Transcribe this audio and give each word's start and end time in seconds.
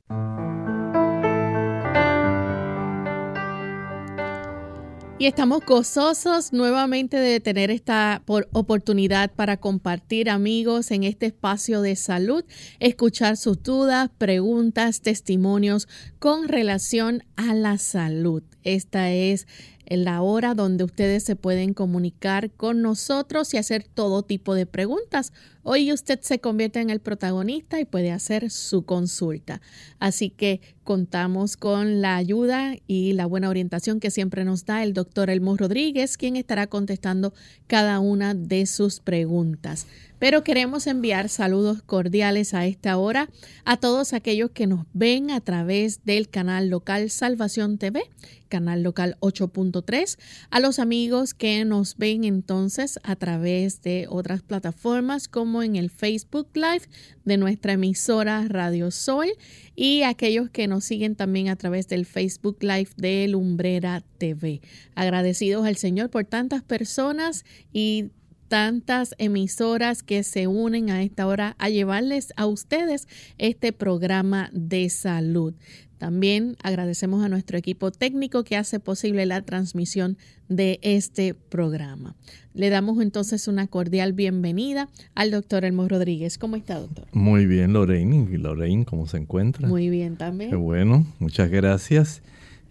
Y 5.18 5.26
estamos 5.26 5.64
gozosos 5.64 6.52
nuevamente 6.52 7.16
de 7.16 7.38
tener 7.38 7.70
esta 7.70 8.22
oportunidad 8.26 9.30
para 9.30 9.56
compartir 9.56 10.28
amigos 10.28 10.90
en 10.90 11.04
este 11.04 11.26
espacio 11.26 11.80
de 11.80 11.96
salud, 11.96 12.44
escuchar 12.80 13.36
sus 13.36 13.62
dudas, 13.62 14.10
preguntas, 14.18 15.00
testimonios 15.00 15.86
con 16.18 16.48
relación 16.48 17.22
a 17.36 17.54
la 17.54 17.78
salud. 17.78 18.42
Esta 18.64 19.12
es 19.12 19.46
en 19.86 20.04
la 20.04 20.22
hora 20.22 20.54
donde 20.54 20.84
ustedes 20.84 21.22
se 21.24 21.36
pueden 21.36 21.74
comunicar 21.74 22.50
con 22.50 22.82
nosotros 22.82 23.52
y 23.54 23.58
hacer 23.58 23.84
todo 23.84 24.22
tipo 24.22 24.54
de 24.54 24.66
preguntas. 24.66 25.32
Hoy 25.64 25.92
usted 25.92 26.18
se 26.22 26.40
convierte 26.40 26.80
en 26.80 26.90
el 26.90 26.98
protagonista 26.98 27.78
y 27.78 27.84
puede 27.84 28.10
hacer 28.10 28.50
su 28.50 28.84
consulta. 28.84 29.60
Así 30.00 30.28
que 30.28 30.60
contamos 30.82 31.56
con 31.56 32.00
la 32.00 32.16
ayuda 32.16 32.74
y 32.88 33.12
la 33.12 33.26
buena 33.26 33.48
orientación 33.48 34.00
que 34.00 34.10
siempre 34.10 34.44
nos 34.44 34.64
da 34.64 34.82
el 34.82 34.92
doctor 34.92 35.30
Elmo 35.30 35.56
Rodríguez, 35.56 36.16
quien 36.16 36.34
estará 36.34 36.66
contestando 36.66 37.32
cada 37.68 38.00
una 38.00 38.34
de 38.34 38.66
sus 38.66 38.98
preguntas. 38.98 39.86
Pero 40.18 40.44
queremos 40.44 40.86
enviar 40.86 41.28
saludos 41.28 41.82
cordiales 41.82 42.54
a 42.54 42.64
esta 42.64 42.96
hora 42.96 43.28
a 43.64 43.76
todos 43.76 44.12
aquellos 44.12 44.52
que 44.52 44.68
nos 44.68 44.86
ven 44.92 45.32
a 45.32 45.40
través 45.40 46.04
del 46.04 46.28
canal 46.28 46.68
local 46.68 47.10
Salvación 47.10 47.76
TV, 47.76 48.04
canal 48.48 48.84
local 48.84 49.16
8.3, 49.18 50.18
a 50.50 50.60
los 50.60 50.78
amigos 50.78 51.34
que 51.34 51.64
nos 51.64 51.96
ven 51.96 52.22
entonces 52.22 53.00
a 53.02 53.16
través 53.16 53.82
de 53.82 54.06
otras 54.08 54.42
plataformas 54.42 55.26
como 55.26 55.51
en 55.60 55.76
el 55.76 55.90
Facebook 55.90 56.48
Live 56.54 56.86
de 57.24 57.36
nuestra 57.36 57.72
emisora 57.72 58.46
Radio 58.48 58.90
Sol 58.90 59.26
y 59.74 60.02
aquellos 60.02 60.48
que 60.48 60.68
nos 60.68 60.84
siguen 60.84 61.16
también 61.16 61.48
a 61.48 61.56
través 61.56 61.88
del 61.88 62.06
Facebook 62.06 62.58
Live 62.60 62.90
de 62.96 63.26
Lumbrera 63.28 64.04
TV. 64.18 64.62
Agradecidos 64.94 65.66
al 65.66 65.76
Señor 65.76 66.08
por 66.10 66.24
tantas 66.24 66.62
personas 66.62 67.44
y 67.72 68.10
tantas 68.52 69.14
emisoras 69.18 70.02
que 70.02 70.22
se 70.22 70.46
unen 70.46 70.90
a 70.90 71.02
esta 71.02 71.26
hora 71.26 71.56
a 71.58 71.68
llevarles 71.70 72.32
a 72.36 72.46
ustedes 72.46 73.08
este 73.38 73.72
programa 73.72 74.50
de 74.52 74.88
salud. 74.90 75.54
También 76.02 76.56
agradecemos 76.64 77.22
a 77.22 77.28
nuestro 77.28 77.56
equipo 77.56 77.92
técnico 77.92 78.42
que 78.42 78.56
hace 78.56 78.80
posible 78.80 79.24
la 79.24 79.40
transmisión 79.42 80.18
de 80.48 80.80
este 80.82 81.32
programa. 81.32 82.16
Le 82.54 82.70
damos 82.70 83.00
entonces 83.00 83.46
una 83.46 83.68
cordial 83.68 84.12
bienvenida 84.12 84.88
al 85.14 85.30
doctor 85.30 85.64
Elmo 85.64 85.86
Rodríguez. 85.86 86.38
¿Cómo 86.38 86.56
está, 86.56 86.80
doctor? 86.80 87.06
Muy 87.12 87.46
bien, 87.46 87.72
Lorraine. 87.72 88.26
¿Y 88.32 88.36
Lorraine 88.36 88.84
cómo 88.84 89.06
se 89.06 89.18
encuentra? 89.18 89.68
Muy 89.68 89.90
bien 89.90 90.16
también. 90.16 90.50
Qué 90.50 90.56
bueno, 90.56 91.06
muchas 91.20 91.48
gracias. 91.50 92.22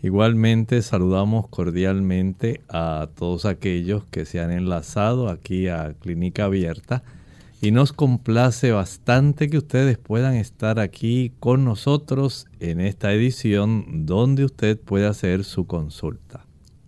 Igualmente 0.04 0.82
saludamos 0.82 1.48
cordialmente 1.48 2.60
a 2.68 3.08
todos 3.16 3.46
aquellos 3.46 4.04
que 4.12 4.26
se 4.26 4.42
han 4.42 4.52
enlazado 4.52 5.30
aquí 5.30 5.70
a 5.70 5.96
Clínica 6.02 6.44
Abierta 6.44 7.02
y 7.62 7.70
nos 7.70 7.94
complace 7.94 8.72
bastante 8.72 9.48
que 9.50 9.60
ustedes 9.60 10.00
puedan 10.00 10.36
estar 10.36 10.80
aquí 10.80 11.32
con 11.40 11.64
nosotros 11.64 12.48
en 12.60 12.82
esta 12.82 13.14
edición 13.14 14.08
donde 14.08 14.46
usted 14.46 14.80
puede 14.80 15.06
hacer 15.06 15.44
su 15.44 15.68
consulta. 15.68 16.48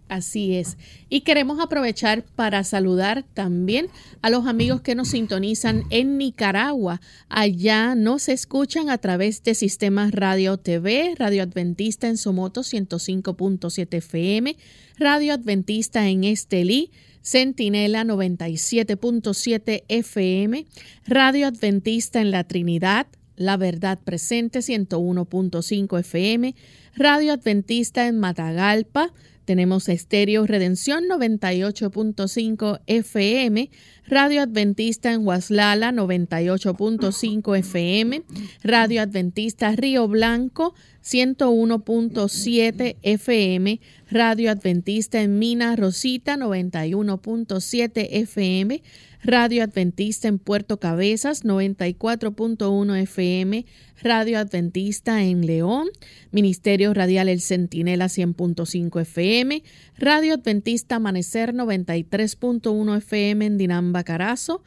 Así 0.10 0.56
es. 0.56 0.78
Y 1.10 1.22
queremos 1.22 1.60
aprovechar 1.60 2.24
para 2.36 2.64
saludar 2.64 3.24
también 3.34 3.88
a 4.22 4.30
los 4.30 4.46
amigos 4.46 4.81
que 4.81 4.94
nos 4.94 5.10
sintonizan 5.10 5.86
en 5.90 6.20
Nicaragua. 6.20 7.02
Allá 7.30 7.96
nos 7.96 8.30
escuchan 8.30 8.92
a 8.92 9.00
través 9.00 9.42
de 9.44 9.56
sistemas 9.56 10.12
Radio 10.12 10.58
TV, 10.58 11.16
Radio 11.18 11.42
Adventista 11.42 12.08
en 12.08 12.18
Somoto 12.18 12.62
105.7 12.62 13.88
FM, 13.98 14.56
Radio 15.00 15.34
Adventista 15.34 16.08
en 16.08 16.26
Estelí, 16.26 16.92
Centinela 17.24 18.04
97.7 18.04 19.86
FM, 19.88 20.66
Radio 21.08 21.48
Adventista 21.48 22.20
en 22.20 22.31
La 22.31 22.44
Trinidad, 22.44 23.08
La 23.38 23.56
Verdad 23.56 23.98
Presente 24.04 24.60
101.5 24.60 26.00
FM, 26.00 26.54
Radio 26.96 27.34
Adventista 27.34 28.08
en 28.08 28.20
Matagalpa, 28.20 29.14
tenemos 29.45 29.90
Estéreo 29.90 30.45
Redención 30.48 31.04
98.5 31.06 32.81
FM, 32.88 33.69
Radio 34.07 34.42
Adventista 34.42 35.12
en 35.12 35.25
Huaslala 35.25 35.92
98.5 35.92 37.57
FM, 37.57 38.24
Radio 38.63 39.01
Adventista 39.01 39.75
Río 39.75 40.07
Blanco 40.07 40.74
101.7 41.04 42.95
FM, 43.01 43.81
Radio 44.10 44.51
Adventista 44.51 45.22
en 45.22 45.40
Mina 45.40 45.75
Rosita 45.75 46.38
91.7 46.38 48.07
FM, 48.10 48.81
Radio 49.24 49.64
Adventista 49.64 50.28
en 50.28 50.38
Puerto 50.38 50.81
Cabezas 50.81 51.46
94.1 51.46 53.02
FM, 53.04 53.66
Radio 54.02 54.38
Adventista 54.38 55.24
en 55.24 55.46
León, 55.46 55.88
Ministerio 56.31 56.94
Radial 56.94 57.30
El 57.30 57.40
Centinela 57.40 58.08
100.5 58.08 59.02
FM, 59.02 59.64
Radio 59.98 60.34
Adventista 60.34 60.98
Amanecer 60.98 61.54
93.1 61.54 62.98
FM 62.98 63.46
en 63.46 63.58
Dinamba 63.58 64.04
Carazo, 64.04 64.62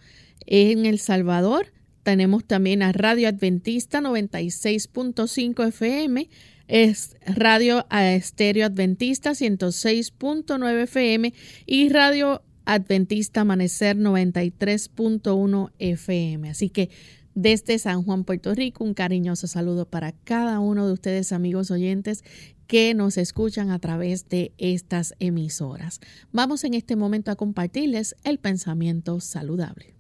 en 0.47 0.87
El 0.87 1.01
Salvador. 1.01 1.67
Tenemos 2.03 2.45
también 2.47 2.83
a 2.83 2.93
Radio 2.93 3.29
Adventista 3.29 4.01
96.5 4.01 5.69
FM, 5.69 6.31
es 6.67 7.17
Radio 7.27 7.87
Estéreo 7.91 8.65
Adventista 8.65 9.33
106.9 9.33 10.83
FM 10.85 11.35
y 11.67 11.91
Radio 11.91 12.43
Adventista 12.67 13.43
Amanecer 13.43 13.97
93.1 13.97 15.71
FM. 15.79 16.51
Así 16.51 16.69
que 16.69 16.91
desde 17.35 17.79
San 17.79 18.03
Juan, 18.03 18.25
Puerto 18.25 18.55
Rico, 18.55 18.83
un 18.83 18.95
cariñoso 18.95 19.47
saludo 19.47 19.87
para 19.87 20.13
cada 20.13 20.59
uno 20.59 20.87
de 20.87 20.93
ustedes, 20.93 21.33
amigos 21.33 21.71
oyentes, 21.71 22.25
que 22.67 22.95
nos 22.95 23.17
escuchan 23.19 23.71
a 23.71 23.79
través 23.79 24.29
de 24.29 24.53
estas 24.59 25.15
emisoras. 25.21 26.01
Vamos 26.33 26.65
en 26.65 26.75
este 26.75 26.97
momento 26.97 27.31
a 27.31 27.37
compartirles 27.37 28.17
el 28.25 28.39
pensamiento 28.39 29.21
saludable. 29.21 29.95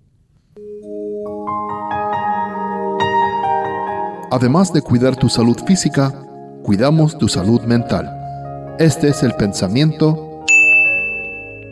Además 4.30 4.72
de 4.72 4.82
cuidar 4.82 5.14
tu 5.14 5.28
salud 5.28 5.56
física, 5.66 6.26
cuidamos 6.64 7.16
tu 7.16 7.28
salud 7.28 7.60
mental. 7.62 8.10
Este 8.80 9.08
es 9.08 9.22
el 9.22 9.34
pensamiento 9.34 10.44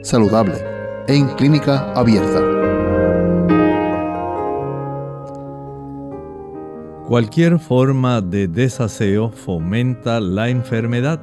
saludable 0.03 0.74
en 1.09 1.29
clínica 1.37 1.93
abierta. 1.93 2.41
Cualquier 7.07 7.59
forma 7.59 8.21
de 8.23 8.49
desaseo 8.49 9.31
fomenta 9.31 10.21
la 10.21 10.49
enfermedad. 10.49 11.21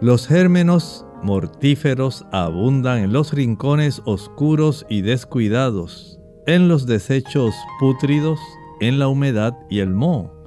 Los 0.00 0.28
gérmenos 0.28 1.04
mortíferos 1.22 2.24
abundan 2.30 2.98
en 2.98 3.12
los 3.12 3.32
rincones 3.32 4.00
oscuros 4.04 4.86
y 4.88 5.02
descuidados, 5.02 6.20
en 6.46 6.68
los 6.68 6.86
desechos 6.86 7.54
pútridos, 7.80 8.38
en 8.80 8.98
la 8.98 9.08
humedad 9.08 9.54
y 9.68 9.80
el 9.80 9.90
moho 9.90 10.39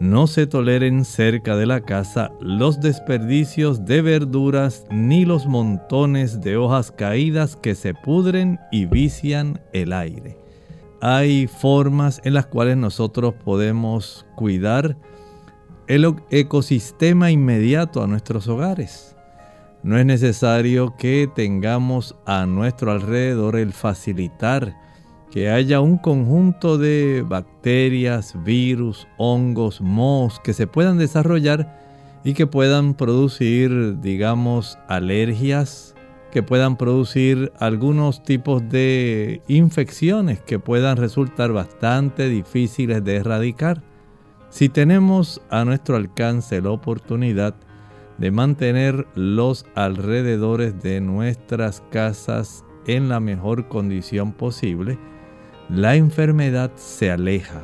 no 0.00 0.26
se 0.26 0.46
toleren 0.46 1.04
cerca 1.04 1.56
de 1.56 1.66
la 1.66 1.82
casa 1.82 2.32
los 2.40 2.80
desperdicios 2.80 3.84
de 3.84 4.00
verduras 4.00 4.86
ni 4.90 5.26
los 5.26 5.46
montones 5.46 6.40
de 6.40 6.56
hojas 6.56 6.90
caídas 6.90 7.54
que 7.54 7.74
se 7.74 7.92
pudren 7.92 8.58
y 8.72 8.86
vician 8.86 9.60
el 9.74 9.92
aire. 9.92 10.38
Hay 11.02 11.46
formas 11.46 12.22
en 12.24 12.32
las 12.32 12.46
cuales 12.46 12.78
nosotros 12.78 13.34
podemos 13.44 14.26
cuidar 14.36 14.96
el 15.86 16.14
ecosistema 16.30 17.30
inmediato 17.30 18.02
a 18.02 18.06
nuestros 18.06 18.48
hogares. 18.48 19.16
No 19.82 19.98
es 19.98 20.06
necesario 20.06 20.94
que 20.96 21.28
tengamos 21.34 22.16
a 22.24 22.46
nuestro 22.46 22.92
alrededor 22.92 23.56
el 23.56 23.74
facilitar 23.74 24.74
que 25.30 25.48
haya 25.48 25.80
un 25.80 25.96
conjunto 25.96 26.76
de 26.76 27.24
bacterias, 27.26 28.34
virus, 28.44 29.06
hongos, 29.16 29.80
mohos 29.80 30.40
que 30.40 30.52
se 30.52 30.66
puedan 30.66 30.98
desarrollar 30.98 31.78
y 32.24 32.34
que 32.34 32.46
puedan 32.46 32.94
producir, 32.94 34.00
digamos, 34.00 34.78
alergias, 34.88 35.94
que 36.32 36.42
puedan 36.42 36.76
producir 36.76 37.52
algunos 37.58 38.22
tipos 38.22 38.68
de 38.68 39.42
infecciones 39.48 40.40
que 40.40 40.58
puedan 40.58 40.96
resultar 40.96 41.52
bastante 41.52 42.28
difíciles 42.28 43.02
de 43.04 43.16
erradicar. 43.16 43.82
Si 44.48 44.68
tenemos 44.68 45.40
a 45.48 45.64
nuestro 45.64 45.96
alcance 45.96 46.60
la 46.60 46.70
oportunidad 46.70 47.54
de 48.18 48.30
mantener 48.30 49.06
los 49.14 49.64
alrededores 49.74 50.82
de 50.82 51.00
nuestras 51.00 51.82
casas 51.90 52.64
en 52.86 53.08
la 53.08 53.20
mejor 53.20 53.68
condición 53.68 54.32
posible, 54.32 54.98
la 55.72 55.94
enfermedad 55.94 56.72
se 56.74 57.10
aleja. 57.10 57.62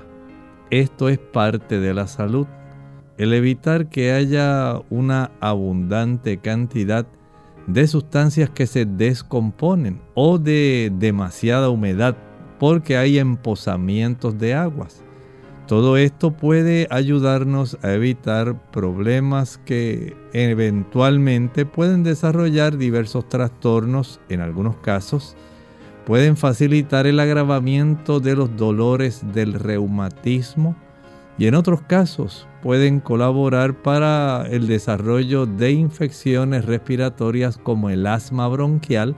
Esto 0.71 1.09
es 1.09 1.19
parte 1.19 1.81
de 1.81 1.93
la 1.93 2.07
salud. 2.07 2.47
El 3.19 3.33
evitar 3.33 3.89
que 3.89 4.13
haya 4.13 4.81
una 4.91 5.33
abundante 5.41 6.39
cantidad 6.39 7.07
de 7.67 7.87
sustancias 7.89 8.49
que 8.51 8.67
se 8.67 8.85
descomponen 8.85 10.01
o 10.15 10.39
de 10.39 10.93
demasiada 10.97 11.69
humedad 11.69 12.17
porque 12.61 12.97
hay 12.97 13.19
emposamientos 13.19 14.39
de 14.39 14.55
aguas. 14.55 15.03
Todo 15.67 15.97
esto 15.97 16.31
puede 16.31 16.87
ayudarnos 16.91 17.77
a 17.83 17.93
evitar 17.93 18.71
problemas 18.71 19.59
que 19.59 20.17
eventualmente 20.33 21.67
pueden 21.67 22.05
desarrollar 22.05 22.77
diversos 22.77 23.29
trastornos 23.29 24.21
en 24.29 24.43
algunos 24.43 24.77
casos 24.77 25.37
pueden 26.07 26.37
facilitar 26.37 27.09
el 27.09 27.19
agravamiento 27.19 28.21
de 28.21 28.37
los 28.37 28.57
dolores 28.57 29.25
del 29.35 29.55
reumatismo 29.55 30.77
y 31.37 31.49
en 31.49 31.57
otros 31.57 31.83
casos 31.83 32.47
pueden 32.63 33.01
colaborar 33.01 33.75
para 33.83 34.47
el 34.49 34.69
desarrollo 34.69 35.47
de 35.47 35.73
infecciones 35.73 36.65
respiratorias 36.65 37.59
como 37.59 37.91
el 37.91 38.07
asma 38.07 38.47
bronquial, 38.47 39.17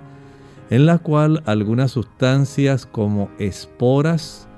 en 0.71 0.87
la 0.87 0.99
cual 0.99 1.43
algunas 1.45 1.93
sustancias 1.93 2.87
como 2.87 3.29
esporas, 3.39 4.49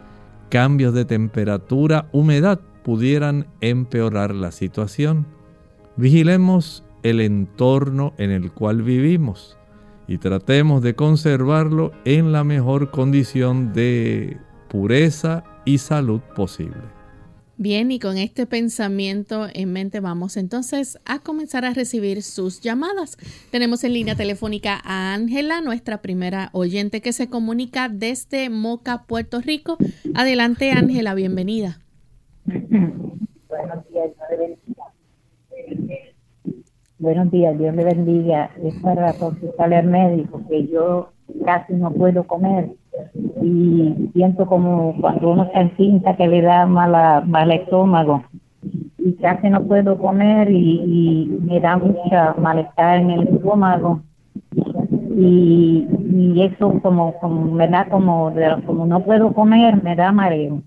cambios 0.50 0.94
de 0.94 1.04
temperatura, 1.04 2.06
humedad 2.12 2.60
pudieran 2.84 3.48
empeorar 3.60 4.36
la 4.36 4.52
situación. 4.52 5.26
Vigilemos 5.96 6.84
el 7.02 7.20
entorno 7.20 8.14
en 8.18 8.30
el 8.30 8.52
cual 8.52 8.82
vivimos 8.82 9.59
y 10.10 10.18
tratemos 10.18 10.82
de 10.82 10.96
conservarlo 10.96 11.92
en 12.04 12.32
la 12.32 12.42
mejor 12.42 12.90
condición 12.90 13.72
de 13.72 14.38
pureza 14.68 15.44
y 15.64 15.78
salud 15.78 16.20
posible. 16.34 16.82
Bien, 17.56 17.92
y 17.92 18.00
con 18.00 18.18
este 18.18 18.44
pensamiento 18.44 19.46
en 19.54 19.72
mente 19.72 20.00
vamos 20.00 20.36
entonces 20.36 20.98
a 21.04 21.20
comenzar 21.20 21.64
a 21.64 21.74
recibir 21.74 22.24
sus 22.24 22.60
llamadas. 22.60 23.18
Tenemos 23.52 23.84
en 23.84 23.92
línea 23.92 24.16
telefónica 24.16 24.80
a 24.82 25.14
Ángela, 25.14 25.60
nuestra 25.60 26.02
primera 26.02 26.50
oyente 26.54 27.00
que 27.02 27.12
se 27.12 27.28
comunica 27.28 27.88
desde 27.88 28.50
Moca, 28.50 29.04
Puerto 29.04 29.40
Rico. 29.40 29.78
Adelante, 30.16 30.72
Ángela, 30.72 31.14
bienvenida. 31.14 31.78
Buenos 32.46 33.88
días, 33.92 34.10
Buenos 37.00 37.30
días, 37.30 37.56
Dios 37.56 37.74
le 37.74 37.82
bendiga. 37.82 38.50
Es 38.62 38.74
para 38.82 39.14
consultarle 39.14 39.76
al 39.76 39.86
médico 39.86 40.42
que 40.50 40.66
yo 40.66 41.08
casi 41.46 41.72
no 41.72 41.90
puedo 41.92 42.24
comer. 42.24 42.72
Y 43.40 44.10
siento 44.12 44.44
como 44.44 44.94
cuando 45.00 45.30
uno 45.30 45.44
está 45.44 45.62
en 45.62 45.74
cinta 45.78 46.14
que 46.14 46.28
le 46.28 46.42
da 46.42 46.66
mala, 46.66 47.22
mal 47.26 47.50
estómago. 47.52 48.24
Y 48.98 49.14
casi 49.14 49.48
no 49.48 49.64
puedo 49.64 49.96
comer 49.96 50.50
y, 50.50 51.38
me 51.40 51.58
da 51.58 51.78
mucha 51.78 52.34
malestar 52.34 52.98
en 52.98 53.10
el 53.12 53.28
estómago. 53.28 54.02
Y, 55.16 55.88
y 56.12 56.42
eso 56.42 56.80
como, 56.82 57.14
como 57.14 57.50
me 57.50 57.66
da 57.66 57.88
como 57.88 58.30
como 58.66 58.84
no 58.84 59.00
puedo 59.00 59.32
comer 59.32 59.82
me 59.82 59.96
da 59.96 60.12
mareo. 60.12 60.60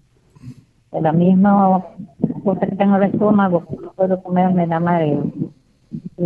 La 0.99 1.11
misma 1.11 1.85
cosa 2.43 2.65
que 2.65 2.75
tengo 2.75 2.95
en 2.95 3.03
el 3.03 3.11
estómago 3.11 3.63
no 3.83 3.91
puedo 3.91 4.23
comer 4.23 4.51
me 4.51 4.65
da 4.65 4.79
mareo 4.79 5.31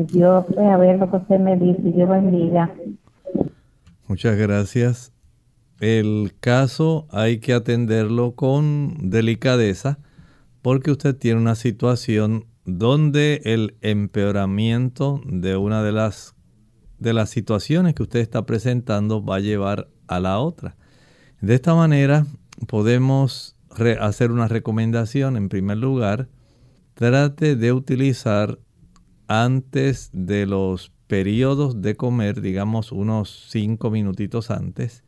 Dios, 0.03 0.45
a 0.57 0.77
ver 0.77 0.99
lo 0.99 1.09
que 1.09 1.17
usted 1.17 1.39
me 1.39 1.57
dice, 1.57 1.81
Dios 1.81 2.09
bendiga. 2.09 2.71
Muchas 4.07 4.37
gracias. 4.37 5.11
El 5.79 6.33
caso 6.39 7.07
hay 7.11 7.39
que 7.39 7.53
atenderlo 7.53 8.33
con 8.33 9.09
delicadeza 9.09 9.99
porque 10.61 10.91
usted 10.91 11.15
tiene 11.15 11.39
una 11.39 11.55
situación 11.55 12.45
donde 12.65 13.41
el 13.45 13.77
empeoramiento 13.81 15.21
de 15.25 15.55
una 15.55 15.83
de 15.83 15.91
las 15.91 16.35
de 16.99 17.13
las 17.13 17.29
situaciones 17.29 17.93
que 17.93 18.03
usted 18.03 18.19
está 18.19 18.45
presentando 18.45 19.23
va 19.23 19.35
a 19.35 19.39
llevar 19.39 19.87
a 20.07 20.19
la 20.19 20.39
otra. 20.39 20.75
De 21.41 21.53
esta 21.53 21.75
manera 21.75 22.25
podemos 22.67 23.55
hacer 23.99 24.31
una 24.31 24.47
recomendación. 24.47 25.37
En 25.37 25.49
primer 25.49 25.77
lugar, 25.77 26.27
trate 26.95 27.55
de 27.55 27.71
utilizar 27.71 28.57
antes 29.27 30.09
de 30.13 30.45
los 30.45 30.91
periodos 31.07 31.81
de 31.81 31.95
comer, 31.95 32.41
digamos 32.41 32.91
unos 32.91 33.47
5 33.49 33.89
minutitos 33.89 34.51
antes, 34.51 35.03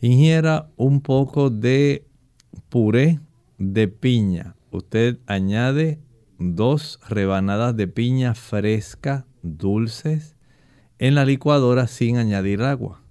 ingiera 0.00 0.70
un 0.76 1.00
poco 1.00 1.50
de 1.50 2.06
puré 2.68 3.20
de 3.58 3.88
piña. 3.88 4.56
Usted 4.70 5.18
añade 5.26 5.98
dos 6.38 6.98
rebanadas 7.08 7.76
de 7.76 7.86
piña 7.86 8.34
fresca, 8.34 9.26
dulces, 9.42 10.36
en 10.98 11.14
la 11.14 11.24
licuadora 11.24 11.86
sin 11.86 12.16
añadir 12.16 12.62
agua. 12.62 13.02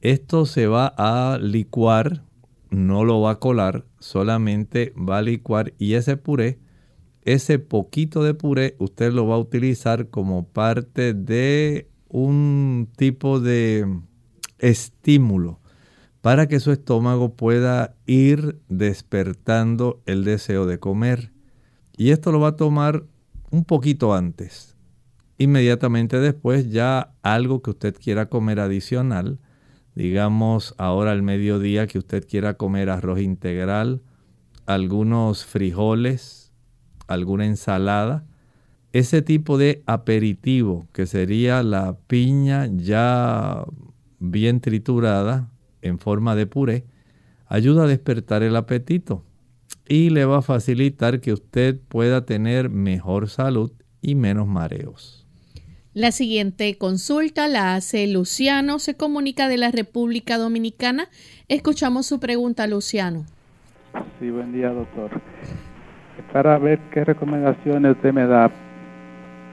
Esto 0.00 0.46
se 0.46 0.66
va 0.66 0.94
a 0.96 1.38
licuar, 1.38 2.22
no 2.70 3.04
lo 3.04 3.20
va 3.20 3.32
a 3.32 3.38
colar, 3.38 3.84
solamente 3.98 4.94
va 4.96 5.18
a 5.18 5.22
licuar 5.22 5.74
y 5.78 5.94
ese 5.94 6.16
puré, 6.16 6.58
ese 7.22 7.58
poquito 7.58 8.22
de 8.22 8.34
puré, 8.34 8.76
usted 8.78 9.12
lo 9.12 9.26
va 9.26 9.34
a 9.34 9.38
utilizar 9.38 10.08
como 10.08 10.46
parte 10.46 11.14
de 11.14 11.88
un 12.08 12.88
tipo 12.96 13.40
de 13.40 13.86
estímulo 14.58 15.60
para 16.20 16.48
que 16.48 16.60
su 16.60 16.72
estómago 16.72 17.34
pueda 17.34 17.94
ir 18.06 18.60
despertando 18.68 20.02
el 20.06 20.24
deseo 20.24 20.66
de 20.66 20.78
comer. 20.78 21.32
Y 21.96 22.10
esto 22.10 22.32
lo 22.32 22.40
va 22.40 22.48
a 22.48 22.56
tomar 22.56 23.04
un 23.50 23.64
poquito 23.64 24.14
antes. 24.14 24.76
Inmediatamente 25.38 26.20
después 26.20 26.70
ya 26.70 27.14
algo 27.22 27.62
que 27.62 27.70
usted 27.70 27.96
quiera 27.98 28.28
comer 28.28 28.60
adicional, 28.60 29.38
digamos 29.94 30.74
ahora 30.78 31.12
al 31.12 31.22
mediodía 31.22 31.86
que 31.86 31.98
usted 31.98 32.26
quiera 32.28 32.54
comer 32.54 32.90
arroz 32.90 33.20
integral, 33.20 34.02
algunos 34.66 35.46
frijoles, 35.46 36.39
alguna 37.10 37.44
ensalada, 37.44 38.24
ese 38.92 39.22
tipo 39.22 39.58
de 39.58 39.82
aperitivo 39.86 40.86
que 40.92 41.06
sería 41.06 41.62
la 41.62 41.96
piña 42.06 42.68
ya 42.72 43.64
bien 44.18 44.60
triturada 44.60 45.50
en 45.82 45.98
forma 45.98 46.34
de 46.34 46.46
puré, 46.46 46.84
ayuda 47.46 47.84
a 47.84 47.86
despertar 47.86 48.42
el 48.42 48.56
apetito 48.56 49.24
y 49.88 50.10
le 50.10 50.24
va 50.24 50.38
a 50.38 50.42
facilitar 50.42 51.20
que 51.20 51.32
usted 51.32 51.78
pueda 51.88 52.24
tener 52.24 52.70
mejor 52.70 53.28
salud 53.28 53.72
y 54.02 54.14
menos 54.14 54.46
mareos. 54.46 55.26
La 55.92 56.12
siguiente 56.12 56.78
consulta 56.78 57.48
la 57.48 57.74
hace 57.74 58.06
Luciano, 58.06 58.78
se 58.78 58.96
comunica 58.96 59.48
de 59.48 59.58
la 59.58 59.72
República 59.72 60.38
Dominicana. 60.38 61.08
Escuchamos 61.48 62.06
su 62.06 62.20
pregunta, 62.20 62.68
Luciano. 62.68 63.26
Sí, 64.20 64.30
buen 64.30 64.52
día, 64.52 64.68
doctor. 64.68 65.20
Para 66.32 66.58
ver 66.58 66.78
qué 66.90 67.04
recomendaciones 67.04 67.96
usted 67.96 68.12
me 68.12 68.26
da 68.26 68.50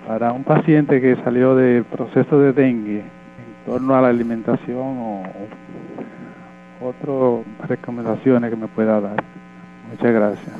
para 0.07 0.31
un 0.31 0.43
paciente 0.43 1.01
que 1.01 1.15
salió 1.23 1.55
del 1.55 1.83
proceso 1.83 2.39
de 2.39 2.53
dengue 2.53 2.99
en 2.99 3.65
torno 3.65 3.95
a 3.95 4.01
la 4.01 4.07
alimentación 4.09 4.97
o 4.97 5.23
otras 6.81 7.67
recomendaciones 7.67 8.49
que 8.49 8.55
me 8.55 8.67
pueda 8.67 9.01
dar. 9.01 9.23
Muchas 9.89 10.13
gracias. 10.13 10.55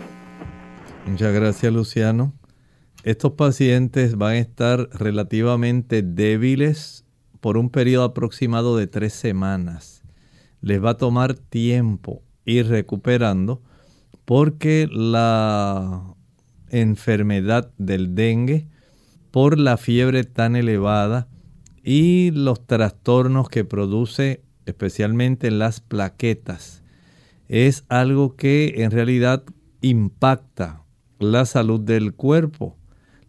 Muchas 1.06 1.34
gracias, 1.34 1.72
Luciano. 1.72 2.34
Estos 3.04 3.34
pacientes 3.34 4.18
van 4.18 4.34
a 4.34 4.38
estar 4.38 4.90
relativamente 4.92 6.02
débiles 6.02 7.06
por 7.40 7.58
un 7.58 7.70
periodo 7.70 8.04
aproximado 8.04 8.76
de 8.76 8.88
tres 8.88 9.14
semanas. 9.14 10.04
Les 10.62 10.84
va 10.84 10.92
a 10.92 10.98
tomar 10.98 11.36
tiempo 11.36 12.22
ir 12.44 12.68
recuperando 12.68 13.62
porque 14.28 14.90
la 14.92 16.04
enfermedad 16.68 17.72
del 17.78 18.14
dengue, 18.14 18.68
por 19.32 19.58
la 19.58 19.78
fiebre 19.78 20.26
tan 20.26 20.58
elevada 20.58 21.30
y 21.82 22.32
los 22.32 22.68
trastornos 22.68 23.48
que 23.48 23.64
produce 23.64 24.42
especialmente 24.66 25.48
en 25.48 25.60
las 25.60 25.80
plaquetas, 25.80 26.84
es 27.48 27.86
algo 27.88 28.36
que 28.36 28.84
en 28.84 28.92
realidad 28.92 29.46
impacta 29.80 30.84
la 31.20 31.46
salud 31.46 31.80
del 31.80 32.14
cuerpo 32.14 32.76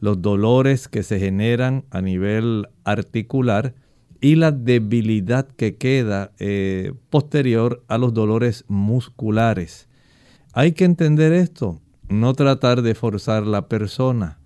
los 0.00 0.20
dolores 0.20 0.88
que 0.88 1.04
se 1.04 1.20
generan 1.20 1.84
a 1.90 2.00
nivel 2.00 2.66
articular 2.82 3.76
y 4.20 4.34
la 4.34 4.50
debilidad 4.50 5.46
que 5.46 5.76
queda 5.76 6.32
eh, 6.40 6.92
posterior 7.08 7.84
a 7.86 7.98
los 7.98 8.14
dolores 8.14 8.64
musculares. 8.66 9.87
Hay 10.54 10.72
que 10.72 10.86
entender 10.86 11.32
esto, 11.32 11.80
no 12.08 12.32
tratar 12.32 12.80
de 12.80 12.94
forzar 12.94 13.46
la 13.46 13.68
persona. 13.68 14.38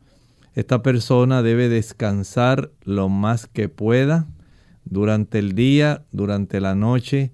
Esta 0.55 0.83
persona 0.83 1.43
debe 1.43 1.69
descansar 1.69 2.73
lo 2.83 3.09
más 3.09 3.47
que 3.47 3.69
pueda 3.69 4.27
durante 4.85 5.39
el 5.39 5.55
día, 5.55 6.05
durante 6.11 6.61
la 6.61 6.75
noche, 6.75 7.31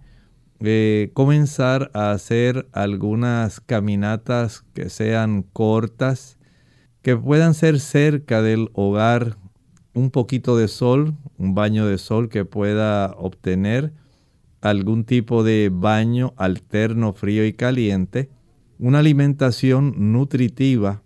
eh, 0.61 1.11
comenzar 1.15 1.91
a 1.95 2.11
hacer 2.11 2.69
algunas 2.73 3.61
caminatas 3.61 4.65
que 4.75 4.91
sean 4.91 5.43
cortas, 5.43 6.37
que 7.01 7.17
puedan 7.17 7.55
ser 7.55 7.81
cerca 7.81 8.43
del 8.43 8.69
hogar 8.75 9.39
un 9.95 10.11
poquito 10.11 10.59
de 10.59 10.69
sol, 10.69 11.15
un 11.39 11.55
baño 11.55 11.87
de 11.87 11.97
sol 11.97 12.29
que 12.29 12.45
pueda 12.45 13.15
obtener, 13.17 13.95
algún 14.61 15.05
tipo 15.05 15.43
de 15.43 15.71
baño 15.73 16.35
alterno 16.37 17.15
frío 17.15 17.47
y 17.47 17.55
caliente, 17.55 18.29
una 18.79 19.01
alimentación 19.01 20.13
nutritiva 20.13 21.03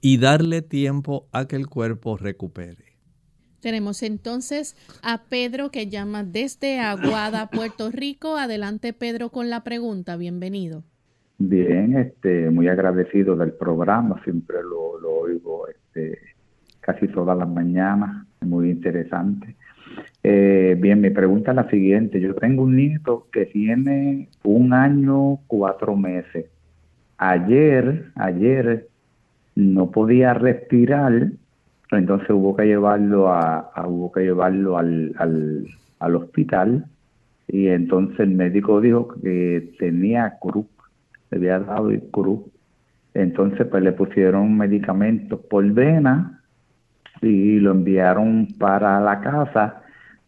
y 0.00 0.18
darle 0.18 0.62
tiempo 0.62 1.28
a 1.32 1.46
que 1.46 1.56
el 1.56 1.66
cuerpo 1.66 2.16
recupere. 2.16 2.84
Tenemos 3.60 4.02
entonces 4.02 4.76
a 5.02 5.24
Pedro 5.28 5.70
que 5.70 5.88
llama 5.88 6.22
desde 6.22 6.78
Aguada, 6.78 7.50
Puerto 7.50 7.90
Rico. 7.90 8.36
Adelante 8.36 8.92
Pedro 8.92 9.30
con 9.30 9.50
la 9.50 9.64
pregunta. 9.64 10.16
Bienvenido. 10.16 10.84
Bien, 11.38 11.96
este, 11.96 12.50
muy 12.50 12.68
agradecido 12.68 13.36
del 13.36 13.52
programa, 13.52 14.20
siempre 14.24 14.56
lo, 14.62 14.98
lo 14.98 15.10
oigo 15.20 15.68
este, 15.68 16.18
casi 16.80 17.06
todas 17.08 17.38
las 17.38 17.48
mañanas, 17.48 18.26
muy 18.40 18.70
interesante. 18.70 19.54
Eh, 20.22 20.76
bien, 20.80 21.00
mi 21.00 21.10
pregunta 21.10 21.52
es 21.52 21.56
la 21.56 21.70
siguiente. 21.70 22.20
Yo 22.20 22.34
tengo 22.34 22.64
un 22.64 22.76
nieto 22.76 23.28
que 23.32 23.46
tiene 23.46 24.28
un 24.42 24.72
año, 24.72 25.38
cuatro 25.46 25.96
meses. 25.96 26.46
Ayer, 27.18 28.10
ayer 28.14 28.88
no 29.54 29.90
podía 29.90 30.34
respirar, 30.34 31.30
entonces 31.90 32.30
hubo 32.30 32.56
que 32.56 32.66
llevarlo 32.66 33.28
a, 33.28 33.70
hubo 33.86 34.12
que 34.12 34.20
llevarlo 34.20 34.78
al, 34.78 35.14
al, 35.18 35.66
al 35.98 36.16
hospital 36.16 36.86
y 37.48 37.68
entonces 37.68 38.20
el 38.20 38.30
médico 38.30 38.80
dijo 38.80 39.08
que 39.08 39.74
tenía 39.78 40.38
cruz 40.40 40.66
le 41.30 41.38
había 41.38 41.58
dado 41.60 41.90
cruz. 42.10 42.40
Entonces, 43.14 43.66
pues 43.66 43.82
le 43.82 43.92
pusieron 43.92 44.56
medicamentos 44.56 45.40
por 45.40 45.64
vena 45.72 46.42
y 47.20 47.58
lo 47.58 47.72
enviaron 47.72 48.48
para 48.58 49.00
la 49.00 49.20
casa, 49.20 49.82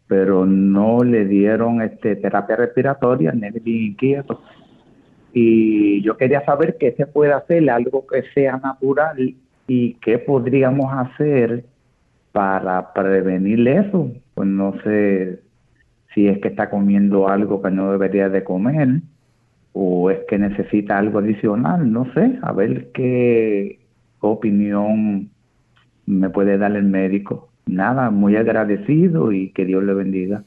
pero 0.06 0.44
no 0.44 1.04
le 1.04 1.24
dieron 1.24 1.82
este 1.82 2.16
terapia 2.16 2.56
respiratoria, 2.56 3.32
ni 3.32 3.86
inquieto. 3.86 4.42
Y 5.32 6.02
yo 6.02 6.16
quería 6.16 6.44
saber 6.44 6.76
qué 6.78 6.92
se 6.92 7.06
puede 7.06 7.32
hacer, 7.32 7.68
algo 7.70 8.06
que 8.06 8.22
sea 8.34 8.56
natural 8.58 9.34
y 9.68 9.94
qué 9.94 10.18
podríamos 10.18 10.92
hacer 10.92 11.64
para 12.32 12.92
prevenir 12.92 13.66
eso. 13.68 14.10
Pues 14.34 14.48
no 14.48 14.74
sé 14.82 15.40
si 16.14 16.28
es 16.28 16.38
que 16.38 16.48
está 16.48 16.70
comiendo 16.70 17.28
algo 17.28 17.62
que 17.62 17.70
no 17.70 17.92
debería 17.92 18.28
de 18.28 18.42
comer 18.42 19.00
o 19.72 20.10
es 20.10 20.18
que 20.28 20.38
necesita 20.38 20.98
algo 20.98 21.20
adicional, 21.20 21.92
no 21.92 22.12
sé, 22.12 22.38
a 22.42 22.52
ver 22.52 22.90
qué 22.92 23.78
opinión 24.18 25.30
me 26.06 26.30
puede 26.30 26.58
dar 26.58 26.74
el 26.74 26.84
médico. 26.84 27.48
Nada, 27.66 28.10
muy 28.10 28.36
agradecido 28.36 29.30
y 29.32 29.50
que 29.50 29.64
Dios 29.64 29.84
le 29.84 29.94
bendiga. 29.94 30.42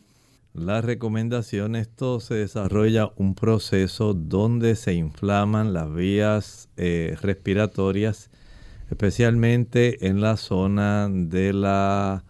La 0.54 0.82
recomendación, 0.82 1.76
esto 1.76 2.20
se 2.20 2.36
desarrolla 2.36 3.12
un 3.16 3.34
proceso 3.34 4.14
donde 4.14 4.76
se 4.76 4.94
inflaman 4.94 5.74
las 5.74 5.92
vías 5.92 6.70
eh, 6.78 7.18
respiratorias, 7.24 8.30
especialmente 8.92 10.08
en 10.08 10.22
la 10.22 10.38
zona 10.38 11.10
de 11.10 11.54
la 11.54 12.24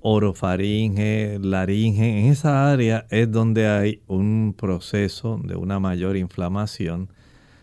orofaringe, 0.00 1.40
laringe, 1.42 2.20
en 2.20 2.26
esa 2.26 2.70
área 2.70 3.04
es 3.10 3.32
donde 3.32 3.66
hay 3.66 4.00
un 4.06 4.54
proceso 4.56 5.40
de 5.42 5.56
una 5.56 5.80
mayor 5.80 6.16
inflamación. 6.16 7.08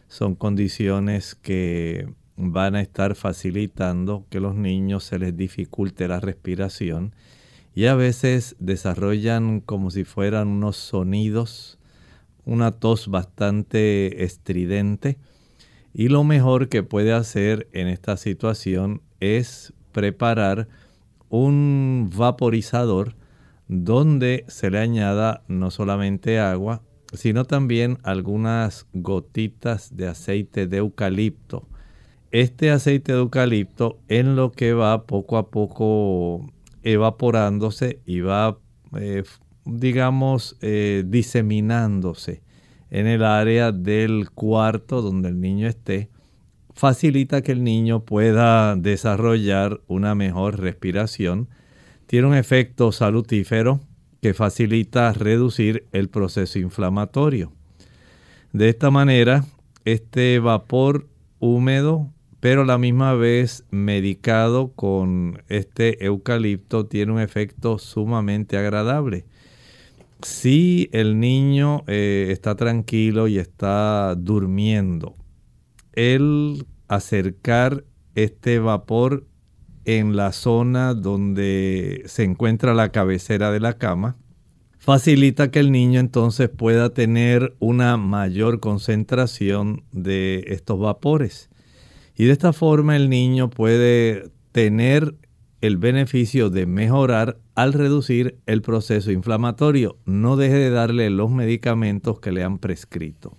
Son 0.09 0.35
condiciones 0.35 1.33
que 1.33 2.13
van 2.35 2.75
a 2.75 2.81
estar 2.81 3.15
facilitando 3.15 4.25
que 4.29 4.41
los 4.41 4.53
niños 4.53 5.05
se 5.05 5.17
les 5.17 5.37
dificulte 5.37 6.09
la 6.09 6.19
respiración 6.19 7.13
y 7.75 7.85
a 7.85 7.95
veces 7.95 8.55
desarrollan 8.59 9.59
como 9.59 9.89
si 9.89 10.03
fueran 10.03 10.47
unos 10.47 10.77
sonidos, 10.77 11.79
una 12.45 12.71
tos 12.71 13.07
bastante 13.07 14.23
estridente. 14.23 15.17
Y 15.93 16.07
lo 16.07 16.23
mejor 16.23 16.69
que 16.69 16.83
puede 16.83 17.13
hacer 17.13 17.67
en 17.71 17.87
esta 17.87 18.17
situación 18.17 19.01
es 19.19 19.73
preparar 19.91 20.67
un 21.29 22.11
vaporizador 22.15 23.15
donde 23.67 24.45
se 24.47 24.69
le 24.69 24.79
añada 24.79 25.43
no 25.47 25.71
solamente 25.71 26.39
agua, 26.39 26.81
sino 27.13 27.45
también 27.45 27.97
algunas 28.03 28.87
gotitas 28.93 29.95
de 29.95 30.07
aceite 30.07 30.67
de 30.67 30.77
eucalipto. 30.77 31.67
Este 32.31 32.71
aceite 32.71 33.13
de 33.13 33.19
eucalipto 33.19 33.99
en 34.07 34.35
lo 34.35 34.51
que 34.51 34.73
va 34.73 35.05
poco 35.05 35.37
a 35.37 35.49
poco 35.49 36.51
evaporándose 36.83 38.01
y 38.05 38.21
va 38.21 38.57
eh, 38.99 39.23
digamos, 39.65 40.57
eh, 40.61 41.03
diseminándose 41.05 42.41
en 42.89 43.07
el 43.07 43.23
área 43.23 43.71
del 43.71 44.29
cuarto 44.31 45.01
donde 45.01 45.29
el 45.29 45.39
niño 45.39 45.67
esté, 45.67 46.09
facilita 46.73 47.41
que 47.41 47.53
el 47.53 47.63
niño 47.63 48.03
pueda 48.03 48.75
desarrollar 48.75 49.81
una 49.87 50.15
mejor 50.15 50.59
respiración. 50.59 51.49
Tiene 52.07 52.27
un 52.27 52.35
efecto 52.35 52.91
salutífero 52.91 53.79
que 54.21 54.33
facilita 54.33 55.11
reducir 55.13 55.87
el 55.91 56.09
proceso 56.09 56.59
inflamatorio. 56.59 57.51
De 58.51 58.69
esta 58.69 58.91
manera, 58.91 59.45
este 59.85 60.39
vapor 60.39 61.07
húmedo, 61.39 62.12
pero 62.43 62.65
la 62.65 62.77
misma 62.77 63.13
vez 63.13 63.63
medicado 63.71 64.73
con 64.73 65.41
este 65.47 66.03
eucalipto, 66.03 66.87
tiene 66.87 67.13
un 67.13 67.21
efecto 67.21 67.79
sumamente 67.79 68.57
agradable. 68.57 69.23
Si 70.21 70.89
el 70.91 71.21
niño 71.21 71.85
eh, 71.87 72.27
está 72.31 72.55
tranquilo 72.55 73.29
y 73.29 73.37
está 73.37 74.13
durmiendo, 74.17 75.15
el 75.93 76.65
acercar 76.89 77.85
este 78.13 78.59
vapor 78.59 79.25
en 79.85 80.17
la 80.17 80.33
zona 80.33 80.95
donde 80.95 82.03
se 82.07 82.25
encuentra 82.25 82.73
la 82.73 82.89
cabecera 82.89 83.53
de 83.53 83.61
la 83.61 83.77
cama, 83.77 84.17
facilita 84.79 85.49
que 85.49 85.61
el 85.61 85.71
niño 85.71 86.01
entonces 86.01 86.49
pueda 86.49 86.89
tener 86.89 87.55
una 87.59 87.95
mayor 87.95 88.59
concentración 88.59 89.85
de 89.93 90.43
estos 90.47 90.77
vapores. 90.77 91.49
Y 92.15 92.25
de 92.25 92.31
esta 92.31 92.53
forma 92.53 92.95
el 92.95 93.09
niño 93.09 93.49
puede 93.49 94.31
tener 94.51 95.15
el 95.61 95.77
beneficio 95.77 96.49
de 96.49 96.65
mejorar 96.65 97.37
al 97.55 97.73
reducir 97.73 98.37
el 98.45 98.61
proceso 98.61 99.11
inflamatorio. 99.11 99.97
No 100.05 100.35
deje 100.35 100.55
de 100.55 100.69
darle 100.69 101.09
los 101.09 101.31
medicamentos 101.31 102.19
que 102.19 102.31
le 102.31 102.43
han 102.43 102.59
prescrito. 102.59 103.37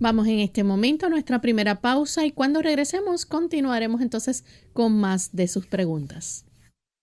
Vamos 0.00 0.26
en 0.28 0.38
este 0.38 0.64
momento 0.64 1.06
a 1.06 1.08
nuestra 1.08 1.40
primera 1.40 1.80
pausa 1.80 2.24
y 2.24 2.32
cuando 2.32 2.62
regresemos 2.62 3.26
continuaremos 3.26 4.00
entonces 4.00 4.44
con 4.72 4.98
más 4.98 5.30
de 5.32 5.48
sus 5.48 5.66
preguntas. 5.66 6.44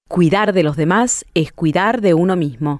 Cuidar 0.08 0.54
de 0.54 0.63
los 0.63 0.77
demás 0.77 1.25
es 1.34 1.51
cuidar 1.51 2.00
de 2.00 2.13
uno 2.13 2.36
mismo. 2.36 2.80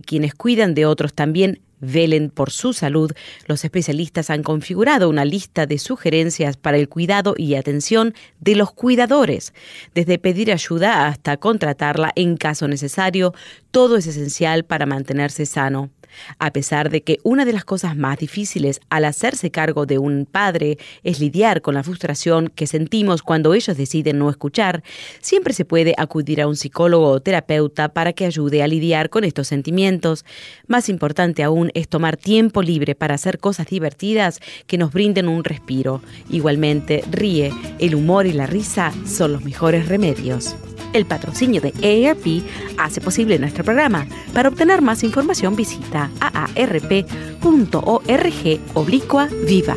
quienes 0.00 0.34
cuidan 0.34 0.74
de 0.74 0.86
otros 0.86 1.14
también 1.14 1.60
velen 1.80 2.30
por 2.30 2.50
su 2.50 2.72
salud, 2.72 3.12
los 3.46 3.64
especialistas 3.64 4.30
han 4.30 4.42
configurado 4.42 5.08
una 5.08 5.24
lista 5.24 5.66
de 5.66 5.78
sugerencias 5.78 6.56
para 6.56 6.76
el 6.76 6.88
cuidado 6.88 7.34
y 7.36 7.54
atención 7.54 8.14
de 8.40 8.56
los 8.56 8.72
cuidadores. 8.72 9.52
Desde 9.94 10.18
pedir 10.18 10.52
ayuda 10.52 11.06
hasta 11.06 11.36
contratarla 11.36 12.12
en 12.16 12.36
caso 12.36 12.68
necesario, 12.68 13.32
todo 13.70 13.96
es 13.96 14.06
esencial 14.06 14.64
para 14.64 14.86
mantenerse 14.86 15.46
sano. 15.46 15.90
A 16.38 16.52
pesar 16.52 16.90
de 16.90 17.02
que 17.02 17.18
una 17.22 17.44
de 17.44 17.52
las 17.52 17.64
cosas 17.64 17.96
más 17.96 18.18
difíciles 18.18 18.80
al 18.90 19.04
hacerse 19.04 19.50
cargo 19.50 19.86
de 19.86 19.98
un 19.98 20.26
padre 20.30 20.78
es 21.02 21.20
lidiar 21.20 21.62
con 21.62 21.74
la 21.74 21.82
frustración 21.82 22.48
que 22.54 22.66
sentimos 22.66 23.22
cuando 23.22 23.54
ellos 23.54 23.76
deciden 23.76 24.18
no 24.18 24.30
escuchar, 24.30 24.82
siempre 25.20 25.54
se 25.54 25.64
puede 25.64 25.94
acudir 25.96 26.40
a 26.40 26.46
un 26.46 26.56
psicólogo 26.56 27.08
o 27.08 27.20
terapeuta 27.20 27.88
para 27.90 28.12
que 28.12 28.26
ayude 28.26 28.62
a 28.62 28.66
lidiar 28.66 29.10
con 29.10 29.24
estos 29.24 29.48
sentimientos. 29.48 30.24
Más 30.66 30.88
importante 30.88 31.42
aún 31.42 31.70
es 31.74 31.88
tomar 31.88 32.16
tiempo 32.16 32.62
libre 32.62 32.94
para 32.94 33.14
hacer 33.14 33.38
cosas 33.38 33.66
divertidas 33.68 34.40
que 34.66 34.78
nos 34.78 34.92
brinden 34.92 35.28
un 35.28 35.44
respiro. 35.44 36.02
Igualmente, 36.30 37.04
ríe, 37.10 37.52
el 37.78 37.94
humor 37.94 38.26
y 38.26 38.32
la 38.32 38.46
risa 38.46 38.92
son 39.06 39.32
los 39.32 39.44
mejores 39.44 39.88
remedios. 39.88 40.56
El 40.92 41.06
patrocinio 41.06 41.60
de 41.60 41.72
AARP 41.82 42.42
hace 42.78 43.00
posible 43.00 43.38
nuestro 43.38 43.64
programa. 43.64 44.06
Para 44.32 44.48
obtener 44.48 44.82
más 44.82 45.02
información 45.02 45.56
visita 45.56 46.10
aarp.org 46.20 47.80
oblicua 48.74 49.28
viva. 49.46 49.76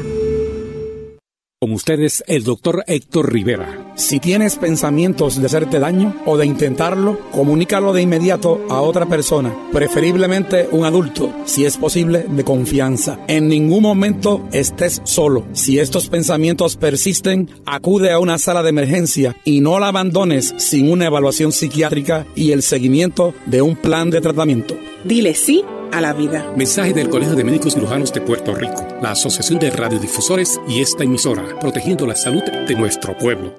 Con 1.63 1.73
ustedes, 1.73 2.23
el 2.25 2.43
doctor 2.43 2.83
Héctor 2.87 3.31
Rivera. 3.31 3.93
Si 3.95 4.19
tienes 4.19 4.55
pensamientos 4.55 5.39
de 5.39 5.45
hacerte 5.45 5.77
daño 5.77 6.15
o 6.25 6.35
de 6.35 6.47
intentarlo, 6.47 7.19
comunícalo 7.29 7.93
de 7.93 8.01
inmediato 8.01 8.65
a 8.67 8.81
otra 8.81 9.05
persona, 9.05 9.55
preferiblemente 9.71 10.67
un 10.71 10.85
adulto, 10.85 11.31
si 11.45 11.65
es 11.65 11.77
posible, 11.77 12.25
de 12.27 12.43
confianza. 12.43 13.19
En 13.27 13.47
ningún 13.47 13.83
momento 13.83 14.49
estés 14.51 15.01
solo. 15.03 15.45
Si 15.53 15.77
estos 15.77 16.09
pensamientos 16.09 16.77
persisten, 16.77 17.47
acude 17.67 18.11
a 18.11 18.17
una 18.17 18.39
sala 18.39 18.63
de 18.63 18.69
emergencia 18.69 19.37
y 19.45 19.61
no 19.61 19.77
la 19.77 19.89
abandones 19.89 20.55
sin 20.57 20.91
una 20.91 21.05
evaluación 21.05 21.51
psiquiátrica 21.51 22.25
y 22.35 22.53
el 22.53 22.63
seguimiento 22.63 23.35
de 23.45 23.61
un 23.61 23.75
plan 23.75 24.09
de 24.09 24.19
tratamiento. 24.19 24.75
Dile 25.03 25.33
sí 25.33 25.65
a 25.91 25.99
la 25.99 26.13
vida. 26.13 26.53
Mensaje 26.55 26.93
del 26.93 27.09
Colegio 27.09 27.35
de 27.35 27.43
Médicos 27.43 27.73
Cirujanos 27.73 28.13
de 28.13 28.21
Puerto 28.21 28.53
Rico, 28.53 28.87
la 29.01 29.11
Asociación 29.11 29.57
de 29.57 29.71
Radiodifusores 29.71 30.61
y 30.67 30.79
esta 30.79 31.03
emisora, 31.03 31.57
protegiendo 31.59 32.05
la 32.05 32.15
salud 32.15 32.43
de 32.43 32.75
nuestro 32.75 33.17
pueblo. 33.17 33.55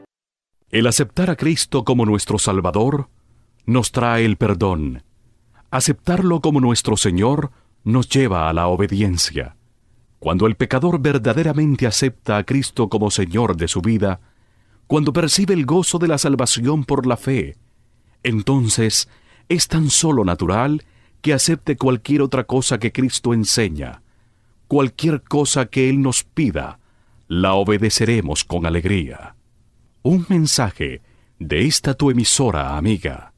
El 0.71 0.87
aceptar 0.87 1.31
a 1.31 1.37
Cristo 1.37 1.85
como 1.85 2.07
nuestro 2.07 2.39
Salvador 2.39 3.09
nos 3.67 3.91
trae 3.91 4.25
el 4.25 4.37
perdón. 4.37 5.03
Aceptarlo 5.73 6.41
como 6.41 6.61
nuestro 6.61 6.97
Señor 6.97 7.51
nos 7.83 8.09
lleva 8.09 8.49
a 8.49 8.53
la 8.53 8.69
obediencia. 8.69 9.57
Cuando 10.21 10.47
el 10.47 10.55
pecador 10.55 11.01
verdaderamente 11.01 11.89
acepta 11.89 12.37
a 12.37 12.45
Cristo 12.45 12.89
como 12.89 13.11
Señor 13.11 13.57
de 13.57 13.67
su 13.67 13.83
vida, 13.83 14.21
cuando 14.87 15.13
percibe 15.13 15.55
el 15.55 15.67
gozo 15.67 15.99
de 15.99 16.07
la 16.07 16.19
salvación 16.19 16.85
por 16.85 17.05
la 17.05 17.17
fe, 17.17 17.57
entonces 18.23 19.09
es 19.49 19.67
tan 19.67 19.91
solo 19.91 20.25
natural 20.25 20.85
que 21.23 21.33
acepte 21.33 21.77
cualquier 21.77 22.21
otra 22.21 22.45
cosa 22.45 22.79
que 22.79 22.93
Cristo 22.93 23.33
enseña, 23.33 24.03
cualquier 24.67 25.23
cosa 25.23 25.67
que 25.67 25.89
Él 25.89 26.03
nos 26.03 26.25
pida, 26.25 26.81
la 27.29 27.55
obedeceremos 27.55 28.45
con 28.45 28.67
alegría. 28.67 29.37
Un 30.03 30.27
mensaje 30.29 31.01
de 31.39 31.65
esta 31.67 31.95
tu 31.95 32.11
emisora 32.11 32.77
amiga. 32.77 33.33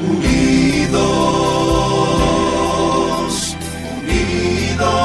Unidos, 0.00 0.96
unidos, 4.00 4.98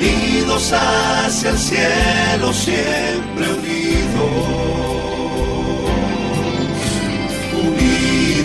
unidos 0.00 0.72
hacia 0.72 1.50
el 1.50 1.58
cielo, 1.58 2.52
siempre 2.54 3.52
unidos. 3.52 4.69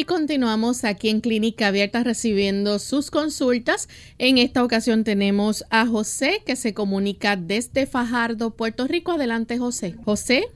Y 0.00 0.04
continuamos 0.04 0.84
aquí 0.84 1.10
en 1.10 1.20
Clínica 1.20 1.66
Abierta 1.66 2.02
recibiendo 2.02 2.78
sus 2.78 3.10
consultas. 3.10 3.86
En 4.16 4.38
esta 4.38 4.64
ocasión 4.64 5.04
tenemos 5.04 5.66
a 5.68 5.84
José 5.84 6.42
que 6.46 6.56
se 6.56 6.72
comunica 6.72 7.36
desde 7.36 7.84
Fajardo, 7.84 8.52
Puerto 8.52 8.86
Rico. 8.86 9.12
Adelante, 9.12 9.58
José. 9.58 9.96
José, 10.02 10.46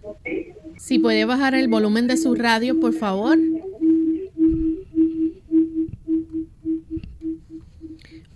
si 0.78 0.98
puede 0.98 1.26
bajar 1.26 1.54
el 1.54 1.68
volumen 1.68 2.07
de 2.07 2.16
su 2.16 2.35
radio, 2.35 2.80
por 2.80 2.94
favor. 2.94 3.37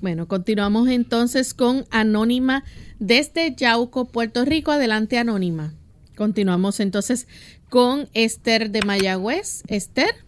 Bueno, 0.02 0.28
continuamos 0.28 0.90
entonces 0.90 1.54
con 1.54 1.86
Anónima 1.90 2.64
desde 2.98 3.54
Yauco, 3.54 4.08
Puerto 4.08 4.44
Rico. 4.44 4.72
Adelante, 4.72 5.16
Anónima. 5.16 5.72
Continuamos 6.18 6.80
entonces 6.80 7.28
con 7.70 8.10
Esther 8.12 8.70
de 8.70 8.82
Mayagüez. 8.82 9.62
Esther. 9.68 10.27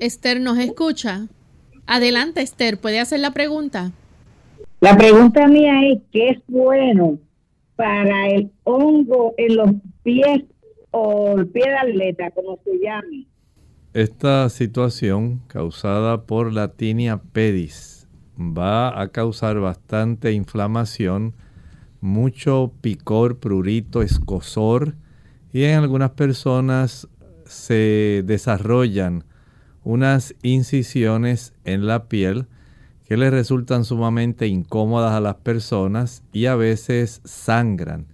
Esther 0.00 0.40
nos 0.40 0.58
escucha. 0.58 1.26
Adelante, 1.86 2.42
Esther, 2.42 2.78
¿puede 2.78 3.00
hacer 3.00 3.20
la 3.20 3.30
pregunta? 3.32 3.92
La 4.80 4.96
pregunta 4.96 5.46
mía 5.46 5.88
es, 5.90 6.00
¿qué 6.12 6.30
es 6.30 6.38
bueno 6.48 7.18
para 7.76 8.28
el 8.28 8.50
hongo 8.64 9.34
en 9.36 9.56
los 9.56 9.70
pies 10.02 10.44
o 10.90 11.36
el 11.38 11.46
pie 11.46 11.64
de 11.64 11.76
atleta, 11.76 12.30
como 12.32 12.58
se 12.64 12.78
llame? 12.82 13.26
Esta 13.94 14.48
situación 14.50 15.40
causada 15.46 16.24
por 16.24 16.52
la 16.52 16.72
tinea 16.72 17.22
pedis 17.32 18.06
va 18.38 19.00
a 19.00 19.08
causar 19.08 19.58
bastante 19.60 20.32
inflamación, 20.32 21.34
mucho 22.00 22.72
picor, 22.80 23.38
prurito, 23.38 24.02
escosor 24.02 24.96
y 25.52 25.64
en 25.64 25.78
algunas 25.78 26.10
personas 26.10 27.08
se 27.46 28.22
desarrollan 28.26 29.24
unas 29.84 30.34
incisiones 30.42 31.54
en 31.64 31.86
la 31.86 32.08
piel 32.08 32.46
que 33.04 33.16
les 33.16 33.30
resultan 33.30 33.84
sumamente 33.84 34.48
incómodas 34.48 35.12
a 35.12 35.20
las 35.20 35.36
personas 35.36 36.24
y 36.32 36.46
a 36.46 36.56
veces 36.56 37.20
sangran. 37.24 38.06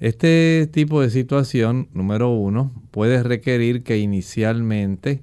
Este 0.00 0.68
tipo 0.72 1.00
de 1.02 1.10
situación, 1.10 1.88
número 1.92 2.30
uno, 2.30 2.72
puede 2.90 3.22
requerir 3.22 3.82
que 3.82 3.98
inicialmente 3.98 5.22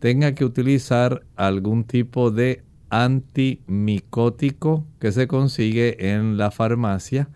tenga 0.00 0.34
que 0.34 0.44
utilizar 0.44 1.22
algún 1.36 1.84
tipo 1.84 2.30
de 2.30 2.62
antimicótico 2.90 4.84
que 4.98 5.12
se 5.12 5.28
consigue 5.28 6.12
en 6.14 6.36
la 6.36 6.50
farmacia 6.50 7.28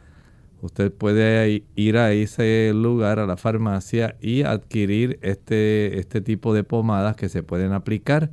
Usted 0.62 0.92
puede 0.92 1.64
ir 1.75 1.98
a 1.98 2.12
ese 2.12 2.70
lugar, 2.72 3.18
a 3.18 3.27
la 3.27 3.37
farmacia, 3.37 4.16
y 4.20 4.42
adquirir 4.42 5.18
este, 5.20 5.98
este 5.98 6.20
tipo 6.20 6.55
de 6.55 6.62
pomadas 6.62 7.16
que 7.16 7.29
se 7.29 7.42
pueden 7.42 7.72
aplicar. 7.72 8.31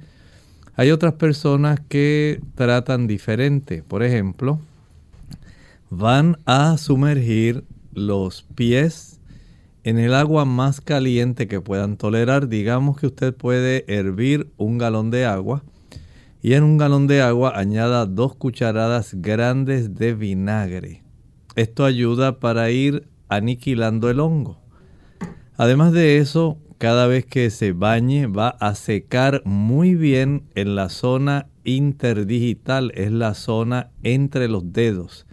Hay 0.76 0.92
otras 0.92 1.16
personas 1.16 1.80
que 1.90 2.40
tratan 2.54 3.08
diferente. 3.08 3.82
Por 3.82 4.04
ejemplo, 4.04 4.60
van 5.90 6.38
a 6.46 6.78
sumergir 6.78 7.64
los 7.94 8.44
pies 8.54 9.20
en 9.84 9.98
el 9.98 10.14
agua 10.14 10.46
más 10.46 10.82
caliente 10.82 11.48
que 11.48 11.62
puedan 11.62 11.98
tolerar. 11.98 12.48
Digamos 12.48 13.00
que 13.00 13.08
usted 13.08 13.34
puede 13.34 13.86
hervir 13.88 14.52
un 14.56 14.78
galón 14.78 15.10
de 15.10 15.26
agua 15.26 15.64
y 16.44 16.54
en 16.54 16.64
un 16.64 16.78
galón 16.78 17.08
de 17.08 17.24
agua 17.24 17.54
añada 17.56 18.06
dos 18.06 18.36
cucharadas 18.36 19.16
grandes 19.16 19.96
de 19.96 20.14
vinagre. 20.14 21.09
Esto 21.56 21.86
ayuda 21.86 22.40
para 22.40 22.72
ir 22.72 23.08
aniquilando 23.28 24.10
el 24.10 24.20
hongo. 24.20 24.60
Además 25.58 25.92
de 25.92 26.18
eso, 26.18 26.58
cada 26.78 27.08
vez 27.08 27.26
que 27.26 27.50
se 27.50 27.74
bañe 27.74 28.28
va 28.28 28.50
a 28.50 28.76
secar 28.76 29.42
muy 29.46 29.96
bien 29.96 30.44
en 30.56 30.76
la 30.76 30.90
zona 30.90 31.48
interdigital, 31.66 32.92
es 32.96 33.12
la 33.12 33.34
zona 33.34 33.92
entre 34.04 34.48
los 34.48 34.72
dedos. 34.72 35.26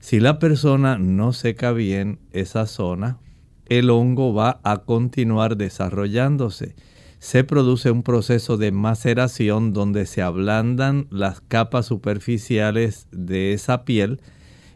Si 0.00 0.20
la 0.20 0.38
persona 0.38 0.98
no 0.98 1.32
seca 1.32 1.72
bien 1.72 2.18
esa 2.32 2.66
zona, 2.66 3.18
el 3.66 3.88
hongo 3.88 4.34
va 4.34 4.60
a 4.64 4.78
continuar 4.78 5.56
desarrollándose. 5.56 6.74
Se 7.18 7.44
produce 7.44 7.90
un 7.90 8.02
proceso 8.02 8.56
de 8.56 8.72
maceración 8.72 9.72
donde 9.72 10.06
se 10.06 10.20
ablandan 10.20 11.06
las 11.10 11.40
capas 11.40 11.86
superficiales 11.86 13.06
de 13.12 13.52
esa 13.52 13.84
piel 13.84 14.20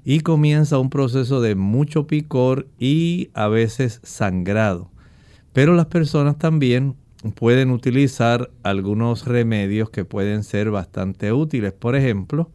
y 0.08 0.20
comienza 0.20 0.78
un 0.78 0.88
proceso 0.88 1.40
de 1.40 1.56
mucho 1.56 2.06
picor 2.06 2.68
y 2.78 3.30
a 3.34 3.48
veces 3.48 3.98
sangrado. 4.04 4.88
Pero 5.52 5.74
las 5.74 5.86
personas 5.86 6.38
también 6.38 6.94
pueden 7.34 7.72
utilizar 7.72 8.52
algunos 8.62 9.26
remedios 9.26 9.90
que 9.90 10.04
pueden 10.04 10.44
ser 10.44 10.70
bastante 10.70 11.32
útiles. 11.32 11.72
Por 11.72 11.96
ejemplo, 11.96 12.52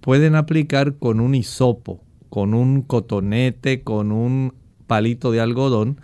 pueden 0.00 0.34
aplicar 0.34 0.94
con 0.96 1.20
un 1.20 1.34
hisopo, 1.34 2.00
con 2.30 2.54
un 2.54 2.80
cotonete, 2.80 3.82
con 3.82 4.10
un 4.10 4.54
palito 4.86 5.30
de 5.30 5.40
algodón, 5.40 6.00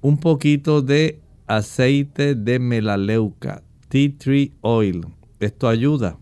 un 0.00 0.16
poquito 0.16 0.80
de 0.80 1.20
aceite 1.46 2.34
de 2.34 2.58
melaleuca, 2.60 3.62
tea 3.90 4.10
tree 4.16 4.52
oil. 4.62 5.04
Esto 5.38 5.68
ayuda. 5.68 6.16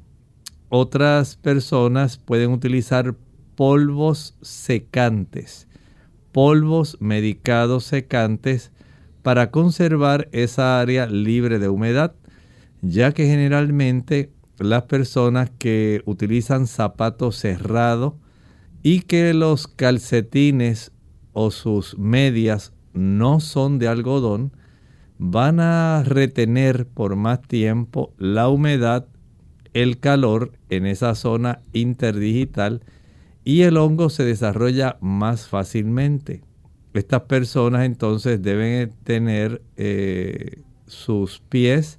Otras 0.71 1.37
personas 1.37 2.17
pueden 2.17 2.51
utilizar 2.51 3.15
polvos 3.55 4.37
secantes, 4.41 5.69
polvos 6.33 6.97
medicados 7.01 7.85
secantes 7.85 8.73
para 9.23 9.51
conservar 9.51 10.29
esa 10.33 10.81
área 10.81 11.07
libre 11.07 11.59
de 11.59 11.69
humedad, 11.69 12.15
ya 12.81 13.13
que 13.13 13.27
generalmente 13.27 14.33
las 14.59 14.85
personas 14.85 15.51
que 15.59 16.03
utilizan 16.07 16.67
zapatos 16.67 17.37
cerrados 17.37 18.15
y 18.83 19.01
que 19.01 19.33
los 19.35 19.69
calcetines 19.69 20.93
o 21.33 21.51
sus 21.51 21.97
medias 21.99 22.73
no 22.93 23.41
son 23.41 23.79
de 23.79 23.89
algodón, 23.89 24.53
van 25.19 25.61
a 25.61 26.03
retener 26.05 26.87
por 26.87 27.15
más 27.15 27.43
tiempo 27.43 28.13
la 28.19 28.49
humedad, 28.49 29.07
el 29.73 29.99
calor 30.01 30.53
en 30.69 30.85
esa 30.85 31.15
zona 31.15 31.61
interdigital 31.73 32.83
y 33.45 33.63
el 33.63 33.77
hongo 33.77 34.11
se 34.11 34.25
desarrolla 34.25 34.99
más 35.01 35.49
fácilmente. 35.49 36.43
Estas 36.95 37.23
personas 37.23 37.85
entonces 37.85 38.43
deben 38.43 38.93
tener 39.05 39.63
eh, 39.77 40.63
sus 40.87 41.41
pies 41.49 41.99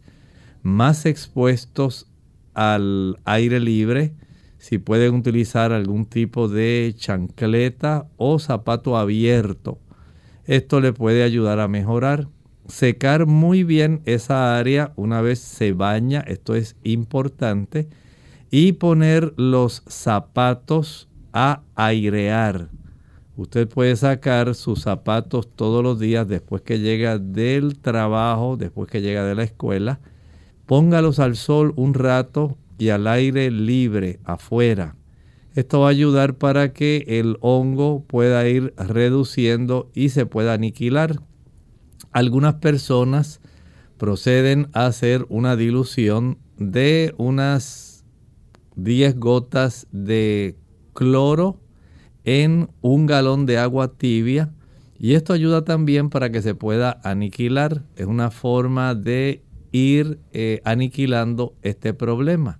más 0.61 1.05
expuestos 1.05 2.07
al 2.53 3.19
aire 3.25 3.59
libre, 3.59 4.13
si 4.59 4.77
pueden 4.77 5.15
utilizar 5.15 5.73
algún 5.73 6.05
tipo 6.05 6.47
de 6.47 6.93
chancleta 6.95 8.07
o 8.15 8.39
zapato 8.39 8.95
abierto. 8.97 9.79
Esto 10.45 10.79
le 10.79 10.93
puede 10.93 11.23
ayudar 11.23 11.59
a 11.59 11.67
mejorar. 11.67 12.29
Secar 12.67 13.25
muy 13.25 13.65
bien 13.65 14.01
esa 14.05 14.57
área 14.57 14.93
una 14.95 15.21
vez 15.21 15.39
se 15.39 15.73
baña, 15.73 16.21
esto 16.21 16.55
es 16.55 16.77
importante. 16.83 17.89
Y 18.51 18.73
poner 18.73 19.33
los 19.35 19.83
zapatos 19.87 21.09
a 21.33 21.63
airear. 21.75 22.69
Usted 23.35 23.67
puede 23.67 23.95
sacar 23.95 24.53
sus 24.53 24.83
zapatos 24.83 25.49
todos 25.55 25.83
los 25.83 25.99
días 25.99 26.27
después 26.27 26.61
que 26.61 26.79
llega 26.79 27.17
del 27.17 27.79
trabajo, 27.79 28.57
después 28.57 28.89
que 28.89 29.01
llega 29.01 29.25
de 29.25 29.33
la 29.33 29.43
escuela. 29.43 29.99
Póngalos 30.67 31.19
al 31.19 31.35
sol 31.35 31.73
un 31.75 31.95
rato 31.95 32.57
y 32.77 32.89
al 32.89 33.07
aire 33.07 33.49
libre 33.49 34.19
afuera. 34.23 34.95
Esto 35.55 35.81
va 35.81 35.87
a 35.87 35.91
ayudar 35.91 36.35
para 36.35 36.73
que 36.73 37.05
el 37.07 37.37
hongo 37.41 38.03
pueda 38.05 38.47
ir 38.47 38.73
reduciendo 38.77 39.89
y 39.93 40.09
se 40.09 40.25
pueda 40.25 40.53
aniquilar. 40.53 41.19
Algunas 42.11 42.55
personas 42.55 43.41
proceden 43.97 44.69
a 44.73 44.85
hacer 44.85 45.25
una 45.29 45.55
dilución 45.55 46.37
de 46.57 47.13
unas 47.17 48.05
10 48.75 49.19
gotas 49.19 49.87
de 49.91 50.55
cloro 50.93 51.59
en 52.23 52.69
un 52.81 53.05
galón 53.05 53.45
de 53.45 53.57
agua 53.57 53.93
tibia 53.93 54.53
y 55.03 55.15
esto 55.15 55.33
ayuda 55.33 55.65
también 55.65 56.09
para 56.09 56.31
que 56.31 56.41
se 56.41 56.55
pueda 56.55 57.01
aniquilar. 57.03 57.83
Es 57.97 58.05
una 58.05 58.31
forma 58.31 58.95
de 58.95 59.43
ir 59.73 60.19
eh, 60.31 60.61
aniquilando 60.63 61.55
este 61.61 61.93
problema. 61.93 62.59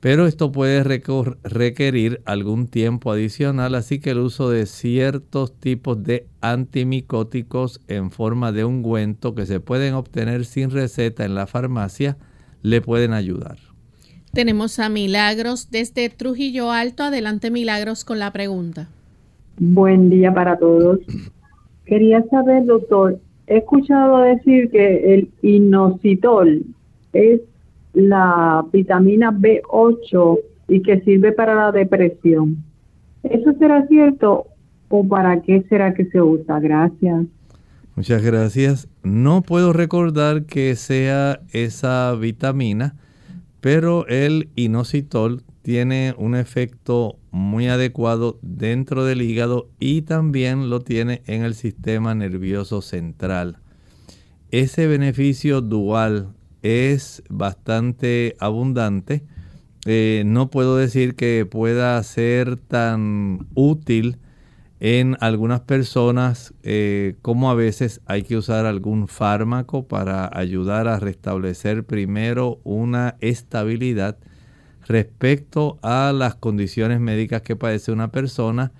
Pero 0.00 0.26
esto 0.26 0.50
puede 0.50 0.82
requerir 0.82 2.22
algún 2.24 2.68
tiempo 2.68 3.12
adicional, 3.12 3.74
así 3.74 3.98
que 3.98 4.10
el 4.10 4.18
uso 4.18 4.48
de 4.48 4.64
ciertos 4.64 5.58
tipos 5.58 6.02
de 6.02 6.26
antimicóticos 6.40 7.80
en 7.86 8.10
forma 8.10 8.50
de 8.50 8.64
ungüento 8.64 9.34
que 9.34 9.44
se 9.44 9.60
pueden 9.60 9.94
obtener 9.94 10.46
sin 10.46 10.70
receta 10.70 11.24
en 11.26 11.34
la 11.34 11.46
farmacia 11.46 12.16
le 12.62 12.80
pueden 12.80 13.12
ayudar. 13.12 13.69
Tenemos 14.32 14.78
a 14.78 14.88
Milagros 14.88 15.70
desde 15.70 16.08
Trujillo 16.08 16.70
Alto. 16.70 17.02
Adelante, 17.02 17.50
Milagros, 17.50 18.04
con 18.04 18.20
la 18.20 18.32
pregunta. 18.32 18.88
Buen 19.58 20.08
día 20.08 20.32
para 20.32 20.56
todos. 20.56 21.00
Quería 21.84 22.24
saber, 22.30 22.64
doctor, 22.64 23.18
he 23.48 23.58
escuchado 23.58 24.20
decir 24.20 24.70
que 24.70 25.14
el 25.14 25.30
inositol 25.42 26.64
es 27.12 27.40
la 27.92 28.64
vitamina 28.72 29.32
B8 29.32 30.38
y 30.68 30.82
que 30.82 31.00
sirve 31.00 31.32
para 31.32 31.56
la 31.56 31.72
depresión. 31.72 32.62
¿Eso 33.24 33.52
será 33.58 33.86
cierto 33.88 34.46
o 34.88 35.06
para 35.06 35.42
qué 35.42 35.64
será 35.68 35.92
que 35.92 36.04
se 36.06 36.22
usa? 36.22 36.60
Gracias. 36.60 37.26
Muchas 37.96 38.22
gracias. 38.22 38.88
No 39.02 39.42
puedo 39.42 39.72
recordar 39.72 40.44
que 40.44 40.76
sea 40.76 41.40
esa 41.52 42.14
vitamina, 42.14 42.94
pero 43.60 44.06
el 44.06 44.48
inositol 44.56 45.42
tiene 45.62 46.14
un 46.16 46.34
efecto 46.34 47.18
muy 47.30 47.68
adecuado 47.68 48.38
dentro 48.42 49.04
del 49.04 49.22
hígado 49.22 49.68
y 49.78 50.02
también 50.02 50.70
lo 50.70 50.80
tiene 50.80 51.22
en 51.26 51.42
el 51.42 51.54
sistema 51.54 52.14
nervioso 52.14 52.80
central. 52.82 53.58
Ese 54.50 54.86
beneficio 54.86 55.60
dual 55.60 56.34
es 56.62 57.22
bastante 57.28 58.36
abundante. 58.40 59.22
Eh, 59.86 60.24
no 60.26 60.50
puedo 60.50 60.76
decir 60.76 61.14
que 61.14 61.46
pueda 61.46 62.02
ser 62.02 62.56
tan 62.56 63.46
útil 63.54 64.18
en 64.80 65.18
algunas 65.20 65.60
personas 65.60 66.54
eh, 66.62 67.16
como 67.20 67.50
a 67.50 67.54
veces 67.54 68.00
hay 68.06 68.22
que 68.22 68.38
usar 68.38 68.64
algún 68.64 69.08
fármaco 69.08 69.86
para 69.86 70.30
ayudar 70.32 70.88
a 70.88 70.98
restablecer 70.98 71.84
primero 71.84 72.60
una 72.64 73.16
estabilidad 73.20 74.16
respecto 74.86 75.78
a 75.82 76.12
las 76.14 76.34
condiciones 76.34 76.98
médicas 76.98 77.42
que 77.42 77.56
padece 77.56 77.92
una 77.92 78.10
persona, 78.10 78.72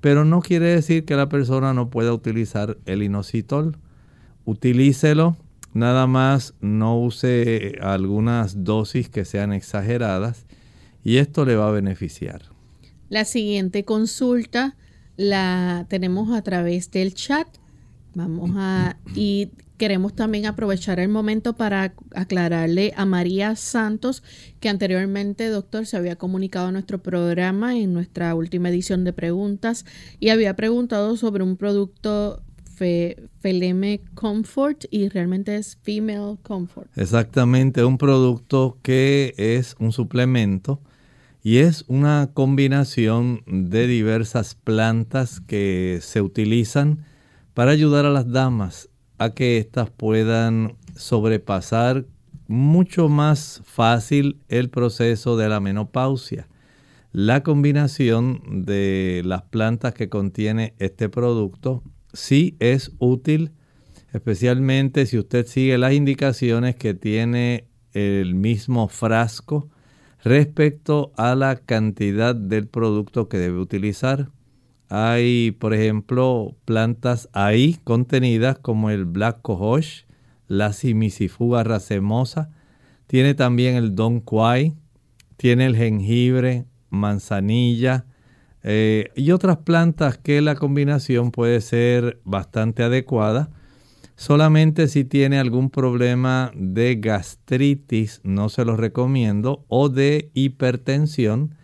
pero 0.00 0.24
no 0.24 0.40
quiere 0.40 0.66
decir 0.66 1.04
que 1.04 1.16
la 1.16 1.28
persona 1.28 1.74
no 1.74 1.90
pueda 1.90 2.14
utilizar 2.14 2.78
el 2.86 3.02
inositol. 3.02 3.76
Utilícelo, 4.44 5.36
nada 5.74 6.06
más 6.06 6.54
no 6.60 6.98
use 7.00 7.78
algunas 7.82 8.62
dosis 8.62 9.08
que 9.08 9.24
sean 9.24 9.52
exageradas 9.52 10.46
y 11.02 11.16
esto 11.16 11.44
le 11.44 11.56
va 11.56 11.68
a 11.68 11.72
beneficiar. 11.72 12.42
La 13.08 13.24
siguiente 13.24 13.84
consulta 13.84 14.76
la 15.18 15.84
tenemos 15.90 16.32
a 16.32 16.40
través 16.40 16.90
del 16.90 17.12
chat. 17.12 17.46
Vamos 18.14 18.52
a 18.56 18.96
y 19.14 19.50
queremos 19.76 20.14
también 20.14 20.46
aprovechar 20.46 20.98
el 21.00 21.08
momento 21.08 21.54
para 21.54 21.92
aclararle 22.14 22.94
a 22.96 23.04
María 23.04 23.54
Santos 23.54 24.22
que 24.60 24.68
anteriormente, 24.68 25.48
doctor, 25.48 25.86
se 25.86 25.96
había 25.96 26.16
comunicado 26.16 26.68
a 26.68 26.72
nuestro 26.72 27.02
programa 27.02 27.76
en 27.76 27.92
nuestra 27.92 28.34
última 28.34 28.70
edición 28.70 29.04
de 29.04 29.12
preguntas 29.12 29.84
y 30.18 30.30
había 30.30 30.56
preguntado 30.56 31.16
sobre 31.16 31.44
un 31.44 31.56
producto 31.56 32.42
Feleme 33.40 34.00
Comfort 34.14 34.84
y 34.90 35.08
realmente 35.08 35.56
es 35.56 35.78
Female 35.82 36.36
Comfort. 36.42 36.88
Exactamente, 36.96 37.84
un 37.84 37.98
producto 37.98 38.78
que 38.82 39.34
es 39.36 39.74
un 39.80 39.90
suplemento 39.90 40.80
y 41.42 41.58
es 41.58 41.84
una 41.88 42.30
combinación 42.34 43.42
de 43.46 43.86
diversas 43.86 44.54
plantas 44.54 45.40
que 45.40 45.98
se 46.02 46.20
utilizan 46.20 47.04
para 47.54 47.70
ayudar 47.70 48.06
a 48.06 48.10
las 48.10 48.30
damas 48.30 48.88
a 49.18 49.34
que 49.34 49.58
éstas 49.58 49.90
puedan 49.90 50.76
sobrepasar 50.94 52.06
mucho 52.46 53.08
más 53.08 53.62
fácil 53.64 54.40
el 54.48 54.70
proceso 54.70 55.36
de 55.36 55.48
la 55.48 55.60
menopausia. 55.60 56.48
La 57.12 57.42
combinación 57.42 58.64
de 58.64 59.22
las 59.24 59.42
plantas 59.42 59.94
que 59.94 60.08
contiene 60.08 60.74
este 60.78 61.08
producto 61.08 61.82
sí 62.12 62.56
es 62.58 62.92
útil, 62.98 63.52
especialmente 64.12 65.06
si 65.06 65.18
usted 65.18 65.46
sigue 65.46 65.78
las 65.78 65.92
indicaciones 65.92 66.76
que 66.76 66.94
tiene 66.94 67.66
el 67.92 68.34
mismo 68.34 68.88
frasco 68.88 69.68
respecto 70.22 71.12
a 71.16 71.34
la 71.34 71.56
cantidad 71.56 72.34
del 72.34 72.66
producto 72.66 73.28
que 73.28 73.38
debe 73.38 73.58
utilizar. 73.58 74.30
Hay, 74.88 75.52
por 75.52 75.74
ejemplo, 75.74 76.56
plantas 76.64 77.28
ahí 77.32 77.78
contenidas 77.84 78.58
como 78.58 78.90
el 78.90 79.04
Black 79.04 79.40
Cohosh, 79.42 80.04
la 80.46 80.72
Simisifuga 80.72 81.62
racemosa, 81.62 82.50
tiene 83.06 83.34
también 83.34 83.76
el 83.76 83.94
Don 83.94 84.20
Quai, 84.20 84.74
tiene 85.36 85.66
el 85.66 85.76
jengibre, 85.76 86.66
manzanilla 86.90 88.06
eh, 88.62 89.10
y 89.14 89.30
otras 89.30 89.58
plantas 89.58 90.18
que 90.18 90.40
la 90.40 90.54
combinación 90.54 91.30
puede 91.30 91.60
ser 91.60 92.20
bastante 92.24 92.82
adecuada. 92.82 93.50
Solamente 94.18 94.88
si 94.88 95.04
tiene 95.04 95.38
algún 95.38 95.70
problema 95.70 96.50
de 96.56 96.96
gastritis, 96.96 98.20
no 98.24 98.48
se 98.48 98.64
los 98.64 98.76
recomiendo, 98.76 99.64
o 99.68 99.90
de 99.90 100.32
hipertensión, 100.34 101.54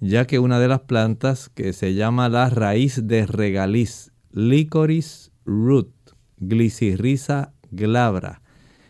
ya 0.00 0.26
que 0.26 0.40
una 0.40 0.58
de 0.58 0.66
las 0.66 0.80
plantas 0.80 1.48
que 1.48 1.72
se 1.72 1.94
llama 1.94 2.28
la 2.28 2.50
raíz 2.50 3.06
de 3.06 3.24
regaliz, 3.24 4.10
licorice 4.32 5.30
root, 5.44 5.92
glicirriza 6.38 7.52
glabra, 7.70 8.42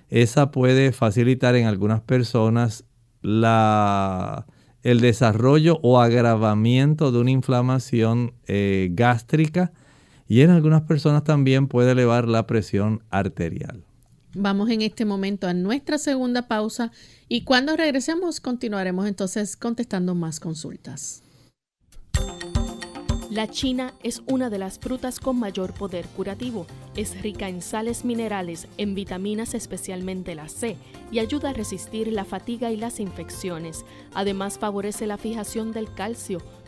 esa 0.09 0.51
puede 0.51 0.91
facilitar 0.93 1.55
en 1.55 1.67
algunas 1.67 2.01
personas 2.01 2.87
la, 3.21 4.47
el 4.83 5.01
desarrollo 5.01 5.81
o 5.83 6.01
agravamiento 6.01 7.13
de 7.13 7.19
una 7.19 7.31
inflamación 7.31 8.33
eh, 8.47 8.89
gástrica 8.93 9.75
y 10.29 10.41
en 10.41 10.51
algunas 10.51 10.83
personas 10.83 11.25
también 11.25 11.69
puede 11.69 11.93
elevar 11.93 12.29
la 12.29 12.47
presión 12.47 13.03
arterial. 13.11 13.85
Vamos 14.35 14.71
en 14.71 14.81
este 14.81 15.05
momento 15.05 15.47
a 15.47 15.53
nuestra 15.53 15.99
segunda 15.99 16.49
pausa 16.49 16.91
y 17.29 17.45
cuando 17.45 17.77
regresemos 17.77 18.41
continuaremos 18.41 19.07
entonces 19.07 19.57
contestando 19.57 20.15
más 20.15 20.41
consultas. 20.41 21.23
La 23.33 23.49
china 23.49 23.95
es 24.03 24.23
una 24.27 24.51
de 24.51 24.59
las 24.59 24.79
frutas 24.79 25.19
con 25.19 25.39
mayor 25.39 25.73
poder 25.73 26.07
curativo. 26.07 26.67
Es 26.97 27.23
rica 27.23 27.49
en 27.49 27.63
sales 27.63 28.05
minerales, 28.05 28.69
en 28.77 28.95
vitaminas 28.95 29.55
especialmente 29.55 30.35
la 30.35 30.51
C, 30.51 30.77
y 31.11 31.19
ayuda 31.19 31.49
a 31.49 31.53
resistir 31.55 32.13
la 32.13 32.27
fatiga 32.27 32.71
y 32.71 32.77
las 32.77 33.01
infecciones. 33.01 33.87
Además 34.13 34.59
favorece 34.59 35.07
la 35.07 35.17
fijación 35.17 35.73
del 35.73 35.91
calcio 35.95 36.43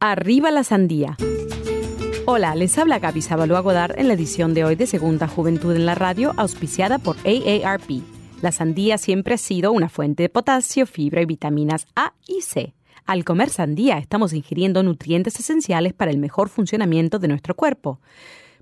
Arriba 0.00 0.52
la 0.52 0.62
sandía. 0.62 1.16
Hola, 2.24 2.54
les 2.54 2.78
habla 2.78 3.00
Gaby 3.00 3.20
Sabalua 3.20 3.58
Godard 3.58 3.98
en 3.98 4.06
la 4.06 4.14
edición 4.14 4.54
de 4.54 4.64
hoy 4.64 4.76
de 4.76 4.86
Segunda 4.86 5.26
Juventud 5.26 5.74
en 5.74 5.86
la 5.86 5.96
Radio, 5.96 6.34
auspiciada 6.36 7.00
por 7.00 7.16
AARP. 7.26 8.04
La 8.40 8.52
sandía 8.52 8.96
siempre 8.96 9.34
ha 9.34 9.38
sido 9.38 9.72
una 9.72 9.88
fuente 9.88 10.22
de 10.22 10.28
potasio, 10.28 10.86
fibra 10.86 11.20
y 11.22 11.26
vitaminas 11.26 11.88
A 11.96 12.14
y 12.28 12.42
C. 12.42 12.74
Al 13.06 13.24
comer 13.24 13.50
sandía 13.50 13.98
estamos 13.98 14.34
ingiriendo 14.34 14.84
nutrientes 14.84 15.40
esenciales 15.40 15.94
para 15.94 16.12
el 16.12 16.18
mejor 16.18 16.48
funcionamiento 16.48 17.18
de 17.18 17.26
nuestro 17.26 17.56
cuerpo. 17.56 17.98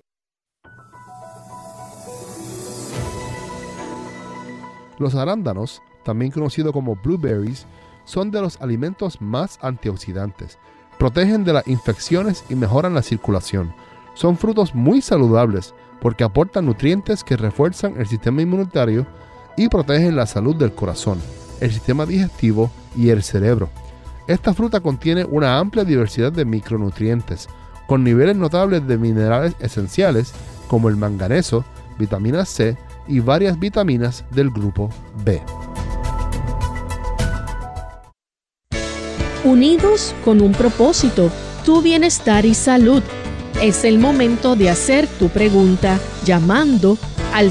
Los 4.98 5.14
arándanos, 5.14 5.82
también 6.04 6.30
conocidos 6.30 6.72
como 6.72 6.96
blueberries, 6.96 7.66
son 8.04 8.30
de 8.30 8.40
los 8.40 8.58
alimentos 8.60 9.20
más 9.20 9.58
antioxidantes 9.60 10.58
protegen 10.98 11.44
de 11.44 11.52
las 11.52 11.66
infecciones 11.68 12.44
y 12.50 12.56
mejoran 12.56 12.92
la 12.92 13.02
circulación. 13.02 13.72
Son 14.14 14.36
frutos 14.36 14.74
muy 14.74 15.00
saludables 15.00 15.74
porque 16.00 16.24
aportan 16.24 16.66
nutrientes 16.66 17.24
que 17.24 17.36
refuerzan 17.36 17.94
el 17.98 18.06
sistema 18.06 18.42
inmunitario 18.42 19.06
y 19.58 19.68
protegen 19.68 20.16
la 20.16 20.26
salud 20.26 20.56
del 20.56 20.72
corazón, 20.72 21.20
el 21.60 21.70
sistema 21.70 22.06
digestivo 22.06 22.70
y 22.96 23.10
el 23.10 23.22
cerebro. 23.22 23.68
Esta 24.26 24.54
fruta 24.54 24.80
contiene 24.80 25.24
una 25.24 25.58
amplia 25.58 25.84
diversidad 25.84 26.32
de 26.32 26.44
micronutrientes, 26.44 27.48
con 27.86 28.04
niveles 28.04 28.36
notables 28.36 28.86
de 28.86 28.96
minerales 28.96 29.54
esenciales 29.60 30.32
como 30.68 30.88
el 30.88 30.96
manganeso, 30.96 31.64
vitamina 31.98 32.44
C 32.44 32.78
y 33.06 33.20
varias 33.20 33.58
vitaminas 33.58 34.24
del 34.30 34.50
grupo 34.50 34.88
B. 35.24 35.42
unidos 39.44 40.14
con 40.24 40.40
un 40.40 40.52
propósito, 40.52 41.30
tu 41.64 41.82
bienestar 41.82 42.44
y 42.44 42.54
salud. 42.54 43.02
Es 43.62 43.84
el 43.84 43.98
momento 43.98 44.56
de 44.56 44.70
hacer 44.70 45.06
tu 45.06 45.28
pregunta 45.28 45.98
llamando 46.24 46.98
al 47.34 47.50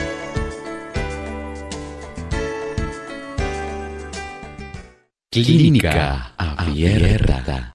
Clínica 5.33 6.33
Abierta. 6.37 7.71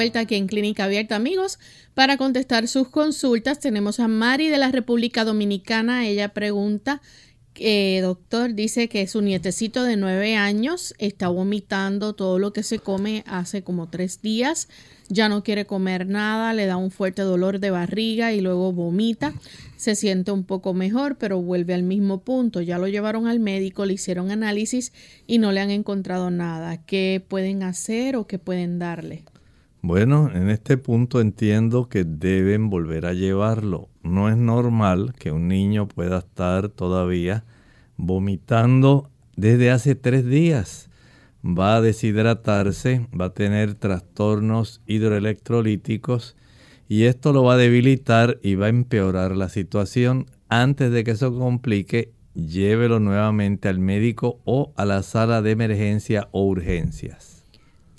Vuelta 0.00 0.20
aquí 0.20 0.36
en 0.36 0.46
Clínica 0.46 0.84
Abierta, 0.84 1.14
amigos. 1.14 1.58
Para 1.92 2.16
contestar 2.16 2.68
sus 2.68 2.88
consultas 2.88 3.60
tenemos 3.60 4.00
a 4.00 4.08
Mari 4.08 4.48
de 4.48 4.56
la 4.56 4.72
República 4.72 5.26
Dominicana. 5.26 6.06
Ella 6.08 6.30
pregunta, 6.30 7.02
eh, 7.56 8.00
doctor, 8.00 8.54
dice 8.54 8.88
que 8.88 9.06
su 9.06 9.20
nietecito 9.20 9.82
de 9.84 9.96
nueve 9.96 10.36
años 10.36 10.94
está 10.96 11.28
vomitando 11.28 12.14
todo 12.14 12.38
lo 12.38 12.54
que 12.54 12.62
se 12.62 12.78
come 12.78 13.24
hace 13.26 13.62
como 13.62 13.90
tres 13.90 14.22
días. 14.22 14.68
Ya 15.10 15.28
no 15.28 15.42
quiere 15.42 15.66
comer 15.66 16.06
nada, 16.06 16.54
le 16.54 16.64
da 16.64 16.78
un 16.78 16.90
fuerte 16.90 17.20
dolor 17.20 17.60
de 17.60 17.70
barriga 17.70 18.32
y 18.32 18.40
luego 18.40 18.72
vomita. 18.72 19.34
Se 19.76 19.94
siente 19.94 20.32
un 20.32 20.44
poco 20.44 20.72
mejor, 20.72 21.18
pero 21.18 21.42
vuelve 21.42 21.74
al 21.74 21.82
mismo 21.82 22.22
punto. 22.22 22.62
Ya 22.62 22.78
lo 22.78 22.88
llevaron 22.88 23.26
al 23.26 23.38
médico, 23.38 23.84
le 23.84 23.92
hicieron 23.92 24.30
análisis 24.30 24.94
y 25.26 25.36
no 25.36 25.52
le 25.52 25.60
han 25.60 25.70
encontrado 25.70 26.30
nada. 26.30 26.78
¿Qué 26.86 27.22
pueden 27.28 27.62
hacer 27.62 28.16
o 28.16 28.26
qué 28.26 28.38
pueden 28.38 28.78
darle? 28.78 29.24
Bueno, 29.82 30.30
en 30.34 30.50
este 30.50 30.76
punto 30.76 31.22
entiendo 31.22 31.88
que 31.88 32.04
deben 32.04 32.68
volver 32.68 33.06
a 33.06 33.14
llevarlo. 33.14 33.88
No 34.02 34.28
es 34.28 34.36
normal 34.36 35.14
que 35.18 35.32
un 35.32 35.48
niño 35.48 35.88
pueda 35.88 36.18
estar 36.18 36.68
todavía 36.68 37.44
vomitando 37.96 39.10
desde 39.36 39.70
hace 39.70 39.94
tres 39.94 40.26
días. 40.26 40.90
Va 41.42 41.76
a 41.76 41.80
deshidratarse, 41.80 43.06
va 43.18 43.26
a 43.26 43.34
tener 43.34 43.74
trastornos 43.74 44.82
hidroelectrolíticos 44.86 46.36
y 46.86 47.04
esto 47.04 47.32
lo 47.32 47.44
va 47.44 47.54
a 47.54 47.56
debilitar 47.56 48.38
y 48.42 48.56
va 48.56 48.66
a 48.66 48.70
empeorar 48.70 49.34
la 49.34 49.48
situación. 49.48 50.26
Antes 50.50 50.92
de 50.92 51.04
que 51.04 51.12
eso 51.12 51.34
complique, 51.38 52.12
llévelo 52.34 53.00
nuevamente 53.00 53.68
al 53.68 53.78
médico 53.78 54.40
o 54.44 54.74
a 54.76 54.84
la 54.84 55.02
sala 55.02 55.40
de 55.40 55.52
emergencia 55.52 56.28
o 56.32 56.44
urgencias. 56.44 57.39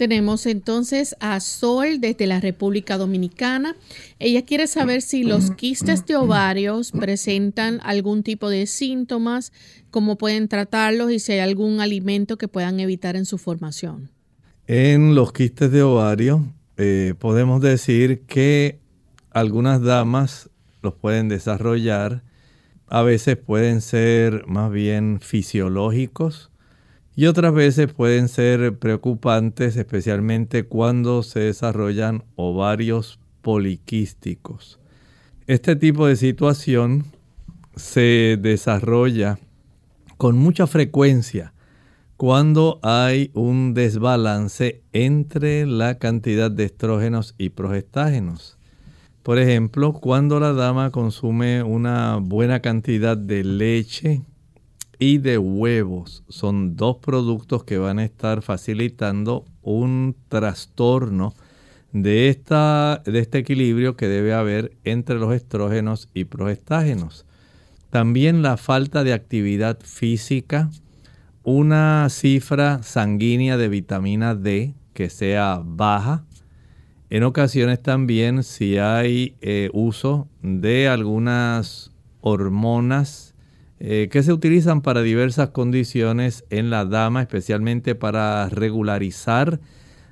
Tenemos 0.01 0.47
entonces 0.47 1.15
a 1.19 1.39
Sol 1.39 2.01
desde 2.01 2.25
la 2.25 2.39
República 2.39 2.97
Dominicana. 2.97 3.75
Ella 4.17 4.43
quiere 4.43 4.65
saber 4.65 5.03
si 5.03 5.23
los 5.23 5.51
quistes 5.51 6.07
de 6.07 6.15
ovarios 6.15 6.91
presentan 6.91 7.79
algún 7.83 8.23
tipo 8.23 8.49
de 8.49 8.65
síntomas, 8.65 9.53
cómo 9.91 10.17
pueden 10.17 10.47
tratarlos 10.47 11.11
y 11.11 11.19
si 11.19 11.33
hay 11.33 11.39
algún 11.41 11.81
alimento 11.81 12.39
que 12.39 12.47
puedan 12.47 12.79
evitar 12.79 13.15
en 13.15 13.27
su 13.27 13.37
formación. 13.37 14.09
En 14.65 15.13
los 15.13 15.33
quistes 15.33 15.71
de 15.71 15.83
ovario 15.83 16.51
eh, 16.77 17.13
podemos 17.19 17.61
decir 17.61 18.21
que 18.21 18.79
algunas 19.29 19.83
damas 19.83 20.49
los 20.81 20.95
pueden 20.95 21.29
desarrollar, 21.29 22.23
a 22.87 23.03
veces 23.03 23.37
pueden 23.37 23.81
ser 23.81 24.47
más 24.47 24.71
bien 24.71 25.19
fisiológicos, 25.21 26.50
y 27.15 27.25
otras 27.25 27.53
veces 27.53 27.91
pueden 27.93 28.27
ser 28.27 28.77
preocupantes, 28.77 29.75
especialmente 29.75 30.63
cuando 30.63 31.23
se 31.23 31.41
desarrollan 31.41 32.23
ovarios 32.35 33.19
poliquísticos. 33.41 34.79
Este 35.47 35.75
tipo 35.75 36.07
de 36.07 36.15
situación 36.15 37.05
se 37.75 38.37
desarrolla 38.39 39.39
con 40.17 40.37
mucha 40.37 40.67
frecuencia 40.67 41.53
cuando 42.15 42.79
hay 42.83 43.31
un 43.33 43.73
desbalance 43.73 44.83
entre 44.93 45.65
la 45.65 45.97
cantidad 45.97 46.51
de 46.51 46.65
estrógenos 46.65 47.33
y 47.39 47.49
progestágenos. 47.49 48.59
Por 49.23 49.39
ejemplo, 49.39 49.93
cuando 49.93 50.39
la 50.39 50.53
dama 50.53 50.91
consume 50.91 51.63
una 51.63 52.17
buena 52.17 52.59
cantidad 52.59 53.17
de 53.17 53.43
leche, 53.43 54.21
y 55.01 55.17
de 55.17 55.39
huevos 55.39 56.23
son 56.29 56.75
dos 56.75 56.97
productos 56.97 57.63
que 57.63 57.79
van 57.79 57.97
a 57.97 58.05
estar 58.05 58.43
facilitando 58.43 59.45
un 59.63 60.15
trastorno 60.29 61.33
de, 61.91 62.29
esta, 62.29 63.01
de 63.03 63.17
este 63.17 63.39
equilibrio 63.39 63.97
que 63.97 64.07
debe 64.07 64.35
haber 64.35 64.77
entre 64.83 65.15
los 65.15 65.33
estrógenos 65.33 66.07
y 66.13 66.25
progestágenos. 66.25 67.25
También 67.89 68.43
la 68.43 68.57
falta 68.57 69.03
de 69.03 69.13
actividad 69.13 69.79
física, 69.83 70.69
una 71.41 72.07
cifra 72.11 72.83
sanguínea 72.83 73.57
de 73.57 73.69
vitamina 73.69 74.35
D 74.35 74.75
que 74.93 75.09
sea 75.09 75.63
baja. 75.65 76.25
En 77.09 77.23
ocasiones 77.23 77.81
también 77.81 78.43
si 78.43 78.77
hay 78.77 79.35
eh, 79.41 79.71
uso 79.73 80.27
de 80.43 80.87
algunas 80.87 81.89
hormonas 82.21 83.30
eh, 83.83 84.09
que 84.11 84.21
se 84.21 84.31
utilizan 84.31 84.81
para 84.81 85.01
diversas 85.01 85.49
condiciones 85.49 86.45
en 86.51 86.69
la 86.69 86.85
dama, 86.85 87.23
especialmente 87.23 87.95
para 87.95 88.47
regularizar 88.47 89.59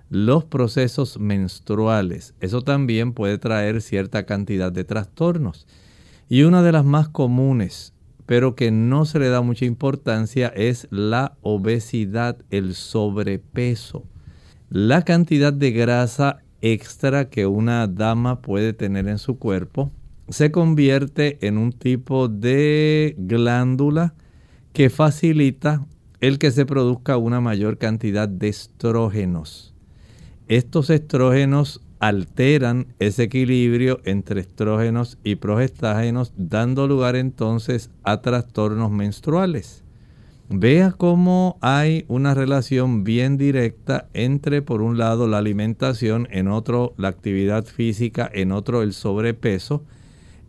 los 0.10 0.44
procesos 0.44 1.20
menstruales. 1.20 2.34
Eso 2.40 2.64
también 2.64 3.14
puede 3.14 3.38
traer 3.38 3.84
cierta 3.84 4.26
cantidad 4.26 4.72
de 4.72 4.86
trastornos. 4.86 5.68
Y 6.28 6.42
una 6.42 6.64
de 6.64 6.72
las 6.72 6.84
más 6.84 7.10
comunes, 7.10 7.94
pero 8.26 8.56
que 8.56 8.72
no 8.72 9.06
se 9.06 9.20
le 9.20 9.30
da 9.30 9.42
mucha 9.42 9.66
importancia, 9.66 10.48
es 10.48 10.88
la 10.90 11.38
obesidad, 11.44 12.40
el 12.50 12.74
sobrepeso. 12.74 14.04
La 14.72 15.04
cantidad 15.04 15.54
de 15.54 15.70
grasa 15.70 16.40
extra 16.62 17.30
que 17.30 17.46
una 17.46 17.86
dama 17.86 18.42
puede 18.42 18.74
tener 18.74 19.08
en 19.08 19.20
su 19.20 19.38
cuerpo 19.38 19.92
se 20.30 20.52
convierte 20.52 21.46
en 21.46 21.58
un 21.58 21.72
tipo 21.72 22.28
de 22.28 23.16
glándula 23.18 24.14
que 24.74 24.90
facilita 24.90 25.86
el 26.22 26.38
que 26.38 26.52
se 26.52 26.66
produzca 26.66 27.18
una 27.18 27.42
mayor 27.42 27.78
cantidad 27.78 28.28
de 28.28 28.50
estrógenos. 28.50 29.74
Estos 30.48 30.90
estrógenos 30.90 31.82
alteran 32.00 32.88
ese 33.00 33.24
equilibrio 33.24 34.00
entre 34.06 34.42
estrógenos 34.42 35.18
y 35.24 35.36
progestágenos, 35.36 36.34
dando 36.38 36.88
lugar 36.88 37.16
entonces 37.16 37.90
a 38.04 38.22
trastornos 38.22 38.92
menstruales. 38.92 39.84
Vea 40.50 40.94
cómo 40.94 41.58
hay 41.62 42.06
una 42.08 42.34
relación 42.34 43.04
bien 43.04 43.38
directa 43.38 44.10
entre, 44.14 44.64
por 44.64 44.82
un 44.82 44.98
lado, 44.98 45.28
la 45.28 45.38
alimentación, 45.38 46.28
en 46.32 46.48
otro, 46.48 46.94
la 46.98 47.10
actividad 47.10 47.66
física, 47.66 48.30
en 48.34 48.52
otro, 48.52 48.82
el 48.82 48.94
sobrepeso. 48.94 49.84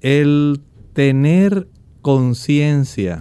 El 0.01 0.63
tener 0.95 1.69
conciencia 2.01 3.21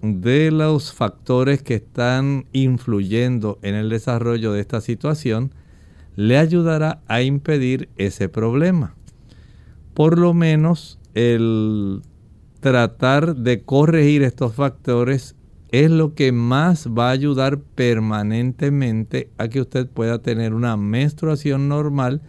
de 0.00 0.52
los 0.52 0.92
factores 0.92 1.60
que 1.60 1.74
están 1.74 2.46
influyendo 2.52 3.58
en 3.62 3.74
el 3.74 3.88
desarrollo 3.88 4.52
de 4.52 4.60
esta 4.60 4.80
situación 4.80 5.52
le 6.14 6.38
ayudará 6.38 7.02
a 7.08 7.22
impedir 7.22 7.88
ese 7.96 8.28
problema. 8.28 8.94
Por 9.92 10.20
lo 10.20 10.32
menos 10.32 11.00
el 11.14 12.02
tratar 12.60 13.34
de 13.34 13.62
corregir 13.62 14.22
estos 14.22 14.54
factores 14.54 15.34
es 15.72 15.90
lo 15.90 16.14
que 16.14 16.30
más 16.30 16.86
va 16.88 17.08
a 17.08 17.12
ayudar 17.12 17.58
permanentemente 17.58 19.30
a 19.36 19.48
que 19.48 19.60
usted 19.60 19.88
pueda 19.88 20.20
tener 20.20 20.54
una 20.54 20.76
menstruación 20.76 21.68
normal 21.68 22.22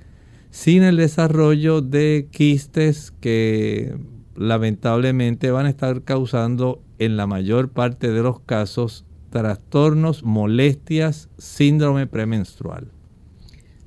sin 0.52 0.84
el 0.84 0.98
desarrollo 0.98 1.82
de 1.82 2.28
quistes 2.30 3.12
que 3.20 3.96
lamentablemente 4.36 5.52
van 5.52 5.66
a 5.66 5.70
estar 5.70 6.04
causando 6.04 6.82
en 7.00 7.18
la 7.18 7.26
mayor 7.26 7.70
parte 7.70 8.12
de 8.12 8.22
los 8.22 8.42
casos 8.42 9.06
trastornos, 9.32 10.24
molestias, 10.24 11.30
síndrome 11.38 12.06
premenstrual. 12.06 12.92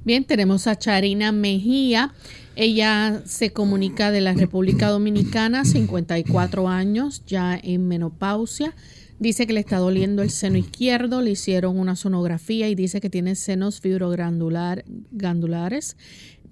Bien, 0.05 0.25
tenemos 0.25 0.67
a 0.67 0.77
Charina 0.77 1.31
Mejía. 1.33 2.12
Ella 2.57 3.23
se 3.25 3.53
comunica 3.53 4.11
de 4.11 4.21
la 4.21 4.35
República 4.35 4.89
Dominicana, 4.89 5.65
54 5.65 6.69
años, 6.69 7.23
ya 7.27 7.59
en 7.62 7.89
menopausia. 7.89 8.75
Dice 9.19 9.47
que 9.47 9.53
le 9.53 9.61
está 9.61 9.79
doliendo 9.79 10.23
el 10.23 10.31
seno 10.31 10.59
izquierdo, 10.59 11.23
le 11.23 11.31
hicieron 11.31 11.79
una 11.79 11.95
sonografía 11.97 12.69
y 12.69 12.75
dice 12.75 13.01
que 13.01 13.09
tiene 13.09 13.35
senos 13.37 13.81
fibroglandulares, 13.81 15.97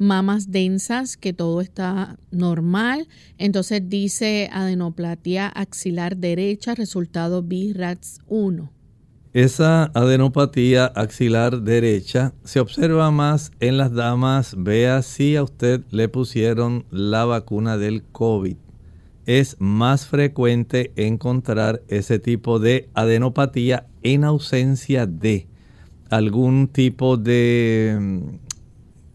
mamas 0.03 0.50
densas, 0.50 1.16
que 1.16 1.32
todo 1.32 1.61
está 1.61 2.18
normal. 2.30 3.09
Entonces 3.38 3.88
dice 3.88 4.50
adenoplatía 4.53 5.48
axilar 5.48 6.16
derecha, 6.16 6.74
resultado 6.74 7.42
BRATS 7.42 8.20
1. 8.26 8.70
Esa 9.32 9.84
adenopatía 9.94 10.84
axilar 10.84 11.62
derecha 11.62 12.34
se 12.44 12.61
observa 12.61 13.11
más 13.11 13.50
en 13.61 13.78
las 13.78 13.94
damas. 13.94 14.55
Vea 14.59 15.00
si 15.00 15.36
a 15.36 15.42
usted 15.42 15.82
le 15.90 16.09
pusieron 16.09 16.84
la 16.90 17.24
vacuna 17.24 17.78
del 17.78 18.03
COVID 18.03 18.57
es 19.26 19.57
más 19.61 20.07
frecuente 20.07 20.92
encontrar 20.96 21.82
ese 21.88 22.18
tipo 22.18 22.59
de 22.59 22.88
adenopatía 22.94 23.86
en 24.03 24.24
ausencia 24.24 25.07
de 25.07 25.46
algún 26.11 26.68
tipo 26.68 27.16
de, 27.16 28.20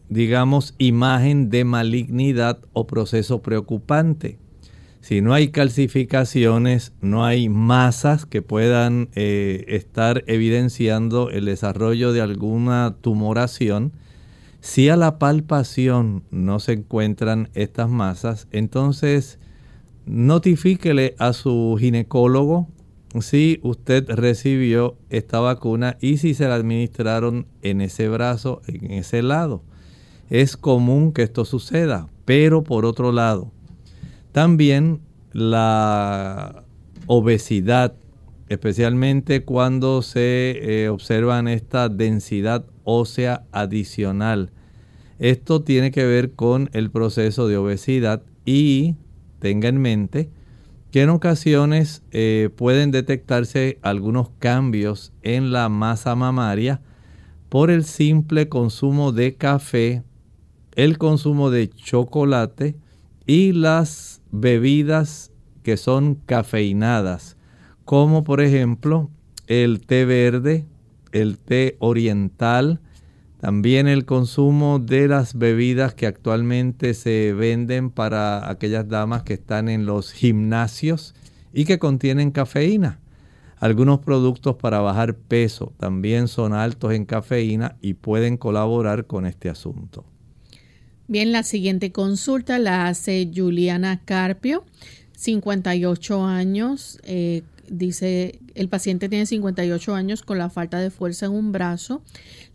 digamos, 0.10 0.74
imagen 0.78 1.50
de 1.50 1.66
malignidad 1.66 2.60
o 2.74 2.88
proceso 2.88 3.42
preocupante. 3.42 4.38
Si 5.02 5.22
no 5.22 5.34
hay 5.34 5.50
calcificaciones, 5.50 6.94
no 7.02 7.24
hay 7.24 7.50
masas 7.50 8.26
que 8.26 8.42
puedan 8.42 9.10
eh, 9.16 9.64
estar 9.68 10.24
evidenciando 10.28 11.30
el 11.30 11.46
desarrollo 11.46 12.12
de 12.12 12.22
alguna 12.22 12.96
tumoración, 13.00 13.94
si 14.60 14.90
a 14.90 14.98
la 14.98 15.18
palpación 15.18 16.24
no 16.30 16.60
se 16.60 16.74
encuentran 16.74 17.50
estas 17.54 17.90
masas, 17.90 18.48
entonces 18.52 19.40
notifíquele 20.06 21.16
a 21.20 21.32
su 21.32 21.78
ginecólogo 21.80 22.68
si 23.22 23.60
usted 23.64 24.10
recibió 24.10 24.98
esta 25.10 25.40
vacuna 25.40 25.98
y 26.02 26.18
si 26.18 26.34
se 26.34 26.48
la 26.48 26.56
administraron 26.56 27.48
en 27.62 27.82
ese 27.82 28.10
brazo, 28.10 28.62
en 28.68 28.92
ese 28.92 29.22
lado. 29.22 29.64
Es 30.30 30.58
común 30.58 31.14
que 31.14 31.24
esto 31.24 31.46
suceda, 31.46 32.08
pero 32.26 32.64
por 32.64 32.86
otro 32.86 33.12
lado, 33.12 33.52
también 34.32 35.00
la 35.32 36.64
obesidad, 37.06 37.96
especialmente 38.50 39.44
cuando 39.44 40.02
se 40.02 40.84
eh, 40.84 40.90
observan 40.90 41.48
esta 41.48 41.90
densidad 41.90 42.66
ósea 42.84 43.46
adicional. 43.52 44.52
Esto 45.20 45.64
tiene 45.64 45.92
que 45.92 46.06
ver 46.06 46.34
con 46.34 46.70
el 46.74 46.92
proceso 46.92 47.48
de 47.48 47.58
obesidad 47.58 48.22
y 48.46 48.96
tenga 49.40 49.70
en 49.70 49.82
mente 49.82 50.30
que 50.92 51.02
en 51.02 51.10
ocasiones 51.10 52.04
eh, 52.12 52.50
pueden 52.56 52.92
detectarse 52.92 53.80
algunos 53.82 54.30
cambios 54.40 55.12
en 55.22 55.52
la 55.52 55.70
masa 55.70 56.16
mamaria 56.16 56.82
por 57.50 57.72
el 57.72 57.84
simple 57.84 58.50
consumo 58.50 59.12
de 59.12 59.36
café, 59.36 60.04
el 60.78 61.00
consumo 61.00 61.50
de 61.50 61.70
chocolate 61.70 62.76
y 63.26 63.52
las 63.52 64.22
bebidas 64.32 65.32
que 65.64 65.76
son 65.76 66.14
cafeinadas, 66.14 67.36
como 67.84 68.24
por 68.24 68.42
ejemplo 68.42 69.10
el 69.48 69.82
té 69.82 70.06
verde, 70.06 70.68
el 71.12 71.40
té 71.40 71.78
oriental, 71.80 72.80
también 73.42 73.88
el 73.88 74.06
consumo 74.06 74.78
de 74.78 75.08
las 75.08 75.36
bebidas 75.36 75.96
que 75.96 76.06
actualmente 76.06 76.94
se 76.94 77.34
venden 77.34 77.90
para 77.90 78.48
aquellas 78.48 78.88
damas 78.88 79.24
que 79.24 79.34
están 79.34 79.70
en 79.70 79.88
los 79.88 80.12
gimnasios 80.12 81.16
y 81.54 81.66
que 81.66 81.80
contienen 81.80 82.30
cafeína. 82.30 83.00
Algunos 83.58 83.98
productos 83.98 84.58
para 84.58 84.80
bajar 84.80 85.16
peso 85.16 85.74
también 85.78 86.28
son 86.28 86.54
altos 86.54 86.94
en 86.94 87.06
cafeína 87.06 87.78
y 87.82 87.96
pueden 87.96 88.38
colaborar 88.38 89.08
con 89.08 89.26
este 89.26 89.50
asunto. 89.50 90.06
Bien, 91.10 91.32
la 91.32 91.44
siguiente 91.44 91.94
consulta 91.94 92.60
la 92.60 92.88
hace 92.88 93.32
Juliana 93.34 94.02
Carpio, 94.04 94.66
58 95.16 96.26
años, 96.26 97.00
eh, 97.04 97.44
dice, 97.70 98.40
el 98.56 98.68
paciente 98.68 99.08
tiene 99.08 99.26
58 99.26 99.96
años 99.96 100.22
con 100.22 100.38
la 100.38 100.50
falta 100.50 100.80
de 100.80 100.90
fuerza 100.90 101.28
en 101.28 101.32
un 101.32 101.54
brazo. 101.54 102.02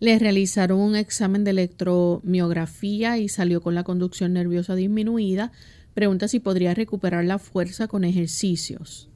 Le 0.00 0.18
realizaron 0.18 0.80
un 0.80 0.96
examen 0.96 1.44
de 1.44 1.52
electromiografía 1.52 3.16
y 3.16 3.30
salió 3.30 3.62
con 3.62 3.74
la 3.74 3.84
conducción 3.84 4.34
nerviosa 4.34 4.74
disminuida. 4.74 5.50
Pregunta 5.94 6.28
si 6.28 6.38
podría 6.38 6.74
recuperar 6.74 7.24
la 7.24 7.38
fuerza 7.38 7.88
con 7.88 8.04
ejercicios. 8.04 9.08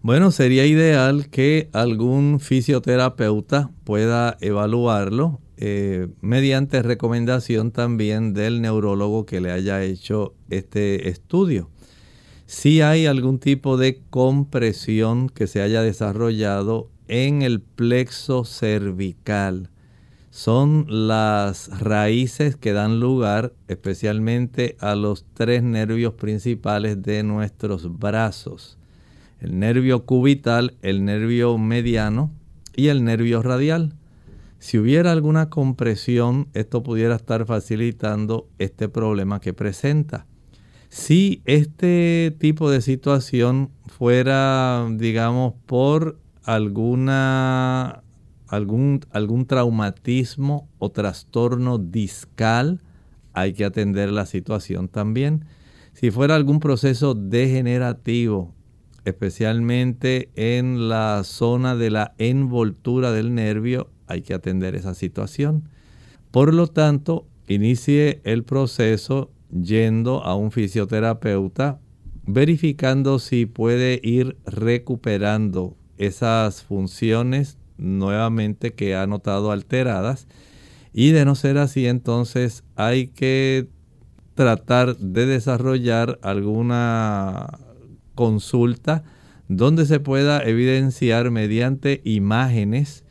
Bueno, 0.00 0.30
sería 0.30 0.64
ideal 0.64 1.28
que 1.28 1.68
algún 1.72 2.40
fisioterapeuta 2.40 3.70
pueda 3.84 4.38
evaluarlo 4.40 5.40
eh, 5.56 6.08
mediante 6.20 6.82
recomendación 6.82 7.70
también 7.70 8.34
del 8.34 8.60
neurólogo 8.60 9.26
que 9.26 9.40
le 9.40 9.52
haya 9.52 9.82
hecho 9.82 10.34
este 10.50 11.08
estudio 11.08 11.70
si 12.46 12.80
hay 12.80 13.06
algún 13.06 13.40
tipo 13.40 13.76
de 13.76 14.00
compresión 14.08 15.28
que 15.28 15.48
se 15.48 15.60
haya 15.60 15.82
desarrollado 15.82 16.88
en 17.08 17.42
el 17.42 17.60
plexo 17.60 18.44
cervical. 18.44 19.70
Son 20.30 20.86
las 20.88 21.80
raíces 21.80 22.56
que 22.56 22.72
dan 22.72 23.00
lugar 23.00 23.52
especialmente 23.68 24.76
a 24.80 24.94
los 24.94 25.24
tres 25.34 25.62
nervios 25.62 26.14
principales 26.14 27.02
de 27.02 27.22
nuestros 27.22 27.98
brazos. 27.98 28.78
El 29.40 29.58
nervio 29.58 30.04
cubital, 30.04 30.76
el 30.82 31.04
nervio 31.04 31.58
mediano 31.58 32.30
y 32.74 32.88
el 32.88 33.02
nervio 33.04 33.42
radial. 33.42 33.94
Si 34.58 34.78
hubiera 34.78 35.12
alguna 35.12 35.50
compresión, 35.50 36.48
esto 36.54 36.82
pudiera 36.82 37.16
estar 37.16 37.46
facilitando 37.46 38.48
este 38.58 38.88
problema 38.88 39.40
que 39.40 39.52
presenta. 39.52 40.26
Si 40.88 41.42
este 41.44 42.34
tipo 42.38 42.70
de 42.70 42.80
situación 42.80 43.70
fuera, 43.86 44.86
digamos, 44.90 45.54
por 45.66 46.18
alguna 46.42 48.02
algún, 48.48 49.00
algún 49.10 49.46
traumatismo 49.46 50.68
o 50.78 50.90
trastorno 50.90 51.78
discal, 51.78 52.82
hay 53.32 53.52
que 53.52 53.64
atender 53.64 54.10
la 54.10 54.26
situación 54.26 54.88
también. 54.88 55.44
Si 55.92 56.10
fuera 56.10 56.34
algún 56.34 56.60
proceso 56.60 57.14
degenerativo, 57.14 58.54
especialmente 59.04 60.30
en 60.34 60.88
la 60.88 61.22
zona 61.24 61.76
de 61.76 61.90
la 61.90 62.14
envoltura 62.18 63.12
del 63.12 63.34
nervio, 63.34 63.90
hay 64.06 64.22
que 64.22 64.34
atender 64.34 64.74
esa 64.74 64.94
situación. 64.94 65.68
Por 66.30 66.52
lo 66.52 66.66
tanto, 66.66 67.26
inicie 67.48 68.20
el 68.24 68.44
proceso 68.44 69.30
yendo 69.50 70.24
a 70.24 70.34
un 70.34 70.50
fisioterapeuta, 70.50 71.78
verificando 72.26 73.18
si 73.18 73.46
puede 73.46 74.00
ir 74.02 74.36
recuperando 74.44 75.76
esas 75.98 76.62
funciones 76.62 77.58
nuevamente 77.78 78.74
que 78.74 78.96
ha 78.96 79.06
notado 79.06 79.52
alteradas. 79.52 80.26
Y 80.92 81.10
de 81.10 81.24
no 81.24 81.34
ser 81.34 81.58
así, 81.58 81.86
entonces 81.86 82.64
hay 82.74 83.08
que 83.08 83.68
tratar 84.34 84.96
de 84.96 85.26
desarrollar 85.26 86.18
alguna 86.22 87.58
consulta 88.14 89.04
donde 89.48 89.86
se 89.86 90.00
pueda 90.00 90.42
evidenciar 90.42 91.30
mediante 91.30 92.00
imágenes, 92.04 93.04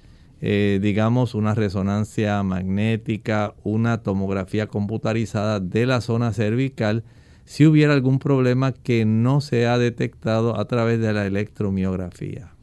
eh, 0.48 0.78
digamos 0.80 1.34
una 1.34 1.56
resonancia 1.56 2.44
magnética, 2.44 3.56
una 3.64 4.04
tomografía 4.04 4.68
computarizada 4.68 5.60
de 5.60 5.88
la 5.88 6.02
zona 6.02 6.34
cervical, 6.34 7.04
si 7.46 7.66
hubiera 7.66 7.94
algún 7.94 8.20
problema 8.20 8.72
que 8.72 9.06
no 9.06 9.42
se 9.42 9.66
ha 9.66 9.80
detectado 9.80 10.60
a 10.60 10.66
través 10.66 11.00
de 11.00 11.14
la 11.14 11.26
electromiografía. 11.26 12.54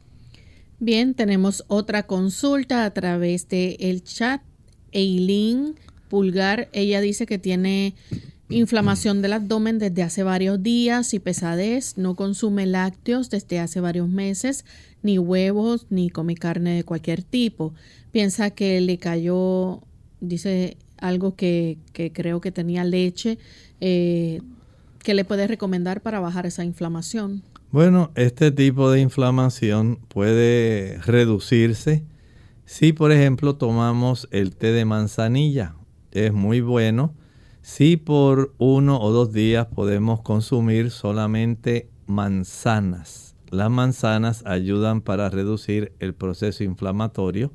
Bien, 0.79 1.13
tenemos 1.13 1.65
otra 1.67 2.03
consulta 2.03 2.85
a 2.85 2.91
través 2.91 3.49
del 3.49 3.75
el 3.81 4.01
chat. 4.05 4.41
Eileen 4.93 5.75
Pulgar, 6.07 6.69
ella 6.71 7.01
dice 7.01 7.25
que 7.25 7.37
tiene 7.37 7.95
inflamación 8.47 9.21
del 9.21 9.33
abdomen 9.33 9.77
desde 9.77 10.03
hace 10.03 10.23
varios 10.23 10.63
días 10.63 11.13
y 11.13 11.19
pesadez, 11.19 11.97
no 11.97 12.15
consume 12.15 12.65
lácteos 12.65 13.29
desde 13.29 13.59
hace 13.59 13.81
varios 13.81 14.07
meses, 14.07 14.63
ni 15.03 15.19
huevos, 15.19 15.85
ni 15.89 16.09
come 16.09 16.35
carne 16.35 16.75
de 16.77 16.83
cualquier 16.83 17.21
tipo. 17.21 17.73
Piensa 18.11 18.49
que 18.51 18.81
le 18.81 18.97
cayó, 18.97 19.81
dice 20.21 20.77
algo 20.97 21.35
que, 21.35 21.77
creo 22.13 22.41
que 22.41 22.51
tenía 22.51 22.83
leche. 22.83 23.37
Eh, 23.81 24.41
¿Qué 24.99 25.13
le 25.13 25.25
puede 25.25 25.47
recomendar 25.47 26.01
para 26.01 26.19
bajar 26.19 26.45
esa 26.45 26.63
inflamación? 26.63 27.43
Bueno, 27.71 28.11
este 28.15 28.51
tipo 28.51 28.89
de 28.89 29.01
inflamación 29.01 29.99
puede 30.07 30.97
reducirse 30.99 32.03
si, 32.65 32.93
por 32.93 33.11
ejemplo, 33.11 33.55
tomamos 33.55 34.27
el 34.31 34.55
té 34.55 34.71
de 34.71 34.85
manzanilla. 34.85 35.75
Es 36.11 36.31
muy 36.31 36.61
bueno 36.61 37.13
si 37.61 37.97
por 37.97 38.53
uno 38.57 38.99
o 38.99 39.11
dos 39.11 39.33
días 39.33 39.67
podemos 39.67 40.21
consumir 40.21 40.91
solamente 40.91 41.89
manzanas. 42.05 43.22
Las 43.53 43.69
manzanas 43.69 44.41
ayudan 44.47 45.01
para 45.01 45.29
reducir 45.29 45.93
el 45.99 46.15
proceso 46.15 46.63
inflamatorio. 46.63 47.51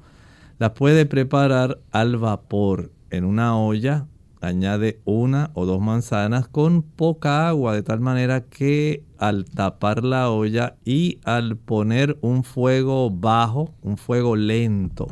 Las 0.61 0.71
puede 0.71 1.07
preparar 1.07 1.81
al 1.91 2.19
vapor 2.19 2.93
en 3.11 3.25
una 3.25 3.59
olla. 3.59 4.07
Añade 4.41 5.01
una 5.05 5.51
o 5.55 5.67
dos 5.67 5.81
manzanas 5.81 6.47
con 6.47 6.83
poca 6.83 7.49
agua, 7.49 7.75
de 7.75 7.83
tal 7.83 7.99
manera 7.99 8.43
que 8.43 9.03
al 9.19 9.45
tapar 9.45 10.05
la 10.05 10.31
olla 10.31 10.77
y 10.85 11.19
al 11.25 11.57
poner 11.57 12.17
un 12.21 12.45
fuego 12.45 13.11
bajo, 13.11 13.75
un 13.83 13.97
fuego 13.97 14.37
lento, 14.37 15.09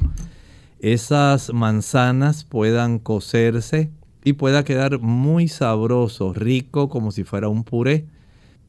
esas 0.79 1.53
manzanas 1.53 2.45
puedan 2.45 3.01
cocerse 3.01 3.91
y 4.23 4.35
pueda 4.35 4.63
quedar 4.63 5.01
muy 5.01 5.49
sabroso, 5.49 6.33
rico, 6.33 6.89
como 6.89 7.11
si 7.11 7.25
fuera 7.25 7.49
un 7.49 7.65
puré. 7.65 8.07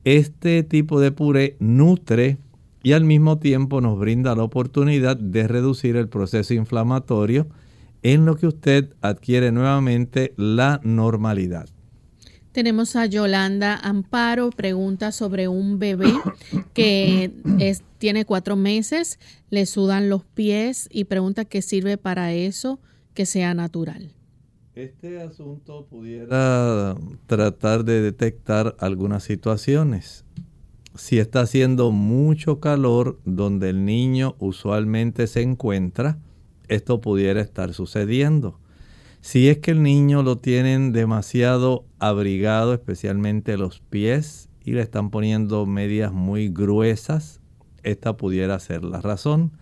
Este 0.07 0.63
tipo 0.63 1.01
de 1.01 1.11
puré 1.11 1.57
nutre 1.59 2.37
y 2.81 2.93
al 2.93 3.03
mismo 3.03 3.39
tiempo 3.39 3.81
nos 3.81 3.99
brinda 3.99 4.37
la 4.37 4.43
oportunidad 4.43 5.17
de 5.17 5.49
reducir 5.49 5.97
el 5.97 6.07
proceso 6.07 6.53
inflamatorio 6.53 7.45
en 8.03 8.25
lo 8.25 8.37
que 8.37 8.47
usted 8.47 8.93
adquiere 9.01 9.51
nuevamente 9.51 10.33
la 10.37 10.79
normalidad. 10.81 11.67
Tenemos 12.53 12.95
a 12.95 13.05
Yolanda 13.05 13.75
Amparo, 13.75 14.49
pregunta 14.51 15.11
sobre 15.11 15.49
un 15.49 15.77
bebé 15.77 16.13
que 16.73 17.29
tiene 17.97 18.23
cuatro 18.23 18.55
meses, 18.55 19.19
le 19.49 19.65
sudan 19.65 20.07
los 20.07 20.23
pies 20.23 20.87
y 20.89 21.03
pregunta 21.03 21.43
qué 21.43 21.61
sirve 21.61 21.97
para 21.97 22.31
eso, 22.31 22.79
que 23.13 23.25
sea 23.25 23.53
natural. 23.53 24.13
Este 24.77 25.19
asunto 25.19 25.87
pudiera 25.89 26.95
tratar 27.25 27.83
de 27.83 27.99
detectar 27.99 28.75
algunas 28.77 29.23
situaciones. 29.23 30.23
Si 30.93 31.17
está 31.17 31.41
haciendo 31.41 31.89
mucho 31.89 32.59
calor 32.59 33.19
donde 33.25 33.71
el 33.71 33.85
niño 33.85 34.35
usualmente 34.37 35.25
se 35.25 35.41
encuentra, 35.41 36.19
esto 36.67 37.01
pudiera 37.01 37.41
estar 37.41 37.73
sucediendo. 37.73 38.59
Si 39.19 39.49
es 39.49 39.57
que 39.57 39.71
el 39.71 39.81
niño 39.81 40.21
lo 40.21 40.37
tienen 40.37 40.91
demasiado 40.91 41.83
abrigado, 41.97 42.75
especialmente 42.75 43.57
los 43.57 43.79
pies, 43.79 44.47
y 44.63 44.73
le 44.73 44.81
están 44.81 45.09
poniendo 45.09 45.65
medias 45.65 46.13
muy 46.13 46.49
gruesas, 46.49 47.41
esta 47.81 48.15
pudiera 48.15 48.59
ser 48.59 48.83
la 48.83 49.01
razón. 49.01 49.53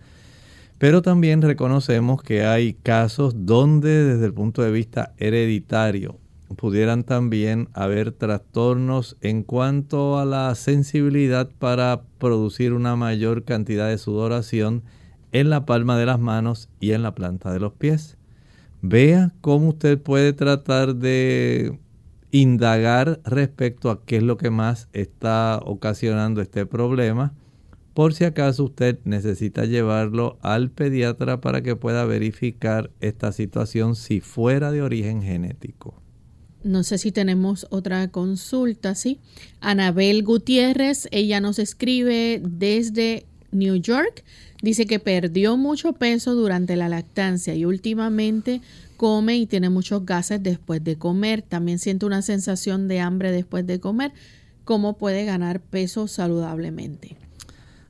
Pero 0.78 1.00
también 1.00 1.40
reconocemos 1.40 2.22
que 2.22 2.44
hay 2.44 2.74
casos 2.74 3.34
donde 3.46 4.04
desde 4.04 4.26
el 4.26 4.34
punto 4.34 4.62
de 4.62 4.70
vista 4.70 5.14
hereditario 5.16 6.18
pudieran 6.54 7.02
también 7.02 7.68
haber 7.72 8.12
trastornos 8.12 9.16
en 9.20 9.42
cuanto 9.42 10.18
a 10.18 10.24
la 10.24 10.54
sensibilidad 10.54 11.50
para 11.58 12.02
producir 12.18 12.72
una 12.72 12.94
mayor 12.94 13.44
cantidad 13.44 13.88
de 13.88 13.98
sudoración 13.98 14.82
en 15.32 15.50
la 15.50 15.66
palma 15.66 15.98
de 15.98 16.06
las 16.06 16.20
manos 16.20 16.68
y 16.78 16.92
en 16.92 17.02
la 17.02 17.14
planta 17.14 17.52
de 17.52 17.60
los 17.60 17.72
pies. 17.72 18.16
Vea 18.82 19.32
cómo 19.40 19.70
usted 19.70 20.00
puede 20.00 20.32
tratar 20.32 20.94
de 20.94 21.78
indagar 22.30 23.20
respecto 23.24 23.90
a 23.90 24.04
qué 24.04 24.18
es 24.18 24.22
lo 24.22 24.36
que 24.36 24.50
más 24.50 24.88
está 24.92 25.58
ocasionando 25.64 26.40
este 26.40 26.66
problema 26.66 27.32
por 27.96 28.12
si 28.12 28.24
acaso 28.24 28.64
usted 28.64 28.98
necesita 29.04 29.64
llevarlo 29.64 30.36
al 30.42 30.70
pediatra 30.70 31.40
para 31.40 31.62
que 31.62 31.76
pueda 31.76 32.04
verificar 32.04 32.90
esta 33.00 33.32
situación 33.32 33.96
si 33.96 34.20
fuera 34.20 34.70
de 34.70 34.82
origen 34.82 35.22
genético. 35.22 36.02
No 36.62 36.82
sé 36.82 36.98
si 36.98 37.10
tenemos 37.10 37.66
otra 37.70 38.08
consulta, 38.08 38.94
¿sí? 38.94 39.18
Anabel 39.60 40.24
Gutiérrez, 40.24 41.08
ella 41.10 41.40
nos 41.40 41.58
escribe 41.58 42.42
desde 42.46 43.24
New 43.50 43.76
York. 43.76 44.24
Dice 44.60 44.84
que 44.84 44.98
perdió 44.98 45.56
mucho 45.56 45.94
peso 45.94 46.34
durante 46.34 46.76
la 46.76 46.90
lactancia 46.90 47.54
y 47.54 47.64
últimamente 47.64 48.60
come 48.98 49.38
y 49.38 49.46
tiene 49.46 49.70
muchos 49.70 50.04
gases 50.04 50.42
después 50.42 50.84
de 50.84 50.96
comer. 50.96 51.40
También 51.40 51.78
siente 51.78 52.04
una 52.04 52.20
sensación 52.20 52.88
de 52.88 53.00
hambre 53.00 53.32
después 53.32 53.66
de 53.66 53.80
comer. 53.80 54.12
¿Cómo 54.64 54.98
puede 54.98 55.24
ganar 55.24 55.62
peso 55.62 56.08
saludablemente? 56.08 57.16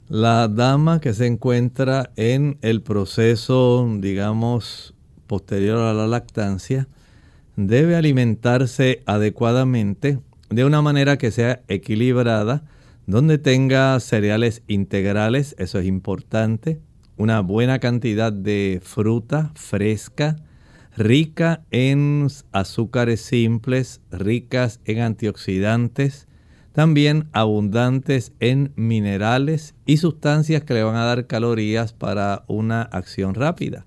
La 0.08 0.46
dama 0.46 1.00
que 1.00 1.12
se 1.14 1.26
encuentra 1.26 2.12
en 2.14 2.58
el 2.62 2.80
proceso, 2.80 3.88
digamos, 3.98 4.94
posterior 5.26 5.78
a 5.78 5.92
la 5.94 6.06
lactancia, 6.06 6.86
debe 7.56 7.96
alimentarse 7.96 9.02
adecuadamente 9.06 10.20
de 10.48 10.64
una 10.64 10.80
manera 10.80 11.18
que 11.18 11.32
sea 11.32 11.62
equilibrada, 11.66 12.62
donde 13.08 13.38
tenga 13.38 13.98
cereales 13.98 14.62
integrales, 14.68 15.56
eso 15.58 15.80
es 15.80 15.86
importante, 15.86 16.80
una 17.16 17.40
buena 17.40 17.80
cantidad 17.80 18.32
de 18.32 18.80
fruta 18.84 19.50
fresca, 19.56 20.36
rica 20.96 21.64
en 21.72 22.28
azúcares 22.52 23.22
simples, 23.22 24.00
ricas 24.12 24.78
en 24.84 25.00
antioxidantes, 25.00 26.28
también 26.76 27.30
abundantes 27.32 28.32
en 28.38 28.74
minerales 28.76 29.74
y 29.86 29.96
sustancias 29.96 30.62
que 30.62 30.74
le 30.74 30.82
van 30.82 30.96
a 30.96 31.06
dar 31.06 31.26
calorías 31.26 31.94
para 31.94 32.44
una 32.48 32.82
acción 32.82 33.34
rápida. 33.34 33.86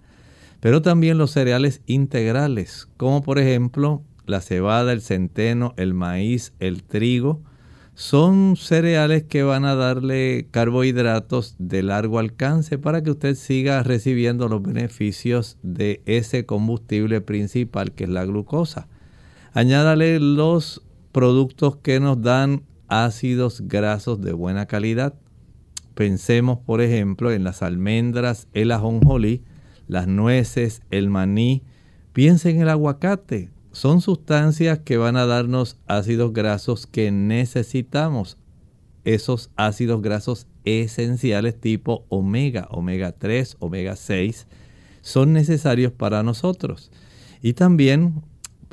Pero 0.59 0.81
también 0.81 1.19
los 1.19 1.29
cereales 1.29 1.83
integrales, 1.85 2.87
como 2.97 3.21
por 3.21 3.37
ejemplo 3.37 4.01
la 4.25 4.41
cebada, 4.41 4.91
el 4.91 5.01
centeno, 5.01 5.75
el 5.77 5.93
maíz, 5.93 6.53
el 6.59 6.81
trigo, 6.81 7.43
son 7.93 8.55
cereales 8.57 9.21
que 9.21 9.43
van 9.43 9.65
a 9.65 9.75
darle 9.75 10.47
carbohidratos 10.49 11.57
de 11.59 11.83
largo 11.83 12.17
alcance 12.17 12.79
para 12.79 13.03
que 13.03 13.11
usted 13.11 13.35
siga 13.35 13.83
recibiendo 13.83 14.47
los 14.47 14.63
beneficios 14.63 15.59
de 15.61 16.01
ese 16.07 16.47
combustible 16.47 17.21
principal 17.21 17.91
que 17.91 18.05
es 18.05 18.09
la 18.09 18.25
glucosa. 18.25 18.87
Añádale 19.53 20.19
los 20.19 20.81
productos 21.11 21.77
que 21.77 21.99
nos 21.99 22.19
dan 22.21 22.63
ácidos 22.89 23.61
grasos 23.67 24.21
de 24.21 24.33
buena 24.33 24.65
calidad. 24.65 25.13
Pensemos, 25.93 26.59
por 26.59 26.81
ejemplo, 26.81 27.31
en 27.31 27.43
las 27.43 27.61
almendras, 27.61 28.47
el 28.53 28.71
ajonjolí, 28.71 29.43
las 29.87 30.07
nueces, 30.07 30.81
el 30.91 31.09
maní. 31.09 31.63
Piensen 32.13 32.57
en 32.57 32.61
el 32.63 32.69
aguacate. 32.69 33.49
Son 33.71 34.01
sustancias 34.01 34.79
que 34.79 34.97
van 34.97 35.15
a 35.15 35.25
darnos 35.25 35.77
ácidos 35.87 36.33
grasos 36.33 36.87
que 36.87 37.11
necesitamos. 37.11 38.37
Esos 39.03 39.51
ácidos 39.55 40.01
grasos 40.01 40.47
esenciales 40.65 41.59
tipo 41.59 42.05
omega, 42.09 42.67
omega 42.71 43.11
3, 43.11 43.57
omega 43.59 43.95
6, 43.95 44.47
son 45.01 45.33
necesarios 45.33 45.91
para 45.91 46.23
nosotros. 46.23 46.91
Y 47.41 47.53
también 47.53 48.21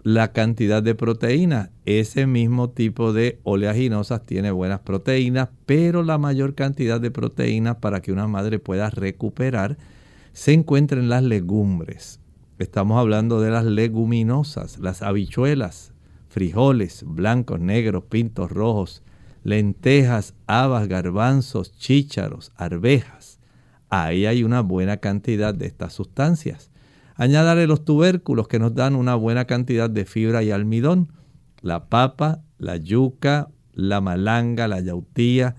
la 0.07 0.33
cantidad 0.33 0.85
de 0.85 0.95
proteínas. 0.95 1.71
Ese 1.85 2.29
mismo 2.29 2.71
tipo 2.71 3.13
de 3.13 3.41
oleaginosas 3.43 4.25
tiene 4.25 4.53
buenas 4.53 4.79
proteínas, 4.79 5.49
pero 5.67 6.05
la 6.05 6.17
mayor 6.17 6.55
cantidad 6.55 7.01
de 7.01 7.11
proteínas 7.11 7.79
para 7.79 8.01
que 8.01 8.13
una 8.13 8.29
madre 8.29 8.61
pueda 8.61 8.89
recuperar 8.89 9.79
se 10.33 10.53
encuentra 10.53 11.01
en 11.01 11.09
las 11.09 11.25
legumbres. 11.25 12.21
Estamos 12.61 13.01
hablando 13.01 13.41
de 13.41 13.51
las 13.51 13.65
leguminosas, 13.65 14.79
las 14.79 15.03
habichuelas, 15.03 15.93
frijoles, 16.29 17.03
blancos, 17.05 17.59
negros, 17.59 18.05
pintos, 18.05 18.53
rojos, 18.53 19.03
lentejas, 19.43 20.35
habas, 20.47 20.87
garbanzos, 20.87 21.77
chícharos, 21.77 22.53
arvejas. 22.55 23.41
Ahí 23.89 24.25
hay 24.25 24.45
una 24.45 24.61
buena 24.61 24.99
cantidad 24.99 25.53
de 25.53 25.67
estas 25.67 25.95
sustancias. 25.95 26.71
Añádale 27.17 27.67
los 27.67 27.85
tubérculos 27.85 28.47
que 28.47 28.59
nos 28.59 28.75
dan 28.75 28.95
una 28.95 29.15
buena 29.15 29.47
cantidad 29.47 29.89
de 29.89 30.05
fibra 30.05 30.43
y 30.43 30.51
almidón. 30.51 31.13
La 31.63 31.89
papa, 31.89 32.43
la 32.59 32.77
yuca, 32.77 33.49
la 33.73 34.01
malanga, 34.01 34.69
la 34.69 34.81
yautía. 34.81 35.57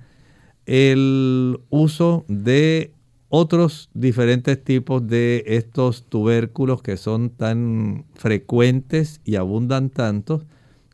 El 0.65 1.59
uso 1.69 2.25
de 2.27 2.93
otros 3.29 3.89
diferentes 3.93 4.63
tipos 4.63 5.05
de 5.05 5.43
estos 5.47 6.07
tubérculos 6.07 6.81
que 6.81 6.95
son 6.95 7.31
tan 7.31 8.05
frecuentes 8.13 9.19
y 9.25 9.35
abundan 9.35 9.89
tanto 9.89 10.45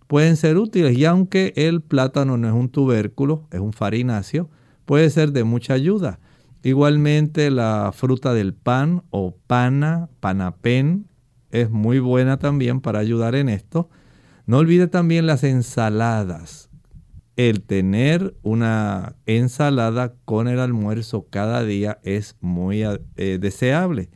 pueden 0.08 0.38
ser 0.38 0.58
útiles. 0.58 0.98
Y 0.98 1.06
aunque 1.06 1.54
el 1.56 1.82
plátano 1.82 2.38
no 2.38 2.48
es 2.48 2.54
un 2.54 2.70
tubérculo, 2.70 3.48
es 3.52 3.60
un 3.60 3.74
farináceo, 3.74 4.50
puede 4.86 5.10
ser 5.10 5.32
de 5.32 5.44
mucha 5.44 5.74
ayuda. 5.74 6.20
Igualmente 6.64 7.52
la 7.52 7.92
fruta 7.94 8.34
del 8.34 8.54
pan 8.54 9.04
o 9.10 9.36
pana, 9.48 10.10
panapén, 10.22 11.10
es 11.52 11.70
muy 11.70 12.00
buena 12.00 12.40
también 12.40 12.80
para 12.80 13.00
ayudar 13.00 13.36
en 13.36 13.50
esto. 13.50 13.90
No 14.46 14.60
olvide 14.60 14.88
también 14.88 15.28
las 15.28 15.44
ensaladas. 15.44 16.70
El 17.36 17.62
tener 17.64 18.36
una 18.44 19.16
ensalada 19.26 20.16
con 20.24 20.48
el 20.48 20.60
almuerzo 20.60 21.28
cada 21.30 21.64
día 21.66 22.00
es 22.02 22.38
muy 22.40 22.84
eh, 22.84 23.38
deseable. 23.42 24.10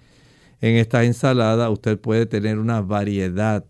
En 0.61 0.75
esta 0.77 1.03
ensalada 1.03 1.69
usted 1.69 1.99
puede 1.99 2.27
tener 2.27 2.59
una 2.59 2.79
variedad. 2.79 3.65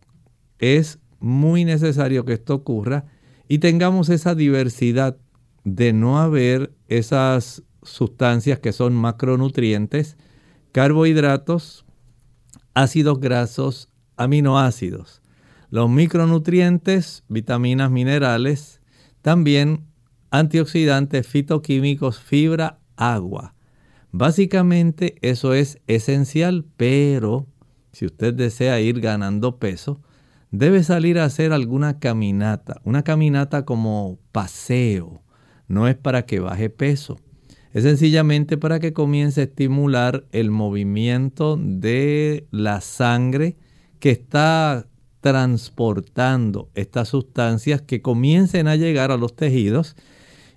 Es 0.60 1.00
muy 1.20 1.66
necesario 1.66 2.26
que 2.26 2.34
esto 2.34 2.54
ocurra 2.54 3.06
y 3.48 3.58
tengamos 3.58 4.10
esa 4.10 4.36
diversidad 4.36 5.18
de 5.64 5.94
no 5.94 6.20
haber 6.20 6.72
esas 6.88 7.64
sustancias 7.90 8.60
que 8.60 8.74
son 8.74 8.94
macronutrientes, 8.94 10.18
carbohidratos, 10.72 11.86
ácidos 12.74 13.20
grasos, 13.20 13.90
aminoácidos. 14.16 15.22
Los 15.70 15.90
micronutrientes, 15.90 17.24
vitaminas, 17.28 17.92
minerales, 17.92 18.82
también 19.22 19.88
antioxidantes, 20.32 21.28
fitoquímicos, 21.28 22.20
fibra, 22.20 22.80
agua. 22.96 23.56
Básicamente 24.12 25.16
eso 25.22 25.54
es 25.54 25.80
esencial, 25.88 26.66
pero 26.78 27.48
si 27.92 28.06
usted 28.06 28.34
desea 28.34 28.80
ir 28.80 29.02
ganando 29.02 29.58
peso, 29.58 30.02
debe 30.52 30.84
salir 30.84 31.20
a 31.20 31.26
hacer 31.26 31.52
alguna 31.52 32.00
caminata, 32.00 32.80
una 32.84 33.04
caminata 33.04 33.66
como 33.66 34.20
paseo. 34.32 35.22
No 35.68 35.88
es 35.88 35.96
para 35.96 36.26
que 36.26 36.40
baje 36.40 36.70
peso, 36.70 37.20
es 37.78 37.84
sencillamente 37.84 38.58
para 38.58 38.80
que 38.80 38.92
comience 38.92 39.40
a 39.40 39.44
estimular 39.44 40.26
el 40.32 40.50
movimiento 40.50 41.60
de 41.62 42.48
la 42.50 42.82
sangre 42.82 43.56
que 44.00 44.10
está 44.10 44.88
transportando 45.22 46.72
estas 46.74 47.10
sustancias 47.10 47.84
que 47.84 48.02
comiencen 48.02 48.68
a 48.68 48.78
llegar 48.78 49.12
a 49.12 49.18
los 49.18 49.36
tejidos 49.36 49.96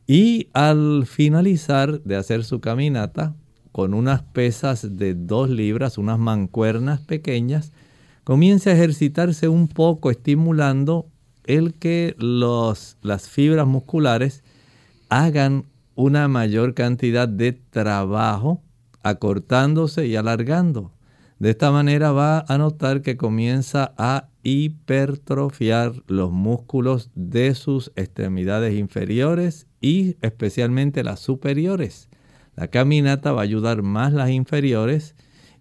y 0.06 0.48
al 0.54 1.04
finalizar 1.04 2.00
de 2.04 2.16
hacer 2.16 2.42
su 2.42 2.62
caminata 2.62 3.34
con 3.70 3.92
unas 3.92 4.22
pesas 4.22 4.96
de 4.96 5.12
dos 5.12 5.50
libras, 5.50 5.98
unas 5.98 6.18
mancuernas 6.18 7.00
pequeñas, 7.00 7.72
comience 8.24 8.70
a 8.70 8.72
ejercitarse 8.72 9.46
un 9.46 9.68
poco 9.68 10.10
estimulando 10.10 11.06
el 11.44 11.74
que 11.74 12.14
los, 12.16 12.96
las 13.02 13.28
fibras 13.28 13.66
musculares 13.66 14.42
hagan 15.10 15.66
una 16.01 16.28
mayor 16.28 16.72
cantidad 16.72 17.28
de 17.28 17.53
trabajo 17.53 18.62
acortándose 19.03 20.07
y 20.07 20.16
alargando. 20.16 20.94
De 21.38 21.51
esta 21.51 21.70
manera 21.70 22.11
va 22.11 22.42
a 22.48 22.57
notar 22.57 23.03
que 23.03 23.18
comienza 23.18 23.92
a 23.98 24.28
hipertrofiar 24.42 25.92
los 26.07 26.32
músculos 26.32 27.11
de 27.14 27.55
sus 27.55 27.92
extremidades 27.96 28.78
inferiores 28.78 29.66
y 29.82 30.16
especialmente 30.22 31.05
las 31.05 31.20
superiores. 31.20 32.09
La 32.57 32.68
caminata 32.68 33.32
va 33.32 33.42
a 33.42 33.44
ayudar 33.44 33.82
más 33.82 34.14
las 34.14 34.30
inferiores 34.30 35.14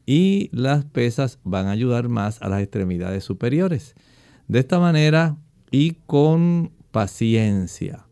y 0.05 0.49
las 0.53 0.85
pesas 0.85 1.39
van 1.43 1.67
a 1.67 1.71
ayudar 1.71 2.07
más 2.07 2.41
a 2.41 2.47
las 2.47 2.61
extremidades 2.61 3.25
superiores. 3.25 3.93
De 4.47 4.59
esta 4.59 4.79
manera 4.79 5.35
y 5.69 5.97
con 6.07 6.71
paciencia 6.91 8.08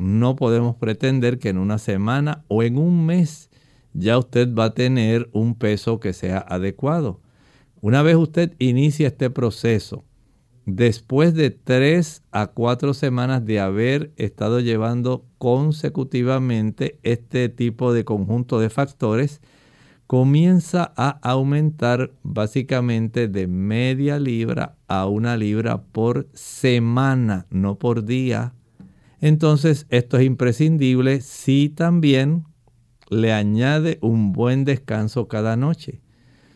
no 0.00 0.34
podemos 0.34 0.76
pretender 0.76 1.38
que 1.38 1.50
en 1.50 1.58
una 1.58 1.76
semana 1.76 2.42
o 2.48 2.62
en 2.62 2.78
un 2.78 3.04
mes 3.04 3.50
ya 3.92 4.16
usted 4.18 4.52
va 4.54 4.64
a 4.64 4.74
tener 4.74 5.28
un 5.32 5.54
peso 5.54 6.00
que 6.00 6.14
sea 6.14 6.38
adecuado. 6.38 7.20
Una 7.82 8.02
vez 8.02 8.16
usted 8.16 8.54
inicia 8.58 9.08
este 9.08 9.28
proceso, 9.28 10.04
después 10.64 11.34
de 11.34 11.50
tres 11.50 12.22
a 12.30 12.46
cuatro 12.46 12.94
semanas 12.94 13.44
de 13.44 13.60
haber 13.60 14.12
estado 14.16 14.60
llevando 14.60 15.26
consecutivamente 15.36 16.98
este 17.02 17.50
tipo 17.50 17.92
de 17.92 18.04
conjunto 18.04 18.58
de 18.58 18.70
factores, 18.70 19.42
comienza 20.06 20.94
a 20.96 21.20
aumentar 21.22 22.12
básicamente 22.22 23.28
de 23.28 23.46
media 23.46 24.18
libra 24.18 24.76
a 24.88 25.06
una 25.06 25.36
libra 25.36 25.82
por 25.82 26.26
semana, 26.32 27.46
no 27.50 27.78
por 27.78 28.04
día, 28.04 28.54
entonces, 29.20 29.86
esto 29.90 30.18
es 30.18 30.24
imprescindible 30.24 31.20
si 31.20 31.68
también 31.68 32.44
le 33.10 33.32
añade 33.32 33.98
un 34.00 34.32
buen 34.32 34.64
descanso 34.64 35.28
cada 35.28 35.56
noche. 35.56 36.00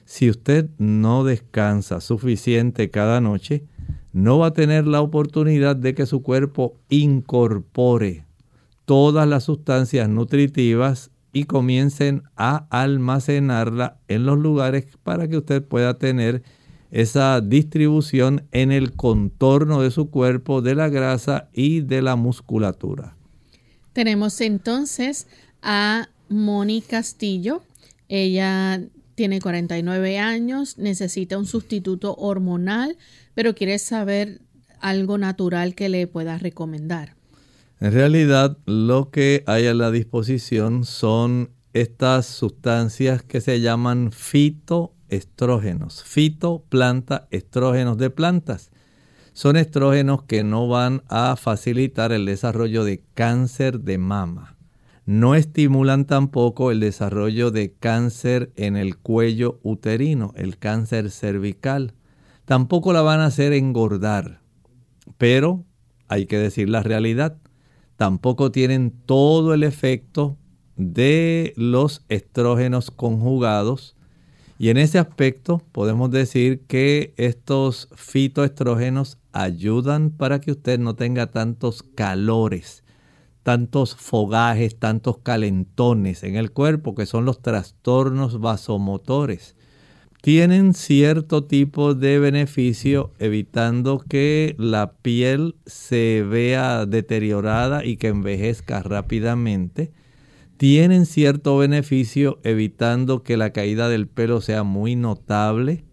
Si 0.05 0.31
usted 0.31 0.71
no 0.79 1.25
descansa 1.25 2.01
suficiente 2.01 2.91
cada 2.91 3.21
noche, 3.21 3.65
no 4.13 4.39
va 4.39 4.49
a 4.49 4.53
tener 4.53 4.87
la 4.87 5.01
oportunidad 5.01 5.77
de 5.77 5.95
que 5.95 6.07
su 6.07 6.23
cuerpo 6.23 6.79
incorpore 6.89 8.25
todas 8.85 9.27
las 9.27 9.45
sustancias 9.45 10.09
nutritivas 10.09 11.11
y 11.33 11.45
comiencen 11.45 12.23
a 12.37 12.67
almacenarla 12.71 13.99
en 14.09 14.25
los 14.25 14.39
lugares 14.39 14.87
para 15.03 15.27
que 15.27 15.39
usted 15.39 15.65
pueda 15.65 15.99
tener 15.99 16.43
esa 16.95 17.41
distribución 17.41 18.47
en 18.53 18.71
el 18.71 18.93
contorno 18.93 19.83
de 19.83 19.91
su 19.91 20.11
cuerpo 20.11 20.63
de 20.63 20.77
la 20.77 20.89
grasa 20.89 21.49
y 21.53 21.81
de 21.81 22.03
la 22.03 22.15
musculatura. 22.15 23.17
Tenemos 23.93 24.41
entonces 24.41 25.27
a 25.61 26.09
Moni 26.29 26.83
Castillo. 26.83 27.63
Ella 28.09 28.81
tiene 29.17 29.41
49 29.41 30.21
años, 30.21 30.79
necesita 30.79 31.37
un 31.37 31.47
sustituto 31.47 32.15
hormonal, 32.15 32.97
pero 33.35 33.57
quiere 33.57 33.81
saber 33.81 34.41
algo 34.79 35.19
natural 35.19 35.75
que 35.75 35.89
le 35.89 36.07
pueda 36.07 36.39
recomendar. 36.39 37.17
En 37.81 37.93
realidad, 37.93 38.57
lo 38.67 39.11
que 39.11 39.43
hay 39.47 39.67
a 39.67 39.75
la 39.75 39.91
disposición 39.91 40.85
son 40.85 41.51
estas 41.73 42.27
sustancias 42.27 43.25
que 43.25 43.41
se 43.41 43.61
llaman 43.61 44.13
fito 44.13 44.94
estrógenos, 45.09 46.03
fitoplanta, 46.05 47.29
estrógenos 47.31 47.99
de 47.99 48.11
plantas. 48.11 48.71
Son 49.33 49.57
estrógenos 49.57 50.23
que 50.23 50.45
no 50.45 50.69
van 50.69 51.03
a 51.09 51.37
facilitar 51.37 52.13
el 52.13 52.27
desarrollo 52.27 52.85
de 52.85 53.03
cáncer 53.15 53.81
de 53.81 53.99
mama. 53.99 54.57
No 55.07 55.35
estimulan 55.35 56.07
tampoco 56.07 56.71
el 56.71 56.81
desarrollo 56.81 57.51
de 57.51 57.73
cáncer 57.73 58.53
en 58.57 58.77
el 58.77 58.97
cuello 58.97 59.59
uterino, 59.63 60.33
el 60.37 60.57
cáncer 60.57 61.11
cervical. 61.11 61.95
Tampoco 62.47 62.93
la 62.93 63.03
van 63.03 63.21
a 63.21 63.27
hacer 63.27 63.53
engordar. 63.53 64.41
Pero 65.19 65.65
hay 66.09 66.27
que 66.27 66.39
decir 66.39 66.69
la 66.69 66.83
realidad. 66.83 67.37
Tampoco 67.97 68.51
tienen 68.51 68.93
todo 69.05 69.53
el 69.53 69.63
efecto 69.63 70.39
de 70.77 71.53
los 71.57 72.05
estrógenos 72.09 72.91
conjugados 72.91 73.97
Y 74.59 74.69
en 74.69 74.77
ese 74.77 74.99
aspecto 74.99 75.63
podemos 75.73 76.11
decir 76.11 76.61
que 76.67 77.13
estos 77.17 77.89
fitoestrógenos 77.95 79.19
ayudan 79.33 80.11
para 80.11 80.41
que 80.41 80.53
usted 80.53 80.79
no 80.79 80.95
tenga 80.95 81.27
tantos 81.27 81.83
calores, 81.83 82.85
tantos 83.43 83.97
fogajes, 83.97 84.79
tantos 84.79 85.19
calentones 85.19 86.23
en 86.23 86.37
el 86.37 86.53
cuerpo, 86.53 86.95
que 86.95 87.07
son 87.07 87.25
los 87.25 87.43
trastornos 87.43 88.41
vasomotores. 88.41 89.57
Tienen 90.23 90.73
cierto 90.73 91.45
tipo 91.45 91.95
de 91.95 92.19
beneficio 92.19 93.13
evitando 93.19 93.99
que 93.99 94.55
la 94.57 94.93
piel 94.93 95.57
se 95.67 96.25
vea 96.27 96.87
deteriorada 96.87 97.85
y 97.85 97.97
que 97.99 98.09
envejezca 98.09 98.83
rápidamente 98.83 99.93
tienen 100.57 101.07
cierto 101.07 101.57
beneficio 101.57 102.39
evitando 102.45 103.23
que 103.23 103.37
la 103.37 103.51
caída 103.51 103.89
del 103.89 104.07
pelo 104.07 104.41
sea 104.41 104.63
muy 104.63 104.97
notable, 104.97 105.85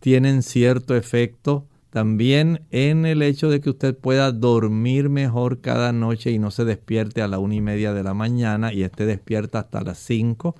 tienen 0.00 0.42
cierto 0.42 0.94
efecto 0.94 1.66
también 1.90 2.66
en 2.70 3.06
el 3.06 3.22
hecho 3.22 3.48
de 3.48 3.60
que 3.60 3.70
usted 3.70 3.96
pueda 3.96 4.30
dormir 4.30 5.08
mejor 5.08 5.60
cada 5.60 5.92
noche 5.92 6.30
y 6.30 6.38
no 6.38 6.50
se 6.50 6.64
despierte 6.64 7.22
a 7.22 7.28
la 7.28 7.38
una 7.38 7.54
y 7.54 7.60
media 7.60 7.94
de 7.94 8.02
la 8.02 8.12
mañana 8.12 8.72
y 8.72 8.82
esté 8.82 9.06
despierta 9.06 9.60
hasta 9.60 9.80
las 9.80 9.98
cinco. 9.98 10.56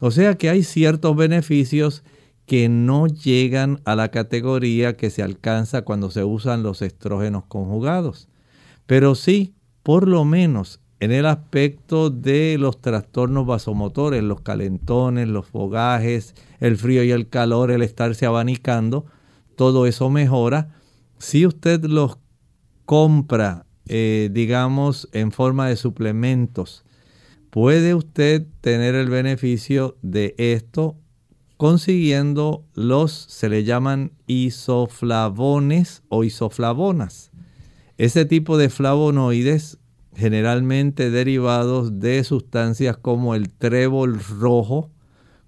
O 0.00 0.10
sea 0.10 0.34
que 0.34 0.50
hay 0.50 0.64
ciertos 0.64 1.14
beneficios 1.14 2.02
que 2.44 2.68
no 2.68 3.06
llegan 3.06 3.80
a 3.84 3.94
la 3.94 4.10
categoría 4.10 4.96
que 4.96 5.10
se 5.10 5.22
alcanza 5.22 5.82
cuando 5.82 6.10
se 6.10 6.24
usan 6.24 6.62
los 6.62 6.82
estrógenos 6.82 7.44
conjugados. 7.46 8.28
Pero 8.86 9.14
sí, 9.14 9.54
por 9.82 10.08
lo 10.08 10.24
menos 10.24 10.80
en 11.04 11.12
el 11.12 11.26
aspecto 11.26 12.08
de 12.08 12.56
los 12.58 12.80
trastornos 12.80 13.46
vasomotores, 13.46 14.22
los 14.22 14.40
calentones, 14.40 15.28
los 15.28 15.46
fogajes, 15.46 16.34
el 16.60 16.78
frío 16.78 17.04
y 17.04 17.10
el 17.10 17.28
calor, 17.28 17.70
el 17.70 17.82
estarse 17.82 18.24
abanicando, 18.24 19.04
todo 19.54 19.86
eso 19.86 20.08
mejora. 20.08 20.74
Si 21.18 21.44
usted 21.44 21.84
los 21.84 22.16
compra, 22.86 23.66
eh, 23.86 24.30
digamos, 24.32 25.10
en 25.12 25.30
forma 25.30 25.68
de 25.68 25.76
suplementos, 25.76 26.86
puede 27.50 27.94
usted 27.94 28.46
tener 28.62 28.94
el 28.94 29.10
beneficio 29.10 29.98
de 30.00 30.34
esto 30.38 30.96
consiguiendo 31.58 32.64
los, 32.72 33.12
se 33.12 33.50
le 33.50 33.62
llaman 33.64 34.12
isoflavones 34.26 36.02
o 36.08 36.24
isoflavonas. 36.24 37.30
Ese 37.98 38.24
tipo 38.24 38.56
de 38.56 38.70
flavonoides 38.70 39.78
generalmente 40.16 41.10
derivados 41.10 42.00
de 42.00 42.22
sustancias 42.24 42.96
como 42.96 43.34
el 43.34 43.50
trébol 43.50 44.20
rojo, 44.20 44.90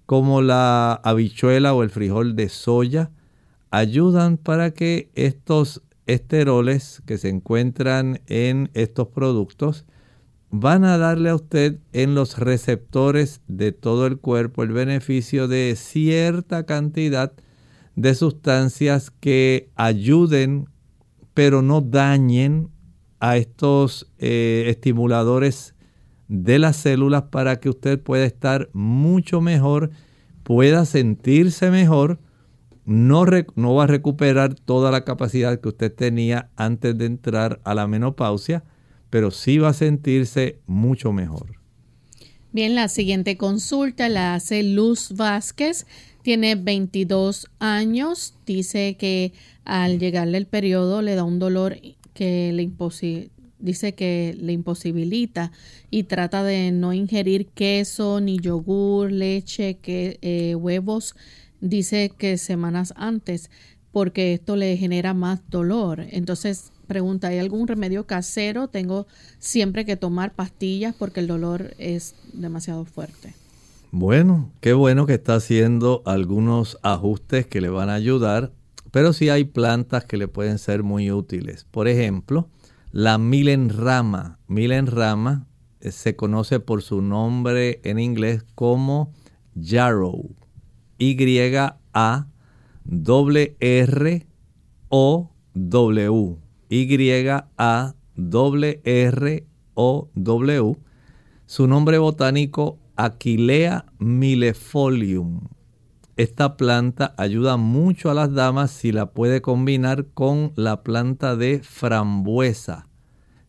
como 0.05 0.41
la 0.41 0.93
habichuela 0.93 1.73
o 1.73 1.83
el 1.83 1.89
frijol 1.89 2.35
de 2.35 2.49
soya, 2.49 3.11
ayudan 3.71 4.37
para 4.37 4.71
que 4.71 5.09
estos 5.15 5.81
esteroles 6.05 7.01
que 7.05 7.17
se 7.17 7.29
encuentran 7.29 8.21
en 8.27 8.69
estos 8.73 9.09
productos 9.09 9.85
van 10.49 10.85
a 10.85 10.97
darle 10.97 11.29
a 11.29 11.35
usted 11.35 11.79
en 11.91 12.15
los 12.15 12.37
receptores 12.37 13.41
de 13.47 13.73
todo 13.73 14.07
el 14.07 14.17
cuerpo 14.17 14.63
el 14.63 14.71
beneficio 14.71 15.47
de 15.49 15.75
cierta 15.75 16.65
cantidad 16.65 17.33
de 17.95 18.15
sustancias 18.15 19.11
que 19.11 19.69
ayuden 19.75 20.69
pero 21.33 21.61
no 21.61 21.81
dañen 21.81 22.69
a 23.19 23.37
estos 23.37 24.11
eh, 24.19 24.65
estimuladores 24.67 25.75
de 26.27 26.59
las 26.59 26.75
células 26.77 27.23
para 27.23 27.59
que 27.59 27.69
usted 27.69 27.99
pueda 27.99 28.25
estar 28.25 28.69
mucho 28.73 29.41
mejor, 29.41 29.91
pueda 30.43 30.85
sentirse 30.85 31.71
mejor, 31.71 32.19
no, 32.85 33.25
no 33.55 33.75
va 33.75 33.83
a 33.83 33.87
recuperar 33.87 34.55
toda 34.55 34.91
la 34.91 35.03
capacidad 35.03 35.59
que 35.59 35.69
usted 35.69 35.93
tenía 35.93 36.49
antes 36.55 36.97
de 36.97 37.05
entrar 37.05 37.59
a 37.63 37.75
la 37.75 37.87
menopausia, 37.87 38.63
pero 39.09 39.31
sí 39.31 39.57
va 39.57 39.69
a 39.69 39.73
sentirse 39.73 40.59
mucho 40.67 41.11
mejor. 41.11 41.57
Bien, 42.51 42.75
la 42.75 42.87
siguiente 42.87 43.37
consulta 43.37 44.09
la 44.09 44.33
hace 44.33 44.63
Luz 44.63 45.11
Vázquez, 45.15 45.85
tiene 46.21 46.55
22 46.55 47.47
años, 47.59 48.35
dice 48.45 48.95
que 48.97 49.33
al 49.63 49.99
llegarle 49.99 50.37
el 50.37 50.47
periodo 50.47 51.01
le 51.01 51.15
da 51.15 51.23
un 51.23 51.39
dolor 51.39 51.77
que 52.17 52.51
le 52.51 52.67
dice 53.59 53.93
que 53.93 54.35
le 54.39 54.53
imposibilita 54.53 55.51
y 55.91 56.03
trata 56.03 56.41
de 56.41 56.71
no 56.71 56.93
ingerir 56.93 57.45
queso, 57.45 58.19
ni 58.19 58.39
yogur, 58.39 59.11
leche, 59.11 59.77
que, 59.77 60.17
eh, 60.23 60.55
huevos, 60.55 61.15
dice 61.61 62.11
que 62.17 62.39
semanas 62.39 62.91
antes, 62.97 63.51
porque 63.91 64.33
esto 64.33 64.55
le 64.55 64.77
genera 64.77 65.13
más 65.13 65.41
dolor. 65.51 66.07
Entonces 66.09 66.71
pregunta, 66.87 67.27
¿hay 67.27 67.37
algún 67.37 67.67
remedio 67.67 68.07
casero? 68.07 68.67
Tengo 68.67 69.05
siempre 69.37 69.85
que 69.85 69.95
tomar 69.95 70.33
pastillas 70.33 70.95
porque 70.95 71.19
el 71.19 71.27
dolor 71.27 71.75
es 71.77 72.15
demasiado 72.33 72.83
fuerte. 72.85 73.35
Bueno, 73.91 74.49
qué 74.59 74.73
bueno 74.73 75.05
que 75.05 75.13
está 75.13 75.35
haciendo 75.35 76.01
algunos 76.05 76.79
ajustes 76.81 77.45
que 77.45 77.61
le 77.61 77.69
van 77.69 77.89
a 77.89 77.93
ayudar 77.93 78.51
pero 78.91 79.13
sí 79.13 79.29
hay 79.29 79.43
plantas 79.43 80.05
que 80.05 80.17
le 80.17 80.27
pueden 80.27 80.57
ser 80.57 80.83
muy 80.83 81.11
útiles. 81.11 81.65
Por 81.69 81.87
ejemplo, 81.87 82.49
la 82.91 83.17
milenrama. 83.17 84.39
Milenrama 84.47 85.47
eh, 85.81 85.91
se 85.91 86.15
conoce 86.15 86.59
por 86.59 86.81
su 86.81 87.01
nombre 87.01 87.81
en 87.83 87.99
inglés 87.99 88.43
como 88.55 89.11
yarrow. 89.55 90.35
Y-A 90.97 92.27
R 93.59 94.27
O 94.89 95.31
W. 95.53 96.37
Y-A 96.69 97.95
R 98.83 99.47
O 99.73 100.09
W. 100.15 100.77
Su 101.45 101.67
nombre 101.67 101.97
botánico 101.97 102.79
Aquilea 102.95 103.85
millefolium 103.99 105.47
esta 106.17 106.57
planta 106.57 107.13
ayuda 107.17 107.57
mucho 107.57 108.09
a 108.09 108.13
las 108.15 108.33
damas 108.33 108.71
si 108.71 108.91
la 108.91 109.11
puede 109.11 109.41
combinar 109.41 110.07
con 110.13 110.51
la 110.55 110.83
planta 110.83 111.35
de 111.35 111.61
frambuesa. 111.63 112.87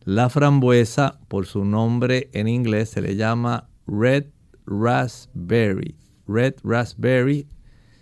La 0.05 0.29
frambuesa, 0.29 1.19
por 1.27 1.47
su 1.47 1.65
nombre 1.65 2.29
en 2.31 2.47
inglés, 2.47 2.89
se 2.91 3.01
le 3.01 3.15
llama 3.15 3.69
red 3.87 4.27
raspberry. 4.65 5.97
Red 6.27 6.55
raspberry. 6.63 7.47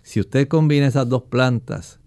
Si 0.02 0.20
usted 0.20 0.48
combina 0.48 0.86
esas 0.86 1.08
dos 1.08 1.24
plantas, 1.24 1.98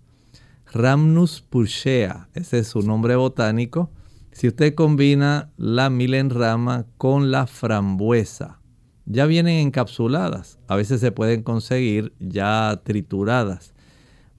Rhamnus 0.74 1.42
purshea, 1.42 2.30
ese 2.34 2.60
es 2.60 2.68
su 2.68 2.82
nombre 2.82 3.16
botánico. 3.16 3.92
Si 4.32 4.48
usted 4.48 4.74
combina 4.74 5.52
la 5.58 5.90
milenrama 5.90 6.86
con 6.98 7.30
la 7.30 7.46
frambuesa, 7.46 8.61
ya 9.12 9.26
vienen 9.26 9.68
encapsuladas, 9.68 10.58
a 10.68 10.76
veces 10.76 11.02
se 11.02 11.12
pueden 11.12 11.44
conseguir 11.44 12.14
ya 12.20 12.80
trituradas. 12.84 13.74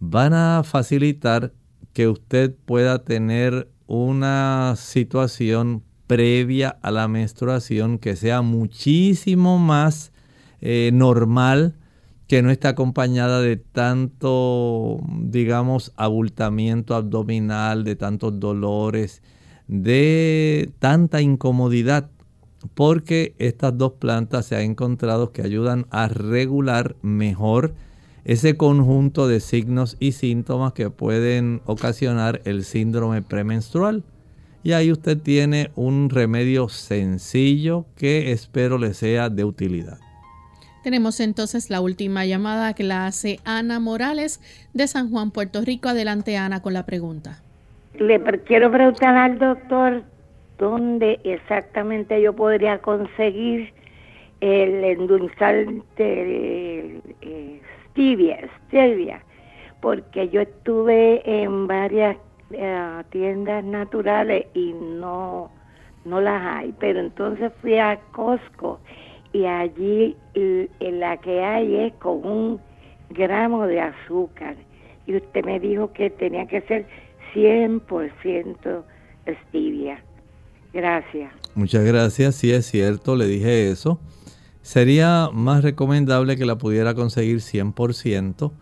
Van 0.00 0.32
a 0.32 0.62
facilitar 0.64 1.52
que 1.92 2.08
usted 2.08 2.54
pueda 2.64 3.04
tener 3.04 3.68
una 3.86 4.74
situación 4.76 5.82
previa 6.06 6.78
a 6.82 6.90
la 6.90 7.06
menstruación 7.06 7.98
que 7.98 8.16
sea 8.16 8.42
muchísimo 8.42 9.58
más 9.58 10.12
eh, 10.60 10.90
normal, 10.92 11.74
que 12.26 12.40
no 12.42 12.50
esté 12.50 12.68
acompañada 12.68 13.42
de 13.42 13.56
tanto, 13.56 15.00
digamos, 15.20 15.92
abultamiento 15.96 16.94
abdominal, 16.94 17.84
de 17.84 17.96
tantos 17.96 18.40
dolores, 18.40 19.22
de 19.68 20.70
tanta 20.78 21.20
incomodidad 21.20 22.10
porque 22.74 23.34
estas 23.38 23.76
dos 23.76 23.92
plantas 23.94 24.46
se 24.46 24.56
ha 24.56 24.62
encontrado 24.62 25.32
que 25.32 25.42
ayudan 25.42 25.86
a 25.90 26.08
regular 26.08 26.96
mejor 27.02 27.74
ese 28.24 28.56
conjunto 28.56 29.26
de 29.26 29.40
signos 29.40 29.96
y 29.98 30.12
síntomas 30.12 30.72
que 30.72 30.90
pueden 30.90 31.60
ocasionar 31.66 32.40
el 32.44 32.64
síndrome 32.64 33.22
premenstrual. 33.22 34.04
Y 34.62 34.72
ahí 34.72 34.92
usted 34.92 35.18
tiene 35.18 35.70
un 35.74 36.08
remedio 36.08 36.68
sencillo 36.68 37.84
que 37.96 38.30
espero 38.30 38.78
le 38.78 38.94
sea 38.94 39.28
de 39.28 39.44
utilidad. 39.44 39.98
Tenemos 40.84 41.20
entonces 41.20 41.70
la 41.70 41.80
última 41.80 42.26
llamada 42.26 42.74
que 42.74 42.82
la 42.84 43.06
hace 43.06 43.38
Ana 43.44 43.80
Morales 43.80 44.40
de 44.72 44.86
San 44.86 45.10
Juan, 45.10 45.30
Puerto 45.30 45.62
Rico. 45.62 45.88
Adelante 45.88 46.36
Ana 46.36 46.60
con 46.60 46.74
la 46.74 46.86
pregunta. 46.86 47.40
Le 47.98 48.20
quiero 48.44 48.70
preguntar 48.70 49.16
al 49.16 49.38
doctor 49.38 50.02
dónde 50.62 51.18
exactamente 51.24 52.22
yo 52.22 52.32
podría 52.32 52.78
conseguir 52.78 53.72
el 54.40 54.84
endulzante 54.84 57.00
eh, 57.20 57.60
stevia, 57.90 58.48
stevia, 58.66 59.20
porque 59.80 60.28
yo 60.28 60.42
estuve 60.42 61.20
en 61.24 61.66
varias 61.66 62.16
eh, 62.52 63.02
tiendas 63.10 63.64
naturales 63.64 64.46
y 64.54 64.72
no 64.72 65.50
no 66.04 66.20
las 66.20 66.42
hay, 66.42 66.74
pero 66.78 67.00
entonces 67.00 67.52
fui 67.60 67.78
a 67.78 67.98
Costco 68.12 68.78
y 69.32 69.46
allí 69.46 70.16
la 70.80 71.16
que 71.16 71.40
hay 71.40 71.76
es 71.76 71.92
con 71.94 72.24
un 72.24 72.60
gramos 73.10 73.68
de 73.68 73.80
azúcar 73.80 74.54
y 75.06 75.16
usted 75.16 75.44
me 75.44 75.58
dijo 75.58 75.92
que 75.92 76.10
tenía 76.10 76.46
que 76.46 76.60
ser 76.62 76.86
100% 77.34 78.84
stevia. 79.48 80.02
Gracias. 80.72 81.32
Muchas 81.54 81.84
gracias, 81.84 82.34
sí 82.34 82.50
es 82.50 82.66
cierto, 82.66 83.16
le 83.16 83.26
dije 83.26 83.70
eso. 83.70 84.00
Sería 84.62 85.28
más 85.32 85.62
recomendable 85.62 86.36
que 86.36 86.46
la 86.46 86.56
pudiera 86.56 86.94
conseguir 86.94 87.38
100% 87.38 88.52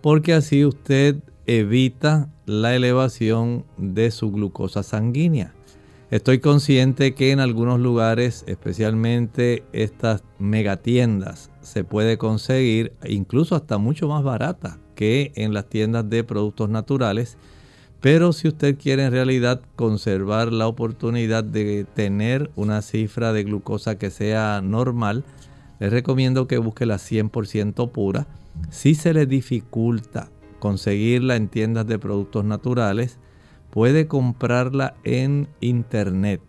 porque 0.00 0.32
así 0.32 0.64
usted 0.64 1.16
evita 1.46 2.30
la 2.46 2.74
elevación 2.74 3.64
de 3.76 4.10
su 4.10 4.30
glucosa 4.30 4.82
sanguínea. 4.82 5.54
Estoy 6.10 6.38
consciente 6.38 7.14
que 7.14 7.32
en 7.32 7.40
algunos 7.40 7.80
lugares, 7.80 8.44
especialmente 8.46 9.62
estas 9.72 10.24
megatiendas, 10.38 11.50
se 11.60 11.84
puede 11.84 12.16
conseguir 12.16 12.94
incluso 13.04 13.54
hasta 13.56 13.76
mucho 13.76 14.08
más 14.08 14.22
barata 14.22 14.78
que 14.94 15.32
en 15.34 15.52
las 15.52 15.68
tiendas 15.68 16.08
de 16.08 16.24
productos 16.24 16.70
naturales. 16.70 17.36
Pero 18.00 18.32
si 18.32 18.48
usted 18.48 18.78
quiere 18.78 19.04
en 19.04 19.12
realidad 19.12 19.60
conservar 19.74 20.52
la 20.52 20.68
oportunidad 20.68 21.42
de 21.42 21.84
tener 21.84 22.50
una 22.54 22.80
cifra 22.82 23.32
de 23.32 23.42
glucosa 23.42 23.98
que 23.98 24.10
sea 24.10 24.60
normal, 24.62 25.24
les 25.80 25.90
recomiendo 25.90 26.46
que 26.46 26.58
busque 26.58 26.86
la 26.86 26.96
100% 26.96 27.90
pura. 27.90 28.26
Si 28.70 28.94
se 28.94 29.12
le 29.12 29.26
dificulta 29.26 30.28
conseguirla 30.60 31.36
en 31.36 31.48
tiendas 31.48 31.86
de 31.86 31.98
productos 31.98 32.44
naturales, 32.44 33.18
puede 33.70 34.06
comprarla 34.06 34.94
en 35.04 35.48
internet. 35.60 36.40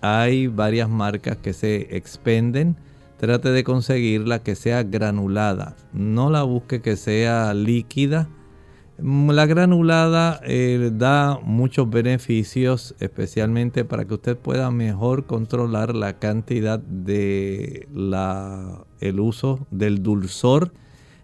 Hay 0.00 0.46
varias 0.46 0.88
marcas 0.88 1.36
que 1.36 1.52
se 1.52 1.96
expenden. 1.96 2.76
Trate 3.18 3.50
de 3.50 3.64
conseguirla 3.64 4.42
que 4.42 4.54
sea 4.54 4.82
granulada. 4.82 5.76
No 5.92 6.30
la 6.30 6.42
busque 6.42 6.82
que 6.82 6.96
sea 6.96 7.54
líquida. 7.54 8.28
La 8.98 9.44
granulada 9.46 10.40
eh, 10.44 10.90
da 10.92 11.38
muchos 11.42 11.90
beneficios, 11.90 12.94
especialmente 12.98 13.84
para 13.84 14.06
que 14.06 14.14
usted 14.14 14.36
pueda 14.36 14.70
mejor 14.70 15.26
controlar 15.26 15.94
la 15.94 16.18
cantidad 16.18 16.78
de 16.78 17.88
el 19.00 19.20
uso 19.20 19.66
del 19.70 20.02
dulzor, 20.02 20.72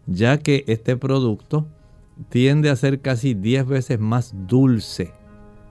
ya 0.07 0.39
que 0.39 0.65
este 0.67 0.97
producto 0.97 1.67
tiende 2.29 2.69
a 2.69 2.77
ser 2.77 3.01
casi 3.01 3.35
10 3.35 3.67
veces 3.67 3.99
más 3.99 4.35
dulce 4.47 5.13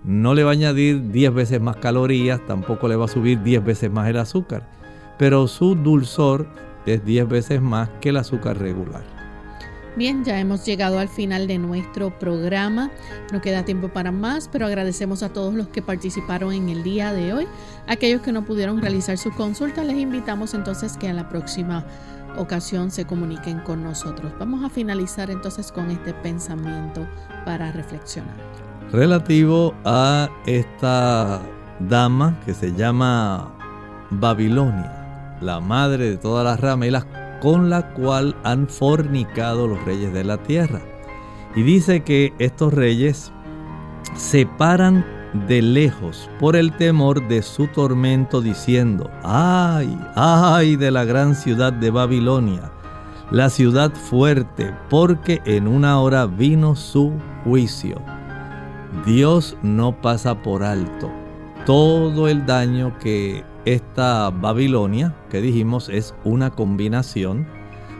no 0.03 0.33
le 0.33 0.43
va 0.43 0.51
a 0.51 0.53
añadir 0.53 1.11
10 1.11 1.33
veces 1.33 1.61
más 1.61 1.77
calorías, 1.77 2.43
tampoco 2.47 2.87
le 2.87 2.95
va 2.95 3.05
a 3.05 3.07
subir 3.07 3.41
10 3.43 3.63
veces 3.63 3.91
más 3.91 4.09
el 4.09 4.17
azúcar, 4.17 4.67
pero 5.19 5.47
su 5.47 5.75
dulzor 5.75 6.47
es 6.85 7.05
10 7.05 7.29
veces 7.29 7.61
más 7.61 7.89
que 8.01 8.09
el 8.09 8.17
azúcar 8.17 8.57
regular. 8.57 9.10
Bien, 9.95 10.23
ya 10.23 10.39
hemos 10.39 10.65
llegado 10.65 10.99
al 10.99 11.09
final 11.09 11.47
de 11.47 11.57
nuestro 11.57 12.17
programa. 12.17 12.91
No 13.31 13.41
queda 13.41 13.65
tiempo 13.65 13.89
para 13.89 14.11
más, 14.11 14.47
pero 14.47 14.65
agradecemos 14.65 15.23
a 15.23 15.29
todos 15.29 15.53
los 15.53 15.67
que 15.67 15.81
participaron 15.81 16.53
en 16.53 16.69
el 16.69 16.83
día 16.83 17.13
de 17.13 17.33
hoy. 17.33 17.47
Aquellos 17.87 18.21
que 18.21 18.31
no 18.31 18.45
pudieron 18.45 18.81
realizar 18.81 19.17
su 19.17 19.31
consulta, 19.31 19.83
les 19.83 19.97
invitamos 19.97 20.53
entonces 20.53 20.97
que 20.97 21.09
a 21.09 21.13
la 21.13 21.29
próxima 21.29 21.85
ocasión 22.37 22.91
se 22.91 23.05
comuniquen 23.05 23.59
con 23.59 23.83
nosotros. 23.83 24.31
Vamos 24.39 24.63
a 24.63 24.69
finalizar 24.69 25.29
entonces 25.29 25.71
con 25.71 25.91
este 25.91 26.13
pensamiento 26.13 27.05
para 27.45 27.71
reflexionar 27.71 28.35
relativo 28.91 29.73
a 29.85 30.29
esta 30.45 31.41
dama 31.79 32.39
que 32.45 32.53
se 32.53 32.73
llama 32.73 33.51
Babilonia, 34.09 35.37
la 35.41 35.59
madre 35.59 36.09
de 36.09 36.17
todas 36.17 36.43
las 36.43 36.59
ramelas 36.59 37.05
con 37.41 37.69
la 37.69 37.93
cual 37.93 38.35
han 38.43 38.67
fornicado 38.67 39.67
los 39.67 39.83
reyes 39.83 40.13
de 40.13 40.23
la 40.23 40.37
tierra. 40.37 40.81
Y 41.55 41.63
dice 41.63 42.03
que 42.03 42.33
estos 42.39 42.73
reyes 42.73 43.33
se 44.15 44.45
paran 44.45 45.05
de 45.47 45.61
lejos 45.61 46.29
por 46.39 46.55
el 46.55 46.71
temor 46.77 47.27
de 47.27 47.41
su 47.41 47.67
tormento 47.67 48.41
diciendo, 48.41 49.09
ay, 49.23 49.97
ay 50.15 50.75
de 50.75 50.91
la 50.91 51.03
gran 51.03 51.35
ciudad 51.35 51.73
de 51.73 51.89
Babilonia, 51.89 52.71
la 53.31 53.49
ciudad 53.49 53.91
fuerte, 53.93 54.73
porque 54.89 55.41
en 55.45 55.67
una 55.67 55.99
hora 55.99 56.25
vino 56.25 56.75
su 56.75 57.13
juicio. 57.43 58.01
Dios 59.05 59.57
no 59.61 60.01
pasa 60.01 60.41
por 60.41 60.63
alto 60.63 61.09
todo 61.65 62.27
el 62.27 62.45
daño 62.45 62.97
que 62.99 63.43
esta 63.65 64.29
Babilonia, 64.29 65.15
que 65.29 65.41
dijimos 65.41 65.89
es 65.89 66.13
una 66.23 66.49
combinación, 66.49 67.47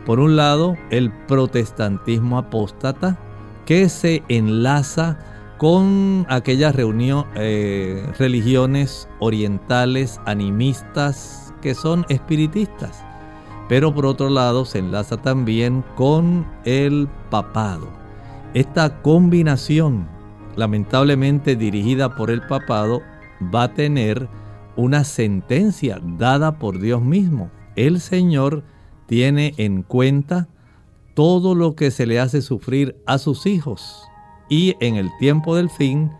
por 0.06 0.20
un 0.20 0.36
lado 0.36 0.76
el 0.90 1.12
protestantismo 1.28 2.38
apóstata, 2.38 3.18
que 3.66 3.90
se 3.90 4.24
enlaza 4.28 5.20
con 5.58 6.26
aquellas 6.30 6.76
reunión, 6.76 7.26
eh, 7.36 8.04
religiones 8.18 9.08
orientales 9.20 10.20
animistas 10.26 11.54
que 11.62 11.76
son 11.76 12.06
espiritistas, 12.10 13.04
pero 13.70 13.94
por 13.94 14.08
otro 14.08 14.30
lado 14.30 14.66
se 14.66 14.80
enlaza 14.80 15.18
también 15.18 15.84
con 15.96 16.48
el 16.66 17.08
papado. 17.30 17.88
Esta 18.54 19.02
combinación 19.02 20.08
lamentablemente 20.56 21.56
dirigida 21.56 22.16
por 22.16 22.30
el 22.30 22.42
papado, 22.42 23.02
va 23.54 23.64
a 23.64 23.74
tener 23.74 24.28
una 24.76 25.04
sentencia 25.04 26.02
dada 26.18 26.60
por 26.60 26.80
Dios 26.80 27.02
mismo. 27.02 27.52
El 27.76 28.00
Señor 28.00 28.64
tiene 29.08 29.54
en 29.58 29.84
cuenta 29.84 30.48
todo 31.14 31.56
lo 31.56 31.76
que 31.76 31.92
se 31.92 32.06
le 32.06 32.20
hace 32.20 32.42
sufrir 32.42 32.96
a 33.06 33.18
sus 33.18 33.46
hijos. 33.46 34.04
Y 34.50 34.76
en 34.80 34.96
el 34.96 35.10
tiempo 35.20 35.56
del 35.56 35.70
fin 35.70 36.12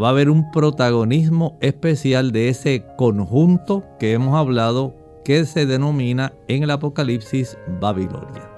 va 0.00 0.08
a 0.08 0.10
haber 0.10 0.30
un 0.30 0.50
protagonismo 0.50 1.58
especial 1.60 2.32
de 2.32 2.48
ese 2.48 2.84
conjunto 2.96 3.84
que 3.98 4.12
hemos 4.12 4.34
hablado 4.36 4.94
que 5.24 5.44
se 5.44 5.66
denomina 5.66 6.32
en 6.48 6.62
el 6.62 6.70
Apocalipsis 6.70 7.56
Babilonia. 7.80 8.48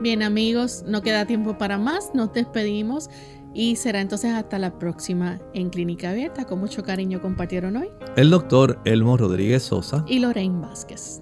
Bien 0.00 0.22
amigos, 0.22 0.84
no 0.86 1.02
queda 1.02 1.26
tiempo 1.26 1.56
para 1.58 1.78
más, 1.78 2.10
nos 2.14 2.32
despedimos 2.32 3.08
y 3.54 3.76
será 3.76 4.00
entonces 4.00 4.32
hasta 4.32 4.58
la 4.58 4.78
próxima 4.78 5.38
en 5.54 5.70
Clínica 5.70 6.10
Abierta. 6.10 6.44
Con 6.44 6.60
mucho 6.60 6.82
cariño 6.82 7.20
compartieron 7.20 7.76
hoy 7.76 7.88
el 8.16 8.30
doctor 8.30 8.80
Elmo 8.84 9.16
Rodríguez 9.16 9.62
Sosa 9.62 10.04
y 10.06 10.18
Lorraine 10.18 10.60
Vázquez. 10.60 11.21